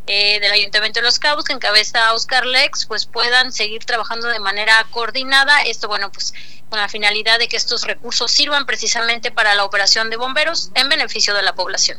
eh, 0.06 0.40
del 0.40 0.52
Ayuntamiento 0.52 1.00
de 1.00 1.04
Los 1.04 1.18
Cabos, 1.18 1.44
que 1.44 1.52
encabeza 1.52 2.12
Oscar 2.14 2.44
Lex, 2.44 2.86
pues 2.86 3.06
puedan 3.06 3.52
seguir 3.52 3.84
trabajando 3.84 4.28
de 4.28 4.40
manera 4.40 4.84
coordinada. 4.90 5.62
Esto, 5.62 5.86
bueno, 5.86 6.10
pues 6.10 6.32
con 6.68 6.78
la 6.78 6.88
finalidad 6.88 7.38
de 7.38 7.48
que 7.48 7.56
estos 7.56 7.84
recursos 7.84 8.30
sirvan 8.30 8.66
precisamente 8.66 9.30
para 9.30 9.54
la 9.54 9.64
operación 9.64 10.10
de 10.10 10.16
bomberos 10.16 10.70
en 10.74 10.88
beneficio 10.88 11.34
de 11.34 11.42
la 11.42 11.54
población. 11.54 11.98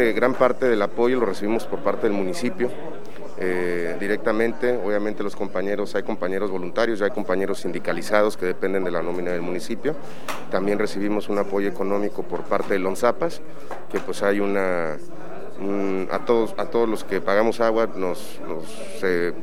Gran 0.00 0.32
parte 0.32 0.66
del 0.66 0.80
apoyo 0.80 1.20
lo 1.20 1.26
recibimos 1.26 1.66
por 1.66 1.80
parte 1.80 2.06
del 2.06 2.16
municipio. 2.16 2.70
Eh, 3.36 3.96
directamente, 4.00 4.80
obviamente 4.82 5.22
los 5.22 5.36
compañeros, 5.36 5.94
hay 5.94 6.02
compañeros 6.04 6.50
voluntarios, 6.50 7.02
hay 7.02 7.10
compañeros 7.10 7.60
sindicalizados 7.60 8.38
que 8.38 8.46
dependen 8.46 8.82
de 8.82 8.90
la 8.90 9.02
nómina 9.02 9.30
del 9.30 9.42
municipio. 9.42 9.94
También 10.50 10.78
recibimos 10.78 11.28
un 11.28 11.36
apoyo 11.36 11.68
económico 11.68 12.22
por 12.22 12.44
parte 12.44 12.74
de 12.74 12.78
Lonzapas, 12.78 13.42
que 13.92 14.00
pues 14.00 14.22
hay 14.22 14.40
una, 14.40 14.96
a, 16.10 16.18
todos, 16.24 16.54
a 16.56 16.64
todos 16.66 16.88
los 16.88 17.04
que 17.04 17.20
pagamos 17.20 17.60
agua 17.60 17.86
nos, 17.94 18.40
se, 19.00 19.34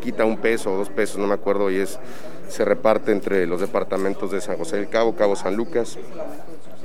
quita 0.00 0.24
un 0.24 0.38
peso 0.38 0.74
o 0.74 0.76
dos 0.76 0.90
pesos, 0.90 1.18
no 1.18 1.28
me 1.28 1.34
acuerdo, 1.34 1.70
y 1.70 1.76
es 1.76 2.00
se 2.48 2.64
reparte 2.64 3.12
entre 3.12 3.46
los 3.46 3.60
departamentos 3.60 4.32
de 4.32 4.40
San 4.40 4.56
José 4.56 4.76
del 4.76 4.88
Cabo, 4.88 5.14
Cabo 5.14 5.36
San 5.36 5.54
Lucas 5.54 5.98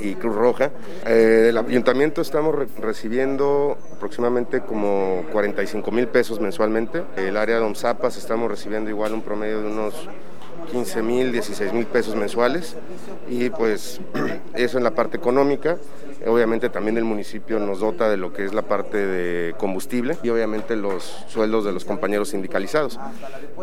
y 0.04 0.16
Cruz 0.16 0.36
Roja. 0.36 0.72
Eh, 1.06 1.48
el 1.50 1.58
ayuntamiento 1.58 2.22
estamos 2.22 2.56
recibiendo 2.80 3.78
aproximadamente 3.96 4.62
como 4.62 5.24
45 5.32 5.92
mil 5.92 6.08
pesos 6.08 6.40
mensualmente. 6.40 7.04
El 7.16 7.38
área 7.38 7.56
de 7.56 7.62
Don 7.62 7.76
Zapas 7.76 8.18
estamos 8.18 8.52
recibiendo 8.52 8.90
igual 8.90 9.14
un 9.14 9.22
promedio 9.22 9.62
de 9.62 9.68
unos 9.68 10.10
15 10.72 11.02
mil, 11.02 11.32
16 11.32 11.74
mil 11.74 11.86
pesos 11.86 12.16
mensuales 12.16 12.76
y 13.30 13.50
pues 13.50 14.02
eso 14.54 14.78
en 14.78 14.84
la 14.84 14.92
parte 14.92 15.18
económica. 15.18 15.78
Obviamente 16.26 16.70
también 16.70 16.98
el 16.98 17.04
municipio 17.04 17.60
nos 17.60 17.82
dota 17.82 18.10
de 18.10 18.16
lo 18.16 18.32
que 18.32 18.46
es 18.46 18.54
la 18.54 18.62
parte 18.62 18.98
de 18.98 19.56
combustible 19.58 20.18
y 20.24 20.30
obviamente 20.30 20.78
los 20.78 21.04
sueldos 21.28 21.66
de 21.66 21.74
los 21.74 21.84
compañeros 21.84 22.30
sindicalizados. 22.30 23.00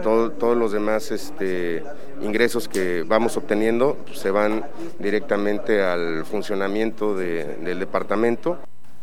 todos 0.02 0.56
los 0.56 0.72
demás 0.72 1.10
este, 1.10 1.82
ingresos 2.22 2.68
que 2.68 3.02
vamos 3.06 3.36
obteniendo 3.36 3.96
se 4.12 4.30
van 4.30 4.66
directamente 4.98 5.82
al 5.82 6.24
funcionamiento 6.26 7.14
del 7.14 7.78
departamento. 7.78 8.58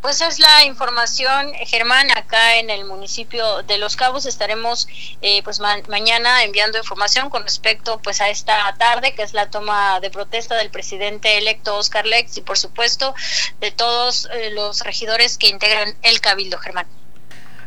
Pues 0.08 0.22
es 0.22 0.39
la 0.39 0.64
información, 0.64 1.51
Germán, 1.66 2.10
acá 2.12 2.60
en 2.60 2.70
el 2.70 2.86
municipio 2.86 3.62
de 3.64 3.78
Los 3.78 3.97
Cabos 3.97 4.26
estaremos 4.26 4.88
eh, 5.22 5.41
pues 5.43 5.60
mañana 5.60 6.45
enviando 6.45 6.78
información 6.78 7.30
con 7.30 7.43
respecto 7.43 7.99
pues 8.01 8.22
a 8.22 8.30
esta 8.30 8.74
tarde 8.80 9.14
que 9.16 9.24
es 9.24 9.34
la 9.34 9.49
toma 9.49 9.99
de 9.99 10.10
protesta 10.10 10.55
del 10.55 10.70
presidente 10.70 11.38
electo 11.38 11.76
Oscar 11.76 12.05
Lex 12.05 12.38
y 12.38 12.41
por 12.41 12.58
supuesto 12.58 13.14
de 13.60 13.72
todos 13.72 14.30
eh, 14.34 14.51
los 14.51 14.80
regidores 14.80 15.38
que 15.38 15.49
integran 15.49 15.93
el 16.03 16.22
cabildo, 16.22 16.58
Germán. 16.58 16.86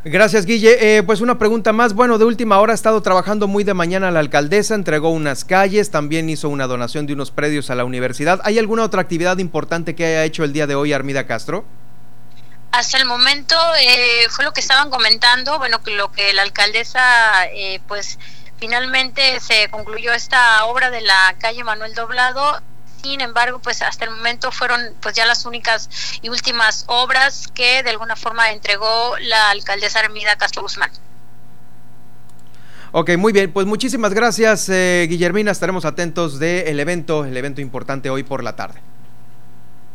Gracias, 0.02 0.46
Guille. 0.46 0.96
Eh, 0.96 1.02
pues 1.02 1.20
una 1.20 1.38
pregunta 1.38 1.74
más. 1.74 1.92
Bueno, 1.92 2.16
de 2.16 2.24
última 2.24 2.58
hora 2.58 2.72
ha 2.72 2.74
estado 2.74 3.02
trabajando 3.02 3.48
muy 3.48 3.64
de 3.64 3.74
mañana 3.74 4.10
la 4.10 4.20
alcaldesa, 4.20 4.74
entregó 4.74 5.10
unas 5.10 5.44
calles, 5.44 5.90
también 5.90 6.30
hizo 6.30 6.48
una 6.48 6.66
donación 6.66 7.04
de 7.04 7.12
unos 7.12 7.32
predios 7.32 7.68
a 7.68 7.74
la 7.74 7.84
universidad. 7.84 8.40
¿Hay 8.44 8.58
alguna 8.58 8.84
otra 8.84 9.02
actividad 9.02 9.36
importante 9.36 9.94
que 9.94 10.06
haya 10.06 10.24
hecho 10.24 10.42
el 10.42 10.54
día 10.54 10.66
de 10.66 10.74
hoy 10.74 10.94
Armida 10.94 11.26
Castro? 11.26 11.66
Hasta 12.72 12.98
el 12.98 13.04
momento 13.04 13.56
eh, 13.80 14.26
fue 14.30 14.44
lo 14.44 14.52
que 14.52 14.60
estaban 14.60 14.90
comentando, 14.90 15.58
bueno, 15.58 15.82
que 15.82 15.90
lo 15.90 16.12
que 16.12 16.32
la 16.32 16.42
alcaldesa, 16.42 17.46
eh, 17.46 17.80
pues 17.88 18.18
finalmente 18.58 19.40
se 19.40 19.68
concluyó 19.70 20.12
esta 20.12 20.64
obra 20.66 20.90
de 20.90 21.00
la 21.00 21.34
calle 21.40 21.64
Manuel 21.64 21.94
Doblado. 21.94 22.62
Sin 23.02 23.20
embargo, 23.22 23.58
pues 23.60 23.82
hasta 23.82 24.04
el 24.04 24.10
momento 24.12 24.52
fueron 24.52 24.94
pues 25.00 25.14
ya 25.14 25.26
las 25.26 25.46
únicas 25.46 25.88
y 26.22 26.28
últimas 26.28 26.84
obras 26.86 27.48
que 27.48 27.82
de 27.82 27.90
alguna 27.90 28.14
forma 28.14 28.50
entregó 28.52 29.16
la 29.20 29.50
alcaldesa 29.50 30.00
Armida 30.00 30.36
Castro 30.36 30.62
Guzmán. 30.62 30.90
Ok, 32.92 33.16
muy 33.16 33.32
bien, 33.32 33.52
pues 33.52 33.66
muchísimas 33.66 34.12
gracias 34.12 34.68
eh, 34.68 35.06
Guillermina, 35.08 35.52
estaremos 35.52 35.84
atentos 35.84 36.38
del 36.38 36.78
evento, 36.78 37.24
el 37.24 37.36
evento 37.36 37.60
importante 37.60 38.10
hoy 38.10 38.22
por 38.22 38.42
la 38.42 38.56
tarde. 38.56 38.80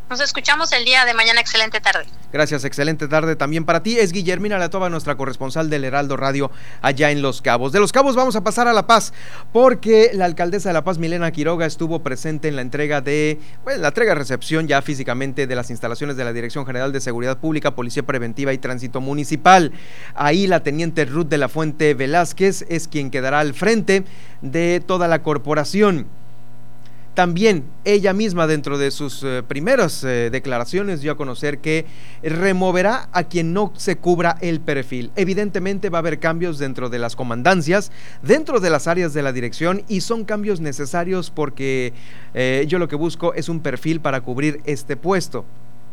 Nos 0.08 0.22
escuchamos 0.22 0.72
el 0.72 0.86
día 0.86 1.04
de 1.04 1.16
mañana. 1.16 1.42
Excelente 1.42 1.82
tarde. 1.82 2.06
Gracias, 2.32 2.64
excelente 2.64 3.08
tarde 3.08 3.36
también 3.36 3.66
para 3.66 3.82
ti. 3.82 3.98
Es 3.98 4.12
Guillermina 4.12 4.60
Latova, 4.60 4.88
nuestra 4.90 5.16
corresponsal 5.16 5.70
del 5.70 5.84
Heraldo 5.84 6.16
Radio 6.16 6.52
allá 6.82 7.10
en 7.10 7.24
Los 7.24 7.42
Cabos. 7.42 7.72
De 7.72 7.80
Los 7.80 7.92
Cabos 7.92 8.16
vamos 8.16 8.36
a 8.36 8.44
pasar 8.44 8.68
a 8.68 8.74
La 8.74 8.86
Paz, 8.86 9.14
porque 9.52 10.12
la 10.14 10.26
alcaldesa 10.26 10.70
de 10.70 10.74
La 10.74 10.84
Paz, 10.84 11.00
Milena 11.00 11.32
Quiroga, 11.32 11.66
estuvo 11.66 12.04
presente 12.04 12.48
en 12.48 12.56
la 12.56 12.62
entrega 12.62 13.02
de, 13.02 13.40
bueno, 13.64 13.82
la 13.82 13.88
entrega 13.88 14.14
recepción 14.14 14.68
ya 14.68 14.82
físicamente 14.84 15.48
de 15.48 15.56
las 15.56 15.72
instalaciones 15.72 16.18
de 16.18 16.24
la 16.24 16.34
Dirección 16.34 16.68
General 16.68 16.92
de 16.92 17.02
Seguridad 17.02 17.40
Pública, 17.40 17.74
Policía 17.74 18.04
Preventiva 18.04 18.54
y 18.54 18.60
Tránsito 18.60 19.02
Municipal. 19.02 19.72
Ahí 20.14 20.46
la 20.46 20.62
teniente 20.62 21.06
Ruth 21.06 21.28
de 21.28 21.40
la 21.40 21.50
Fuente 21.50 21.96
Velázquez 21.96 22.66
es 22.70 22.88
quien 22.88 23.10
quedará 23.10 23.40
al 23.40 23.56
frente 23.56 24.04
de 24.42 24.84
toda 24.86 25.08
la 25.08 25.24
corporación. 25.24 26.08
También 27.16 27.64
ella 27.86 28.12
misma 28.12 28.46
dentro 28.46 28.78
de 28.78 28.92
sus 28.92 29.24
eh, 29.24 29.42
primeras 29.48 30.04
eh, 30.04 30.30
declaraciones 30.30 31.00
dio 31.00 31.14
a 31.14 31.18
conocer 31.18 31.60
que 31.60 31.86
removerá 32.22 33.08
a 33.14 33.24
quien 33.24 33.54
no 33.54 33.72
se 33.78 33.96
cubra 33.96 34.38
el 34.42 34.60
perfil. 34.60 35.12
Evidentemente 35.16 35.90
va 35.90 36.00
a 36.00 36.00
haber 36.00 36.20
cambios 36.20 36.60
dentro 36.60 36.90
de 36.90 37.00
las 37.00 37.16
comandancias, 37.16 37.94
dentro 38.22 38.60
de 38.60 38.70
las 38.70 38.88
áreas 38.88 39.14
de 39.14 39.22
la 39.22 39.32
dirección 39.32 39.84
y 39.88 40.02
son 40.02 40.26
cambios 40.26 40.60
necesarios 40.60 41.32
porque 41.32 41.94
eh, 42.34 42.66
yo 42.68 42.80
lo 42.80 42.90
que 42.90 42.98
busco 42.98 43.34
es 43.34 43.48
un 43.48 43.62
perfil 43.62 44.02
para 44.02 44.20
cubrir 44.20 44.60
este 44.66 44.98
puesto. 44.98 45.46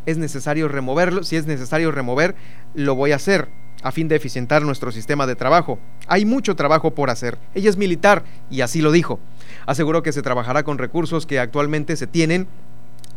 Es 0.06 0.18
necesario 0.18 0.66
removerlo, 0.66 1.22
si 1.22 1.36
es 1.36 1.46
necesario 1.46 1.92
remover, 1.92 2.34
lo 2.74 2.96
voy 2.96 3.12
a 3.12 3.16
hacer 3.16 3.61
a 3.82 3.92
fin 3.92 4.08
de 4.08 4.16
eficientar 4.16 4.62
nuestro 4.62 4.92
sistema 4.92 5.26
de 5.26 5.36
trabajo. 5.36 5.78
Hay 6.06 6.24
mucho 6.24 6.56
trabajo 6.56 6.94
por 6.94 7.10
hacer. 7.10 7.38
Ella 7.54 7.70
es 7.70 7.76
militar 7.76 8.24
y 8.50 8.60
así 8.60 8.80
lo 8.80 8.92
dijo. 8.92 9.20
Aseguró 9.66 10.02
que 10.02 10.12
se 10.12 10.22
trabajará 10.22 10.62
con 10.62 10.78
recursos 10.78 11.26
que 11.26 11.38
actualmente 11.38 11.96
se 11.96 12.06
tienen 12.06 12.48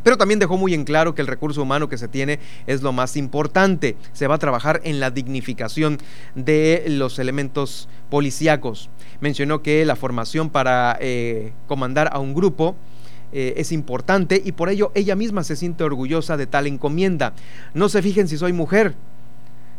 pero 0.06 0.18
también 0.18 0.40
dejó 0.40 0.56
muy 0.56 0.76
en 0.76 0.84
claro 0.84 1.16
que 1.16 1.24
el 1.24 1.28
recurso 1.28 1.64
humano 1.64 1.90
que 1.90 1.98
se 1.98 2.08
tiene 2.08 2.38
es 2.68 2.84
lo 2.84 2.94
más 2.94 3.18
importante. 3.18 3.98
Se 4.14 4.28
va 4.28 4.36
a 4.36 4.38
trabajar 4.38 4.80
en 4.84 5.00
la 5.00 5.10
dignificación 5.10 5.98
de 6.36 6.86
los 6.90 7.18
elementos 7.18 7.90
policíacos. 8.12 8.92
Mencionó 9.20 9.64
que 9.64 9.84
la 9.84 9.96
formación 9.96 10.52
para 10.52 10.96
eh, 11.02 11.54
comandar 11.66 12.12
a 12.14 12.20
un 12.20 12.36
grupo 12.36 12.76
eh, 13.34 13.56
es 13.58 13.72
importante 13.72 14.40
y 14.46 14.52
por 14.52 14.70
ello 14.70 14.92
ella 14.94 15.16
misma 15.16 15.44
se 15.44 15.56
siente 15.56 15.84
orgullosa 15.84 16.38
de 16.38 16.46
tal 16.46 16.68
encomienda. 16.68 17.34
No 17.74 17.90
se 17.90 18.04
fijen 18.04 18.28
si 18.28 18.38
soy 18.38 18.54
mujer, 18.54 18.94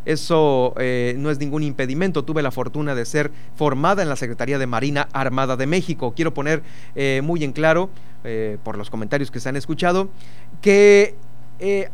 eso 0.07 0.73
eh, 0.79 1.15
no 1.19 1.31
es 1.31 1.39
ningún 1.39 1.63
impedimento. 1.65 2.25
Tuve 2.25 2.41
la 2.41 2.53
fortuna 2.53 2.95
de 2.95 3.05
ser 3.05 3.31
formada 3.57 4.03
en 4.03 4.09
la 4.09 4.17
Secretaría 4.17 4.59
de 4.59 4.67
Marina 4.67 5.09
Armada 5.13 5.57
de 5.57 5.67
México. 5.67 6.15
Quiero 6.17 6.33
poner 6.33 6.63
eh, 6.95 7.21
muy 7.23 7.45
en 7.45 7.53
claro, 7.53 7.91
eh, 8.25 8.57
por 8.63 8.79
los 8.79 8.89
comentarios 8.89 9.31
que 9.31 9.41
se 9.41 9.49
han 9.49 9.57
escuchado, 9.57 10.09
que 10.63 11.17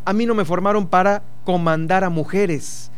a 0.05 0.13
mí 0.13 0.27
no 0.27 0.35
me 0.35 0.45
formaron 0.45 0.87
para 0.87 1.23
comandar 1.45 2.05
a 2.05 2.11
mujeres 2.11 2.92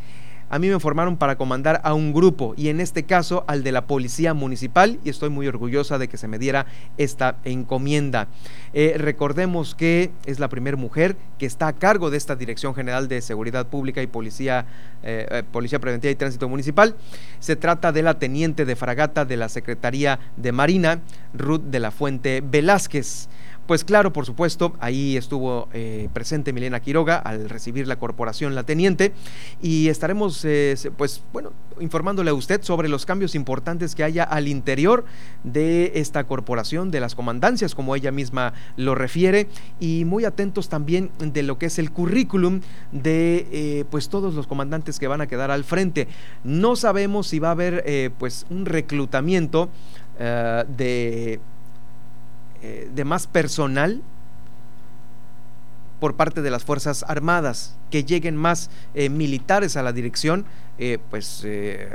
a 0.55 0.61
mí 0.61 0.69
me 0.69 0.79
formaron 0.79 1.17
para 1.17 1.35
comandar 1.35 1.81
a 1.83 1.95
un 1.95 2.13
grupo 2.13 2.55
y 2.57 2.69
en 2.69 2.81
este 2.81 3.03
caso 3.03 3.43
al 3.49 3.65
de 3.65 3.73
la 3.73 3.89
Policía 3.89 4.35
Municipal 4.35 5.01
y 5.03 5.09
estoy 5.11 5.29
muy 5.29 5.49
orgullosa 5.49 5.99
de 5.99 6.07
que 6.07 6.17
se 6.17 6.29
me 6.29 6.39
diera 6.39 6.67
esta 6.97 7.39
encomienda. 7.43 8.29
Eh, 8.73 8.95
recordemos 8.97 9.75
que 9.75 10.13
es 10.27 10.39
la 10.39 10.49
primera 10.49 10.77
mujer 10.77 11.17
que 11.41 11.47
está 11.47 11.67
a 11.67 11.73
cargo 11.73 12.09
de 12.09 12.19
esta 12.19 12.37
Dirección 12.37 12.73
General 12.73 13.09
de 13.09 13.21
Seguridad 13.21 13.67
Pública 13.67 14.01
y 14.01 14.07
Policía, 14.07 14.67
eh, 15.03 15.27
eh, 15.29 15.43
Policía 15.51 15.81
Preventiva 15.81 16.13
y 16.13 16.15
Tránsito 16.15 16.49
Municipal. 16.49 16.95
Se 17.41 17.57
trata 17.57 17.91
de 17.91 18.05
la 18.05 18.21
teniente 18.21 18.65
de 18.65 18.77
fragata 18.77 19.25
de 19.25 19.37
la 19.37 19.49
Secretaría 19.49 20.21
de 20.37 20.53
Marina, 20.53 21.01
Ruth 21.33 21.63
de 21.63 21.81
la 21.81 21.91
Fuente 21.91 22.45
Velázquez. 22.49 23.29
Pues 23.67 23.83
claro, 23.83 24.13
por 24.13 24.27
supuesto, 24.27 24.75
ahí 24.79 25.17
estuvo 25.17 25.69
eh, 25.73 26.11
presente 26.13 26.53
Milena 26.53 26.81
Quiroga 26.81 27.17
al 27.17 27.49
recibir 27.49 27.89
la 27.89 27.97
corporación 27.97 28.55
La 28.55 28.65
Teniente 28.65 29.15
y 29.63 29.89
estaremos, 29.89 30.45
eh, 30.45 30.77
pues 30.99 31.23
bueno, 31.33 31.53
informándole 31.81 32.31
a 32.31 32.35
usted 32.35 32.63
sobre 32.63 32.91
los 32.91 33.07
cambios 33.07 33.35
importantes 33.35 33.95
que 33.95 34.05
haya 34.05 34.23
al 34.23 34.49
interior 34.49 35.07
de 35.45 35.93
esta 35.95 36.25
corporación, 36.25 36.91
de 36.91 37.01
las 37.01 37.15
comandancias, 37.15 37.75
como 37.75 37.97
ella 37.97 38.13
misma 38.13 38.53
lo 38.77 38.95
refiere, 38.95 39.49
y 39.81 40.05
muy 40.05 40.27
atentos 40.27 40.69
también 40.69 41.11
de 41.19 41.43
lo 41.43 41.57
que 41.57 41.67
es 41.67 41.79
el 41.79 41.91
currículum 41.91 42.61
de 42.93 43.49
eh, 43.51 43.85
pues 43.91 44.11
todos 44.11 44.35
los 44.35 44.47
comandantes 44.47 44.99
que 44.99 45.09
van 45.09 45.23
a 45.23 45.27
quedar 45.27 45.51
al 45.51 45.65
frente. 45.65 46.07
No 46.45 46.77
sabemos 46.77 47.29
si 47.29 47.39
va 47.39 47.49
a 47.49 47.53
haber 47.53 48.13
pues 48.19 48.45
un 48.51 48.67
reclutamiento 48.67 49.71
de 50.19 51.41
eh, 52.67 52.89
de 52.95 53.05
más 53.05 53.27
personal 53.27 54.01
por 56.01 56.17
parte 56.17 56.41
de 56.41 56.51
las 56.51 56.65
Fuerzas 56.65 57.05
Armadas, 57.07 57.77
que 57.91 58.05
lleguen 58.05 58.37
más 58.37 58.71
eh, 58.95 59.11
militares 59.11 59.77
a 59.77 59.83
la 59.83 59.93
dirección, 59.93 60.47
eh, 60.79 60.97
pues 61.11 61.47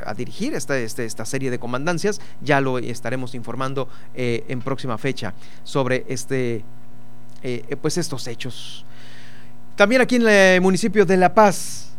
a 0.05 0.13
dirigir 0.13 0.53
esta, 0.53 0.78
este, 0.78 1.05
esta, 1.05 1.26
serie 1.26 1.49
de 1.49 1.57
comandancias. 1.57 2.22
Ya 2.41 2.61
lo 2.61 2.78
estaremos 2.78 3.34
informando 3.34 3.89
en 4.13 4.61
próxima 4.61 4.99
fecha 4.99 5.34
sobre 5.63 6.05
este, 6.07 6.63
pues 7.82 7.97
estos 7.97 8.28
hechos. 8.28 8.86
También 9.76 10.01
aquí 10.01 10.17
en 10.17 10.28
el 10.28 10.61
municipio 10.61 11.03
de 11.03 11.17
La 11.17 11.34
Paz, 11.34 11.93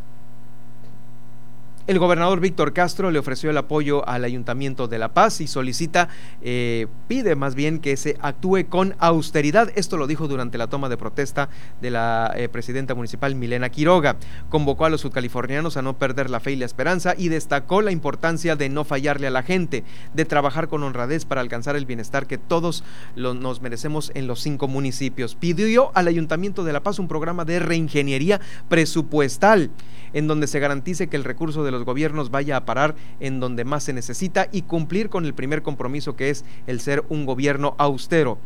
el 1.90 1.98
gobernador 1.98 2.38
Víctor 2.38 2.72
Castro 2.72 3.10
le 3.10 3.18
ofreció 3.18 3.50
el 3.50 3.56
apoyo 3.56 4.08
al 4.08 4.22
Ayuntamiento 4.22 4.86
de 4.86 5.00
La 5.00 5.12
Paz 5.12 5.40
y 5.40 5.48
solicita, 5.48 6.08
eh, 6.40 6.86
pide 7.08 7.34
más 7.34 7.56
bien 7.56 7.80
que 7.80 7.96
se 7.96 8.16
actúe 8.20 8.68
con 8.68 8.94
austeridad. 9.00 9.72
Esto 9.74 9.96
lo 9.96 10.06
dijo 10.06 10.28
durante 10.28 10.56
la 10.56 10.68
toma 10.68 10.88
de 10.88 10.96
protesta 10.96 11.48
de 11.80 11.90
la 11.90 12.32
eh, 12.36 12.48
presidenta 12.48 12.94
municipal 12.94 13.34
Milena 13.34 13.70
Quiroga. 13.70 14.18
Convocó 14.50 14.84
a 14.84 14.90
los 14.90 15.00
subcalifornianos 15.00 15.76
a 15.76 15.82
no 15.82 15.98
perder 15.98 16.30
la 16.30 16.38
fe 16.38 16.52
y 16.52 16.56
la 16.56 16.64
esperanza 16.64 17.14
y 17.18 17.28
destacó 17.28 17.82
la 17.82 17.90
importancia 17.90 18.54
de 18.54 18.68
no 18.68 18.84
fallarle 18.84 19.26
a 19.26 19.30
la 19.30 19.42
gente, 19.42 19.82
de 20.14 20.24
trabajar 20.24 20.68
con 20.68 20.84
honradez 20.84 21.24
para 21.24 21.40
alcanzar 21.40 21.74
el 21.74 21.86
bienestar 21.86 22.28
que 22.28 22.38
todos 22.38 22.84
nos 23.16 23.62
merecemos 23.62 24.12
en 24.14 24.28
los 24.28 24.40
cinco 24.40 24.68
municipios. 24.68 25.34
Pidió 25.34 25.90
al 25.96 26.06
Ayuntamiento 26.06 26.62
de 26.62 26.72
La 26.72 26.84
Paz 26.84 27.00
un 27.00 27.08
programa 27.08 27.44
de 27.44 27.58
reingeniería 27.58 28.40
presupuestal 28.68 29.72
en 30.12 30.26
donde 30.26 30.46
se 30.46 30.60
garantice 30.60 31.08
que 31.08 31.16
el 31.16 31.24
recurso 31.24 31.64
de 31.64 31.70
los 31.70 31.84
gobiernos 31.84 32.30
vaya 32.30 32.56
a 32.56 32.64
parar 32.64 32.94
en 33.20 33.40
donde 33.40 33.64
más 33.64 33.84
se 33.84 33.92
necesita 33.92 34.48
y 34.52 34.62
cumplir 34.62 35.08
con 35.08 35.24
el 35.24 35.34
primer 35.34 35.62
compromiso 35.62 36.16
que 36.16 36.30
es 36.30 36.44
el 36.66 36.80
ser 36.80 37.04
un 37.08 37.26
gobierno 37.26 37.74
austero. 37.78 38.38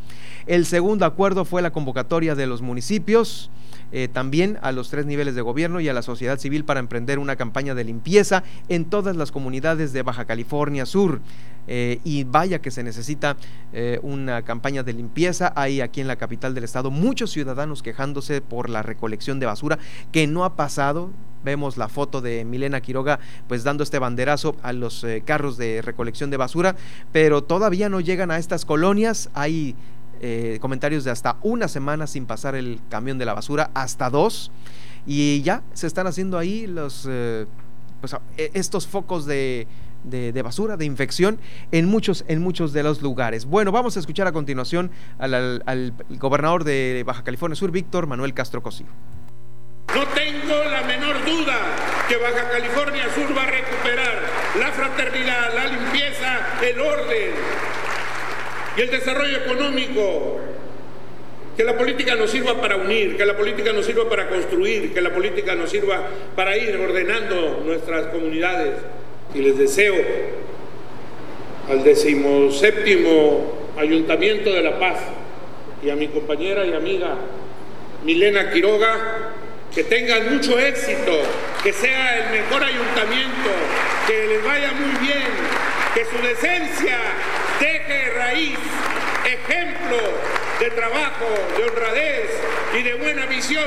El 0.46 0.66
segundo 0.66 1.06
acuerdo 1.06 1.44
fue 1.44 1.62
la 1.62 1.72
convocatoria 1.72 2.34
de 2.34 2.46
los 2.46 2.62
municipios. 2.62 3.50
Eh, 3.92 4.08
también 4.08 4.58
a 4.62 4.72
los 4.72 4.90
tres 4.90 5.06
niveles 5.06 5.36
de 5.36 5.40
gobierno 5.40 5.80
y 5.80 5.88
a 5.88 5.92
la 5.92 6.02
sociedad 6.02 6.38
civil 6.38 6.64
para 6.64 6.80
emprender 6.80 7.20
una 7.20 7.36
campaña 7.36 7.76
de 7.76 7.84
limpieza 7.84 8.42
en 8.68 8.86
todas 8.86 9.14
las 9.14 9.30
comunidades 9.30 9.92
de 9.92 10.02
Baja 10.02 10.24
California 10.24 10.84
Sur. 10.84 11.20
Eh, 11.66 12.00
y 12.04 12.24
vaya 12.24 12.60
que 12.60 12.70
se 12.70 12.82
necesita 12.82 13.36
eh, 13.72 13.98
una 14.02 14.42
campaña 14.42 14.82
de 14.82 14.92
limpieza. 14.92 15.52
Hay 15.56 15.80
aquí 15.80 16.00
en 16.00 16.08
la 16.08 16.16
capital 16.16 16.54
del 16.54 16.64
estado 16.64 16.90
muchos 16.90 17.30
ciudadanos 17.30 17.82
quejándose 17.82 18.40
por 18.40 18.68
la 18.68 18.82
recolección 18.82 19.40
de 19.40 19.46
basura 19.46 19.78
que 20.12 20.26
no 20.26 20.44
ha 20.44 20.56
pasado. 20.56 21.10
Vemos 21.44 21.76
la 21.76 21.88
foto 21.88 22.20
de 22.20 22.44
Milena 22.44 22.80
Quiroga 22.80 23.20
pues 23.48 23.64
dando 23.64 23.82
este 23.82 23.98
banderazo 23.98 24.56
a 24.62 24.72
los 24.72 25.04
eh, 25.04 25.22
carros 25.24 25.56
de 25.56 25.82
recolección 25.82 26.30
de 26.30 26.36
basura, 26.36 26.76
pero 27.12 27.44
todavía 27.44 27.88
no 27.88 28.00
llegan 28.00 28.30
a 28.30 28.38
estas 28.38 28.64
colonias. 28.64 29.30
Hay 29.34 29.76
comentarios 30.58 31.04
de 31.04 31.10
hasta 31.10 31.36
una 31.42 31.68
semana 31.68 32.06
sin 32.06 32.24
pasar 32.24 32.54
el 32.54 32.80
camión 32.88 33.18
de 33.18 33.26
la 33.26 33.34
basura, 33.34 33.70
hasta 33.74 34.08
dos. 34.08 34.50
Y 35.06 35.42
ya 35.42 35.62
se 35.74 35.86
están 35.86 36.06
haciendo 36.06 36.38
ahí 36.38 36.66
los 36.66 37.06
pues, 38.00 38.16
estos 38.54 38.86
focos 38.86 39.26
de 39.26 39.66
de, 40.04 40.42
basura, 40.42 40.76
de 40.76 40.84
infección 40.84 41.38
en 41.72 41.86
muchos, 41.86 42.24
en 42.28 42.42
muchos 42.42 42.72
de 42.72 42.82
los 42.82 43.02
lugares. 43.02 43.46
Bueno, 43.46 43.72
vamos 43.72 43.96
a 43.96 44.00
escuchar 44.00 44.26
a 44.26 44.32
continuación 44.32 44.90
al, 45.18 45.94
gobernador 46.18 46.64
de 46.64 47.02
Baja 47.06 47.24
California 47.24 47.56
Sur, 47.56 47.70
Víctor 47.70 48.06
Manuel 48.06 48.34
Castro 48.34 48.62
Cosío. 48.62 48.86
No 49.94 50.06
tengo 50.08 50.64
la 50.64 50.82
menor 50.82 51.24
duda 51.24 51.58
que 52.08 52.16
Baja 52.16 52.50
California 52.50 53.04
Sur 53.14 53.36
va 53.36 53.44
a 53.44 53.46
recuperar 53.46 54.22
la 54.58 54.72
fraternidad, 54.72 55.54
la 55.54 55.66
limpieza, 55.66 56.58
el 56.62 56.80
orden 56.80 57.30
y 58.76 58.80
el 58.80 58.90
desarrollo 58.90 59.38
económico. 59.38 60.40
Que 61.56 61.62
la 61.62 61.78
política 61.78 62.16
nos 62.16 62.30
sirva 62.30 62.60
para 62.60 62.76
unir, 62.76 63.16
que 63.16 63.24
la 63.24 63.36
política 63.36 63.72
nos 63.72 63.86
sirva 63.86 64.08
para 64.08 64.28
construir, 64.28 64.92
que 64.92 65.00
la 65.00 65.14
política 65.14 65.54
nos 65.54 65.70
sirva 65.70 66.02
para 66.34 66.56
ir 66.56 66.76
ordenando 66.76 67.62
nuestras 67.64 68.06
comunidades 68.06 68.74
y 69.32 69.38
les 69.38 69.56
deseo 69.56 69.94
al 71.68 71.84
decimoséptimo 71.84 73.64
Ayuntamiento 73.76 74.52
de 74.52 74.62
La 74.62 74.78
Paz 74.78 74.98
y 75.82 75.90
a 75.90 75.96
mi 75.96 76.08
compañera 76.08 76.64
y 76.64 76.72
amiga 76.72 77.16
Milena 78.04 78.50
Quiroga 78.50 79.23
que 79.74 79.84
tengan 79.84 80.34
mucho 80.34 80.58
éxito, 80.58 81.12
que 81.62 81.72
sea 81.72 82.18
el 82.18 82.42
mejor 82.42 82.62
ayuntamiento, 82.62 83.50
que 84.06 84.26
les 84.26 84.44
vaya 84.44 84.72
muy 84.72 85.06
bien, 85.06 85.28
que 85.94 86.04
su 86.04 86.16
decencia 86.22 86.98
deje 87.60 88.10
raíz, 88.16 88.58
ejemplo 89.24 89.96
de 90.60 90.70
trabajo, 90.70 91.26
de 91.56 91.64
honradez 91.64 92.30
y 92.78 92.82
de 92.82 92.94
buena 92.94 93.26
visión 93.26 93.64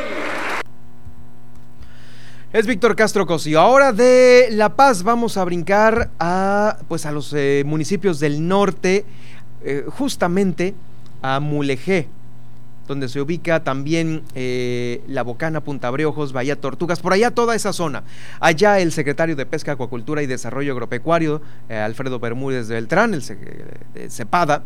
es 2.53 2.65
Víctor 2.65 2.95
Castro 2.95 3.27
Cosío. 3.27 3.59
Ahora 3.59 3.91
de 3.91 4.47
La 4.51 4.75
Paz 4.75 5.03
vamos 5.03 5.37
a 5.37 5.43
brincar 5.43 6.09
a, 6.17 6.79
pues 6.87 7.05
a 7.05 7.11
los 7.11 7.33
eh, 7.33 7.63
municipios 7.65 8.19
del 8.19 8.47
norte, 8.47 9.05
eh, 9.63 9.85
justamente 9.89 10.73
a 11.21 11.39
Mulegé, 11.39 12.07
donde 12.87 13.09
se 13.09 13.21
ubica 13.21 13.63
también 13.63 14.23
eh, 14.35 15.01
La 15.07 15.23
Bocana, 15.23 15.61
Punta 15.61 15.89
Breojos, 15.89 16.33
Bahía 16.33 16.55
Tortugas, 16.59 16.99
por 16.99 17.13
allá 17.13 17.31
toda 17.31 17.55
esa 17.55 17.73
zona. 17.73 18.03
Allá 18.39 18.79
el 18.79 18.91
secretario 18.91 19.35
de 19.35 19.45
Pesca, 19.45 19.73
Acuacultura 19.73 20.23
y 20.23 20.27
Desarrollo 20.27 20.71
Agropecuario, 20.71 21.41
Alfredo 21.69 22.19
Bermúdez 22.19 22.69
Beltrán, 22.69 23.13
el 23.13 23.21
CEPADA, 24.09 24.63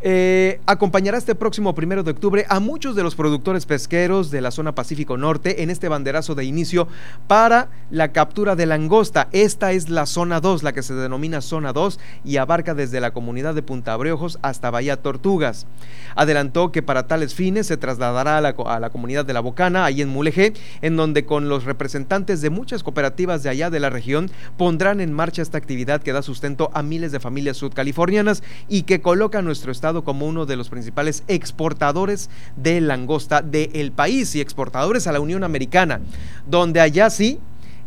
eh, 0.00 0.60
acompañará 0.66 1.18
este 1.18 1.34
próximo 1.34 1.74
primero 1.74 2.04
de 2.04 2.12
octubre 2.12 2.46
a 2.48 2.60
muchos 2.60 2.94
de 2.94 3.02
los 3.02 3.16
productores 3.16 3.66
pesqueros 3.66 4.30
de 4.30 4.40
la 4.40 4.52
zona 4.52 4.74
Pacífico 4.74 5.16
Norte 5.16 5.64
en 5.64 5.70
este 5.70 5.88
banderazo 5.88 6.36
de 6.36 6.44
inicio 6.44 6.86
para 7.26 7.68
la 7.90 8.12
captura 8.12 8.54
de 8.54 8.66
langosta. 8.66 9.28
Esta 9.32 9.72
es 9.72 9.88
la 9.88 10.06
zona 10.06 10.40
2, 10.40 10.62
la 10.62 10.72
que 10.72 10.84
se 10.84 10.94
denomina 10.94 11.40
zona 11.40 11.72
2 11.72 11.98
y 12.24 12.36
abarca 12.36 12.74
desde 12.74 13.00
la 13.00 13.10
comunidad 13.10 13.56
de 13.56 13.62
Punta 13.62 13.96
Breojos 13.96 14.38
hasta 14.42 14.70
Bahía 14.70 15.02
Tortugas. 15.02 15.66
Adelantó 16.14 16.70
que 16.70 16.82
para 16.82 17.08
tales 17.08 17.34
fines 17.34 17.66
se 17.66 17.76
trasladará 17.76 18.38
a 18.38 18.40
la, 18.80 18.90
comunidad 18.90 19.24
de 19.24 19.32
La 19.32 19.40
Bocana, 19.40 19.84
ahí 19.84 20.00
en 20.00 20.10
Mulegé, 20.10 20.52
en 20.80 20.96
donde 20.96 21.24
con 21.24 21.48
los 21.48 21.64
representantes 21.64 22.40
de 22.40 22.50
muchas 22.50 22.84
cooperativas 22.84 23.42
de 23.42 23.50
allá 23.50 23.68
de 23.68 23.80
la 23.80 23.90
región 23.90 24.30
pondrán 24.56 25.00
en 25.00 25.12
marcha 25.12 25.42
esta 25.42 25.58
actividad 25.58 26.02
que 26.02 26.12
da 26.12 26.22
sustento 26.22 26.70
a 26.72 26.82
miles 26.82 27.10
de 27.10 27.18
familias 27.18 27.56
sudcalifornianas 27.56 28.44
y 28.68 28.82
que 28.82 29.00
coloca 29.00 29.42
nuestro 29.42 29.72
estado 29.72 29.87
como 30.04 30.26
uno 30.26 30.46
de 30.46 30.56
los 30.56 30.68
principales 30.68 31.22
exportadores 31.28 32.30
de 32.56 32.80
langosta 32.80 33.42
del 33.42 33.92
país 33.92 34.34
y 34.34 34.40
exportadores 34.40 35.06
a 35.06 35.12
la 35.12 35.20
Unión 35.20 35.44
Americana, 35.44 36.00
donde 36.46 36.80
allá 36.80 37.10
sí 37.10 37.38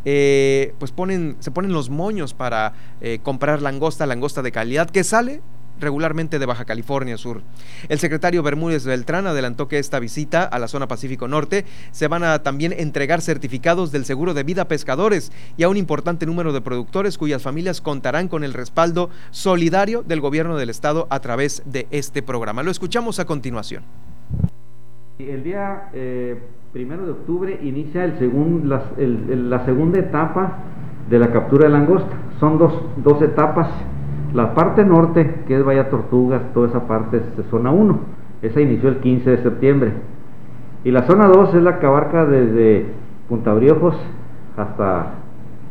eh, 0.03 0.73
pues 0.79 0.91
se 1.39 1.51
ponen 1.51 1.73
los 1.73 1.89
moños 1.89 2.33
para 2.33 2.73
eh, 3.01 3.19
comprar 3.21 3.61
langosta, 3.61 4.05
langosta 4.05 4.41
de 4.41 4.51
calidad 4.51 4.89
que 4.89 5.03
sale 5.03 5.41
regularmente 5.81 6.39
de 6.39 6.45
Baja 6.45 6.65
California 6.65 7.17
Sur. 7.17 7.41
El 7.89 7.99
secretario 7.99 8.43
Bermúdez 8.43 8.85
Beltrán 8.85 9.27
adelantó 9.27 9.67
que 9.67 9.79
esta 9.79 9.99
visita 9.99 10.43
a 10.43 10.59
la 10.59 10.67
zona 10.67 10.87
Pacífico 10.87 11.27
Norte 11.27 11.65
se 11.91 12.07
van 12.07 12.23
a 12.23 12.39
también 12.43 12.73
entregar 12.73 13.21
certificados 13.21 13.91
del 13.91 14.05
seguro 14.05 14.33
de 14.33 14.43
vida 14.43 14.63
a 14.63 14.67
pescadores 14.67 15.31
y 15.57 15.63
a 15.63 15.69
un 15.69 15.77
importante 15.77 16.25
número 16.25 16.53
de 16.53 16.61
productores 16.61 17.17
cuyas 17.17 17.41
familias 17.41 17.81
contarán 17.81 18.27
con 18.27 18.43
el 18.43 18.53
respaldo 18.53 19.09
solidario 19.31 20.03
del 20.03 20.21
gobierno 20.21 20.57
del 20.57 20.69
estado 20.69 21.07
a 21.09 21.19
través 21.19 21.63
de 21.65 21.87
este 21.91 22.21
programa. 22.21 22.63
Lo 22.63 22.71
escuchamos 22.71 23.19
a 23.19 23.25
continuación. 23.25 23.83
El 25.19 25.43
día 25.43 25.89
eh, 25.93 26.39
primero 26.73 27.05
de 27.05 27.11
octubre 27.11 27.59
inicia 27.61 28.03
el 28.05 28.69
la, 29.49 29.65
segunda 29.65 29.99
etapa 29.99 30.57
de 31.09 31.19
la 31.19 31.31
captura 31.31 31.65
de 31.65 31.69
langosta. 31.71 32.15
Son 32.39 32.57
dos, 32.57 32.73
dos 32.97 33.21
etapas 33.21 33.67
la 34.33 34.53
parte 34.53 34.85
norte, 34.85 35.43
que 35.47 35.57
es 35.57 35.65
Bahía 35.65 35.89
Tortugas, 35.89 36.41
toda 36.53 36.67
esa 36.67 36.87
parte 36.87 37.17
es 37.17 37.45
zona 37.49 37.71
1. 37.71 37.99
Esa 38.41 38.61
inició 38.61 38.89
el 38.89 38.97
15 38.97 39.29
de 39.29 39.37
septiembre. 39.43 39.93
Y 40.83 40.91
la 40.91 41.03
zona 41.03 41.27
2 41.27 41.55
es 41.55 41.63
la 41.63 41.79
que 41.79 41.85
abarca 41.85 42.25
desde 42.25 42.85
Punta 43.29 43.53
Briojos 43.53 43.95
hasta 44.57 45.13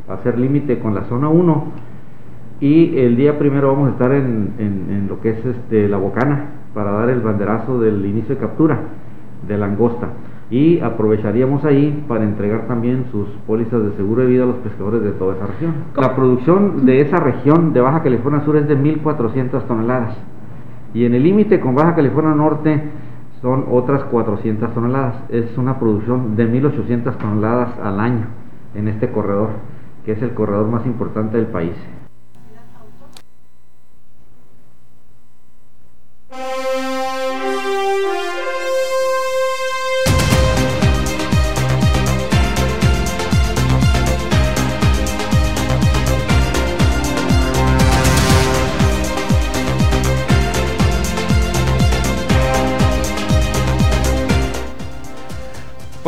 hacer 0.09 0.39
límite 0.39 0.79
con 0.79 0.95
la 0.95 1.05
zona 1.05 1.29
1. 1.29 1.65
Y 2.61 2.99
el 2.99 3.17
día 3.17 3.39
primero 3.39 3.73
vamos 3.73 3.89
a 3.89 3.93
estar 3.93 4.13
en, 4.13 4.53
en, 4.59 5.07
lo 5.09 5.21
que 5.21 5.31
es 5.31 5.45
este, 5.45 5.89
la 5.89 5.97
Bocana 5.97 6.47
para 6.75 6.93
dar 6.93 7.09
el 7.09 7.21
banderazo 7.21 7.81
del 7.81 8.05
inicio 8.05 8.35
de 8.35 8.41
captura 8.41 8.79
de 9.49 9.57
langosta 9.57 10.09
y 10.51 10.81
aprovecharíamos 10.81 11.65
ahí 11.65 12.05
para 12.09 12.25
entregar 12.25 12.67
también 12.67 13.07
sus 13.13 13.29
pólizas 13.47 13.83
de 13.85 13.93
seguro 13.93 14.23
de 14.23 14.29
vida 14.29 14.43
a 14.43 14.47
los 14.47 14.57
pescadores 14.57 15.03
de 15.03 15.13
toda 15.13 15.37
esa 15.37 15.47
región. 15.47 15.75
La 15.97 16.17
producción 16.17 16.85
de 16.85 17.01
esa 17.01 17.19
región 17.19 17.73
de 17.73 17.81
Baja 17.81 18.03
California 18.03 18.45
Sur 18.45 18.57
es 18.57 18.67
de 18.67 18.77
1.400 18.77 19.63
toneladas 19.67 20.17
y 20.93 21.05
en 21.05 21.15
el 21.15 21.23
límite 21.23 21.61
con 21.61 21.75
Baja 21.75 21.95
California 21.95 22.35
Norte 22.35 22.83
son 23.41 23.67
otras 23.71 24.05
400 24.05 24.75
toneladas. 24.75 25.15
Es 25.31 25.57
una 25.57 25.79
producción 25.79 26.37
de 26.37 26.49
1.800 26.51 27.17
toneladas 27.17 27.79
al 27.79 28.01
año 28.01 28.27
en 28.75 28.89
este 28.89 29.11
corredor, 29.11 29.51
que 30.05 30.13
es 30.13 30.23
el 30.23 30.35
corredor 30.35 30.67
más 30.69 30.85
importante 30.85 31.37
del 31.37 31.47
país. 31.47 31.75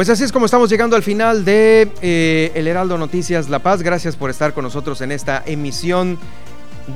Pues 0.03 0.11
así 0.11 0.25
es 0.25 0.33
como 0.33 0.47
estamos 0.47 0.69
llegando 0.69 0.97
al 0.97 1.05
final 1.05 1.45
de 1.45 1.89
eh, 2.03 2.51
El 2.57 2.67
Heraldo 2.67 2.99
Noticias 2.99 3.49
La 3.49 3.61
Paz. 3.61 3.83
Gracias 3.83 4.17
por 4.17 4.31
estar 4.31 4.53
con 4.53 4.65
nosotros 4.65 5.01
en 5.01 5.13
esta 5.13 5.45
emisión 5.47 6.19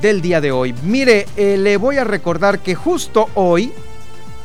del 0.01 0.19
día 0.19 0.41
de 0.41 0.51
hoy. 0.51 0.75
Mire, 0.83 1.25
eh, 1.37 1.55
le 1.55 1.77
voy 1.77 1.99
a 1.99 2.03
recordar 2.03 2.59
que 2.59 2.75
justo 2.75 3.29
hoy, 3.35 3.71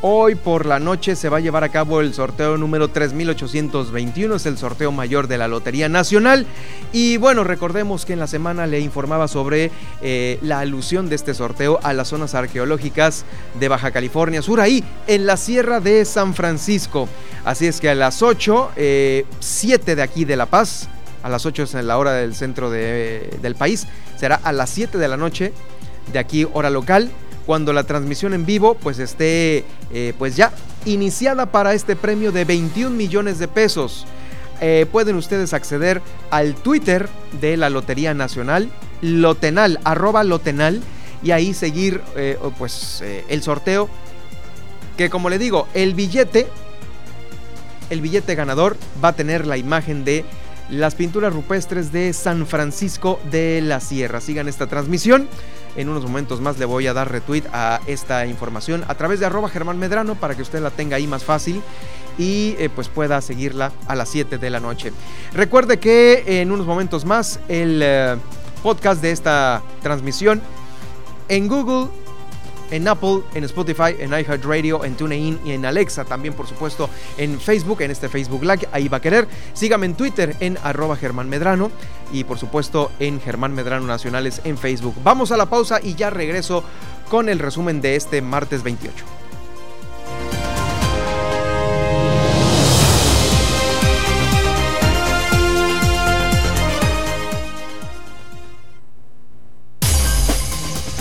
Hoy 0.04 0.34
por 0.34 0.66
la 0.66 0.80
noche 0.80 1.14
se 1.14 1.28
va 1.28 1.36
a 1.36 1.40
llevar 1.40 1.62
a 1.62 1.68
cabo 1.68 2.00
el 2.00 2.12
sorteo 2.12 2.58
número 2.58 2.88
3821, 2.88 4.34
es 4.34 4.46
el 4.46 4.58
sorteo 4.58 4.90
mayor 4.90 5.28
de 5.28 5.38
la 5.38 5.46
Lotería 5.46 5.88
Nacional. 5.88 6.44
Y 6.92 7.18
bueno, 7.18 7.44
recordemos 7.44 8.04
que 8.04 8.14
en 8.14 8.18
la 8.18 8.26
semana 8.26 8.66
le 8.66 8.80
informaba 8.80 9.28
sobre 9.28 9.70
eh, 10.00 10.40
la 10.42 10.58
alusión 10.58 11.08
de 11.08 11.14
este 11.14 11.34
sorteo 11.34 11.78
a 11.84 11.92
las 11.92 12.08
zonas 12.08 12.34
arqueológicas 12.34 13.24
de 13.60 13.68
Baja 13.68 13.92
California 13.92 14.42
Sur, 14.42 14.60
ahí 14.60 14.82
en 15.06 15.24
la 15.24 15.36
Sierra 15.36 15.78
de 15.78 16.04
San 16.04 16.34
Francisco. 16.34 17.08
Así 17.44 17.68
es 17.68 17.80
que 17.80 17.88
a 17.88 17.94
las 17.94 18.22
8, 18.22 18.72
7 18.74 18.74
eh, 18.74 19.94
de 19.94 20.02
aquí 20.02 20.24
de 20.24 20.34
La 20.34 20.46
Paz, 20.46 20.88
a 21.22 21.28
las 21.28 21.46
8 21.46 21.62
es 21.62 21.74
en 21.74 21.86
la 21.86 21.96
hora 21.96 22.14
del 22.14 22.34
centro 22.34 22.70
del 22.70 23.54
país, 23.54 23.86
será 24.18 24.40
a 24.42 24.50
las 24.50 24.68
7 24.70 24.98
de 24.98 25.06
la 25.06 25.16
noche 25.16 25.52
de 26.12 26.18
aquí 26.18 26.44
hora 26.52 26.70
local 26.70 27.12
cuando 27.46 27.72
la 27.72 27.84
transmisión 27.84 28.34
en 28.34 28.46
vivo 28.46 28.74
pues 28.74 28.98
esté 28.98 29.64
eh, 29.92 30.14
pues 30.18 30.36
ya 30.36 30.52
iniciada 30.84 31.46
para 31.46 31.74
este 31.74 31.96
premio 31.96 32.32
de 32.32 32.44
21 32.44 32.94
millones 32.94 33.38
de 33.38 33.48
pesos. 33.48 34.06
Eh, 34.60 34.86
pueden 34.90 35.16
ustedes 35.16 35.54
acceder 35.54 36.00
al 36.30 36.54
Twitter 36.54 37.08
de 37.40 37.56
la 37.56 37.68
Lotería 37.68 38.14
Nacional, 38.14 38.70
Lotenal, 39.00 39.80
arroba 39.82 40.22
Lotenal, 40.22 40.80
y 41.22 41.32
ahí 41.32 41.52
seguir 41.52 42.00
eh, 42.16 42.38
pues 42.58 43.02
el 43.28 43.42
sorteo. 43.42 43.88
Que 44.96 45.10
como 45.10 45.30
le 45.30 45.38
digo, 45.38 45.66
el 45.74 45.94
billete, 45.94 46.46
el 47.90 48.00
billete 48.00 48.34
ganador 48.34 48.76
va 49.02 49.08
a 49.08 49.16
tener 49.16 49.46
la 49.46 49.56
imagen 49.56 50.04
de 50.04 50.24
las 50.72 50.94
pinturas 50.94 51.32
rupestres 51.32 51.92
de 51.92 52.12
San 52.12 52.46
Francisco 52.46 53.20
de 53.30 53.60
la 53.62 53.80
Sierra. 53.80 54.20
Sigan 54.20 54.48
esta 54.48 54.66
transmisión. 54.66 55.28
En 55.76 55.88
unos 55.88 56.04
momentos 56.04 56.40
más 56.40 56.58
le 56.58 56.64
voy 56.64 56.86
a 56.86 56.92
dar 56.92 57.10
retweet 57.10 57.44
a 57.52 57.80
esta 57.86 58.26
información 58.26 58.84
a 58.88 58.94
través 58.94 59.20
de 59.20 59.26
arroba 59.26 59.48
Germán 59.48 59.78
Medrano 59.78 60.14
para 60.14 60.34
que 60.34 60.42
usted 60.42 60.60
la 60.60 60.70
tenga 60.70 60.96
ahí 60.96 61.06
más 61.06 61.24
fácil 61.24 61.62
y 62.18 62.54
eh, 62.58 62.68
pues 62.74 62.88
pueda 62.88 63.20
seguirla 63.20 63.72
a 63.86 63.94
las 63.94 64.08
7 64.10 64.38
de 64.38 64.50
la 64.50 64.60
noche. 64.60 64.92
Recuerde 65.32 65.78
que 65.78 66.40
en 66.40 66.52
unos 66.52 66.66
momentos 66.66 67.04
más 67.04 67.40
el 67.48 67.80
eh, 67.82 68.16
podcast 68.62 69.00
de 69.00 69.12
esta 69.12 69.62
transmisión 69.82 70.42
en 71.28 71.48
Google 71.48 71.88
en 72.72 72.88
Apple, 72.88 73.20
en 73.34 73.44
Spotify, 73.44 73.94
en 73.98 74.10
iHeartRadio, 74.10 74.84
en 74.84 74.96
TuneIn 74.96 75.38
y 75.44 75.52
en 75.52 75.64
Alexa. 75.64 76.04
También, 76.04 76.34
por 76.34 76.48
supuesto, 76.48 76.90
en 77.16 77.40
Facebook, 77.40 77.82
en 77.82 77.92
este 77.92 78.08
Facebook 78.08 78.42
Live. 78.42 78.68
Ahí 78.72 78.88
va 78.88 78.96
a 78.96 79.00
querer. 79.00 79.28
Sígame 79.52 79.86
en 79.86 79.94
Twitter 79.94 80.34
en 80.40 80.58
arroba 80.64 80.96
Germán 80.96 81.28
Medrano 81.28 81.70
y, 82.12 82.24
por 82.24 82.38
supuesto, 82.38 82.90
en 82.98 83.20
Germán 83.20 83.54
Medrano 83.54 83.86
Nacionales 83.86 84.40
en 84.44 84.58
Facebook. 84.58 84.96
Vamos 85.04 85.30
a 85.30 85.36
la 85.36 85.46
pausa 85.46 85.80
y 85.82 85.94
ya 85.94 86.10
regreso 86.10 86.64
con 87.08 87.28
el 87.28 87.38
resumen 87.38 87.80
de 87.80 87.96
este 87.96 88.22
martes 88.22 88.62
28. 88.62 89.04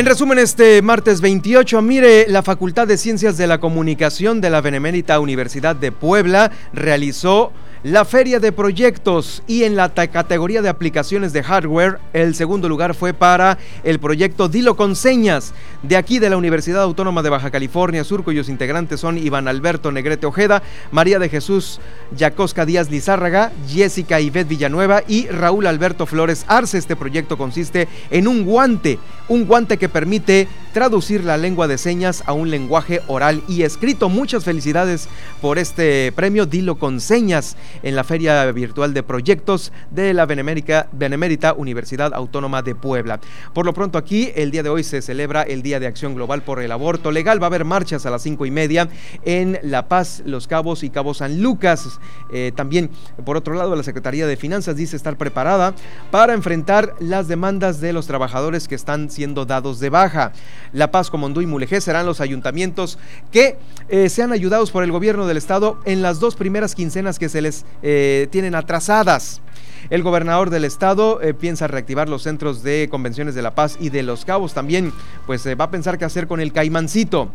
En 0.00 0.06
resumen, 0.06 0.38
este 0.38 0.80
martes 0.80 1.20
28, 1.20 1.82
mire, 1.82 2.24
la 2.26 2.42
Facultad 2.42 2.88
de 2.88 2.96
Ciencias 2.96 3.36
de 3.36 3.46
la 3.46 3.60
Comunicación 3.60 4.40
de 4.40 4.48
la 4.48 4.62
Benemérita 4.62 5.20
Universidad 5.20 5.76
de 5.76 5.92
Puebla 5.92 6.52
realizó 6.72 7.52
la 7.82 8.04
feria 8.04 8.40
de 8.40 8.52
proyectos 8.52 9.42
y 9.46 9.64
en 9.64 9.74
la 9.74 9.88
categoría 9.94 10.60
de 10.60 10.68
aplicaciones 10.68 11.32
de 11.32 11.42
hardware, 11.42 11.98
el 12.12 12.34
segundo 12.34 12.68
lugar 12.68 12.94
fue 12.94 13.14
para 13.14 13.56
el 13.84 13.98
proyecto 13.98 14.50
Dilo 14.50 14.76
con 14.76 14.94
Señas, 14.94 15.54
de 15.82 15.96
aquí 15.96 16.18
de 16.18 16.28
la 16.28 16.36
Universidad 16.36 16.82
Autónoma 16.82 17.22
de 17.22 17.30
Baja 17.30 17.50
California 17.50 18.04
Sur, 18.04 18.22
cuyos 18.22 18.50
integrantes 18.50 19.00
son 19.00 19.16
Iván 19.16 19.48
Alberto 19.48 19.92
Negrete 19.92 20.26
Ojeda, 20.26 20.62
María 20.90 21.18
de 21.18 21.30
Jesús 21.30 21.80
Yacosca 22.14 22.66
Díaz 22.66 22.90
Lizárraga, 22.90 23.50
Jessica 23.66 24.20
Ivette 24.20 24.48
Villanueva 24.48 25.02
y 25.08 25.28
Raúl 25.28 25.66
Alberto 25.66 26.04
Flores 26.04 26.44
Arce. 26.48 26.76
Este 26.76 26.96
proyecto 26.96 27.38
consiste 27.38 27.88
en 28.10 28.28
un 28.28 28.44
guante, 28.44 28.98
un 29.28 29.46
guante 29.46 29.78
que 29.78 29.88
permite 29.88 30.48
traducir 30.74 31.24
la 31.24 31.38
lengua 31.38 31.66
de 31.66 31.78
señas 31.78 32.22
a 32.26 32.34
un 32.34 32.50
lenguaje 32.50 33.00
oral 33.06 33.42
y 33.48 33.62
escrito. 33.62 34.10
Muchas 34.10 34.44
felicidades 34.44 35.08
por 35.40 35.58
este 35.58 36.12
premio 36.12 36.44
Dilo 36.44 36.76
con 36.76 37.00
Señas 37.00 37.56
en 37.82 37.96
la 37.96 38.04
Feria 38.04 38.50
Virtual 38.52 38.94
de 38.94 39.02
Proyectos 39.02 39.72
de 39.90 40.14
la 40.14 40.26
Benemérita 40.26 41.54
Universidad 41.54 42.12
Autónoma 42.14 42.62
de 42.62 42.74
Puebla. 42.74 43.20
Por 43.54 43.66
lo 43.66 43.74
pronto 43.74 43.98
aquí, 43.98 44.30
el 44.34 44.50
día 44.50 44.62
de 44.62 44.68
hoy 44.68 44.84
se 44.84 45.02
celebra 45.02 45.42
el 45.42 45.62
Día 45.62 45.80
de 45.80 45.86
Acción 45.86 46.14
Global 46.14 46.42
por 46.42 46.60
el 46.60 46.72
Aborto 46.72 47.10
Legal. 47.10 47.40
Va 47.40 47.46
a 47.46 47.48
haber 47.48 47.64
marchas 47.64 48.06
a 48.06 48.10
las 48.10 48.22
cinco 48.22 48.46
y 48.46 48.50
media 48.50 48.88
en 49.24 49.58
La 49.62 49.88
Paz, 49.88 50.22
Los 50.24 50.46
Cabos 50.46 50.82
y 50.82 50.90
Cabo 50.90 51.14
San 51.14 51.42
Lucas. 51.42 52.00
Eh, 52.32 52.52
también, 52.54 52.90
por 53.24 53.36
otro 53.36 53.54
lado, 53.54 53.74
la 53.76 53.82
Secretaría 53.82 54.26
de 54.26 54.36
Finanzas 54.36 54.76
dice 54.76 54.96
estar 54.96 55.16
preparada 55.16 55.74
para 56.10 56.34
enfrentar 56.34 56.94
las 57.00 57.28
demandas 57.28 57.80
de 57.80 57.92
los 57.92 58.06
trabajadores 58.06 58.68
que 58.68 58.74
están 58.74 59.10
siendo 59.10 59.46
dados 59.46 59.80
de 59.80 59.90
baja. 59.90 60.32
La 60.72 60.90
Paz, 60.90 61.10
Comondú 61.10 61.40
y 61.40 61.46
Mulegé 61.46 61.80
serán 61.80 62.06
los 62.06 62.20
ayuntamientos 62.20 62.98
que 63.30 63.58
eh, 63.88 64.08
sean 64.08 64.32
ayudados 64.32 64.70
por 64.70 64.84
el 64.84 64.92
gobierno 64.92 65.26
del 65.26 65.36
estado 65.36 65.78
en 65.84 66.02
las 66.02 66.20
dos 66.20 66.36
primeras 66.36 66.74
quincenas 66.74 67.18
que 67.18 67.28
se 67.28 67.42
les 67.42 67.59
eh, 67.82 68.28
tienen 68.30 68.54
atrasadas. 68.54 69.40
El 69.88 70.02
gobernador 70.02 70.50
del 70.50 70.64
estado 70.64 71.20
eh, 71.20 71.34
piensa 71.34 71.66
reactivar 71.66 72.08
los 72.08 72.22
centros 72.22 72.62
de 72.62 72.88
convenciones 72.90 73.34
de 73.34 73.42
La 73.42 73.54
Paz 73.54 73.76
y 73.80 73.90
de 73.90 74.02
Los 74.02 74.24
Cabos. 74.24 74.54
También, 74.54 74.92
pues 75.26 75.46
va 75.46 75.64
a 75.64 75.70
pensar 75.70 75.98
qué 75.98 76.04
hacer 76.04 76.26
con 76.26 76.40
el 76.40 76.52
Caimancito. 76.52 77.30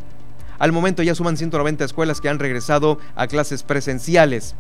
Al 0.58 0.72
momento 0.72 1.04
ya 1.04 1.16
suman 1.16 1.36
190 1.36 1.84
escuelas 1.84 2.22
que 2.22 2.30
han 2.30 2.40
regresado 2.40 2.98
a 3.16 3.28
clases 3.28 3.64
presenciales. 3.64 4.56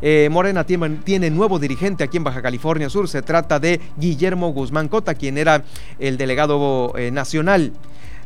Eh, 0.00 0.28
Morena 0.30 0.64
tiene, 0.64 1.30
nuevo 1.30 1.58
dirigente 1.58 2.04
aquí 2.04 2.18
en 2.18 2.24
Baja 2.24 2.40
California 2.40 2.88
Sur. 2.88 3.08
Se 3.08 3.22
trata 3.22 3.58
de 3.58 3.80
Guillermo 3.96 4.52
Guzmán 4.52 4.88
Cota, 4.88 5.14
quien 5.14 5.36
era 5.36 5.64
el 5.98 6.16
delegado 6.16 6.94
nacional 7.10 7.72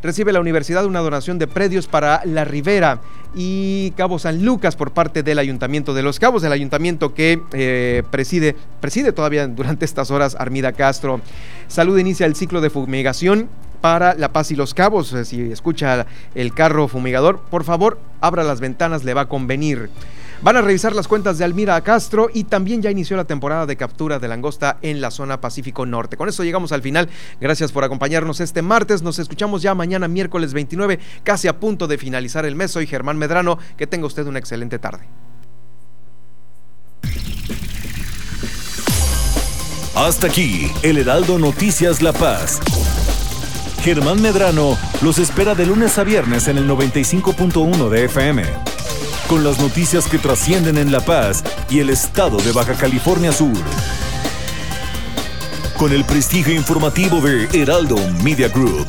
recibe 0.05 0.34
la 0.34 0.40
universidad 0.40 0.84
una 0.84 1.00
donación 1.00 1.38
de 1.38 1.46
predios 1.46 1.86
para 1.86 2.20
La 2.26 2.44
Ribera 2.44 3.00
y 3.34 3.90
Cabo 3.92 4.18
San 4.18 4.44
Lucas 4.44 4.76
por 4.76 4.92
parte 4.92 5.22
del 5.22 5.38
Ayuntamiento 5.38 5.94
de 5.94 6.02
Los 6.02 6.20
Cabos, 6.20 6.44
el 6.44 6.52
ayuntamiento 6.52 7.14
que 7.14 7.40
eh, 7.52 8.02
preside, 8.11 8.55
preside 8.80 9.12
todavía 9.12 9.48
durante 9.48 9.86
estas 9.86 10.11
horas 10.11 10.36
Armida 10.38 10.72
Castro. 10.72 11.22
Salud 11.68 11.98
inicia 11.98 12.26
el 12.26 12.36
ciclo 12.36 12.61
de 12.61 12.68
fumigación 12.68 13.48
para 13.80 14.14
La 14.14 14.30
Paz 14.30 14.50
y 14.50 14.57
Los 14.57 14.74
Cabos. 14.74 15.14
Si 15.24 15.40
escucha 15.40 16.07
el 16.34 16.52
carro 16.52 16.86
fumigador, 16.86 17.40
por 17.50 17.64
favor, 17.64 17.98
abra 18.20 18.44
las 18.44 18.61
ventanas, 18.61 19.05
le 19.05 19.14
va 19.14 19.22
a 19.22 19.28
convenir. 19.28 19.88
Van 20.45 20.59
a 20.59 20.61
revisar 20.61 20.95
las 20.95 21.09
cuentas 21.09 21.38
de 21.38 21.45
Almira 21.47 21.80
Castro 21.80 22.28
y 22.30 22.45
también 22.45 22.82
ya 22.82 22.90
inició 22.90 23.16
la 23.16 23.24
temporada 23.24 23.64
de 23.64 23.78
captura 23.78 24.18
de 24.18 24.28
langosta 24.28 24.76
en 24.82 25.01
la 25.01 25.11
zona 25.11 25.40
Pacífico 25.40 25.86
Norte. 25.86 26.18
Con 26.18 26.28
eso 26.28 26.45
llegamos 26.45 26.70
al 26.72 26.82
final. 26.82 27.09
Gracias 27.40 27.72
por 27.72 27.82
acompañarnos 27.82 28.40
este 28.40 28.61
martes. 28.61 29.01
Nos 29.01 29.18
escuchamos 29.18 29.62
ya 29.62 29.74
mañana 29.74 30.07
miércoles 30.07 30.53
29, 30.53 30.99
casi 31.22 31.49
a 31.49 31.59
punto 31.59 31.86
de 31.86 31.97
finalizar 31.97 32.45
el 32.45 32.57
mes. 32.57 32.72
Soy 32.72 32.86
Germán 32.86 33.16
Medrano. 33.16 33.59
Que 33.78 33.86
tenga 33.86 34.07
usted 34.07 34.26
una 34.26 34.38
excelente 34.38 34.78
tarde. 34.78 35.07
Hasta 39.95 40.26
aquí, 40.26 40.70
el 40.82 40.99
Heraldo 40.99 41.38
Noticias 41.38 42.03
La 42.03 42.12
Paz. 42.12 42.61
Germán 43.80 44.20
Medrano 44.20 44.76
los 45.01 45.18
espera 45.18 45.55
de 45.55 45.64
lunes 45.64 45.99
a 45.99 46.05
viernes 46.05 46.49
en 46.49 46.59
el 46.59 46.68
95.1 46.68 47.88
de 47.88 48.05
FM. 48.05 48.84
Con 49.28 49.42
las 49.42 49.58
noticias 49.58 50.06
que 50.06 50.18
trascienden 50.18 50.76
en 50.76 50.92
La 50.92 51.00
Paz 51.00 51.42
y 51.70 51.80
el 51.80 51.88
estado 51.88 52.36
de 52.36 52.52
Baja 52.52 52.74
California 52.74 53.32
Sur. 53.32 53.56
Con 55.78 55.92
el 55.92 56.04
prestigio 56.04 56.54
informativo 56.54 57.20
de 57.22 57.48
Heraldo 57.52 57.96
Media 58.22 58.48
Group. 58.48 58.86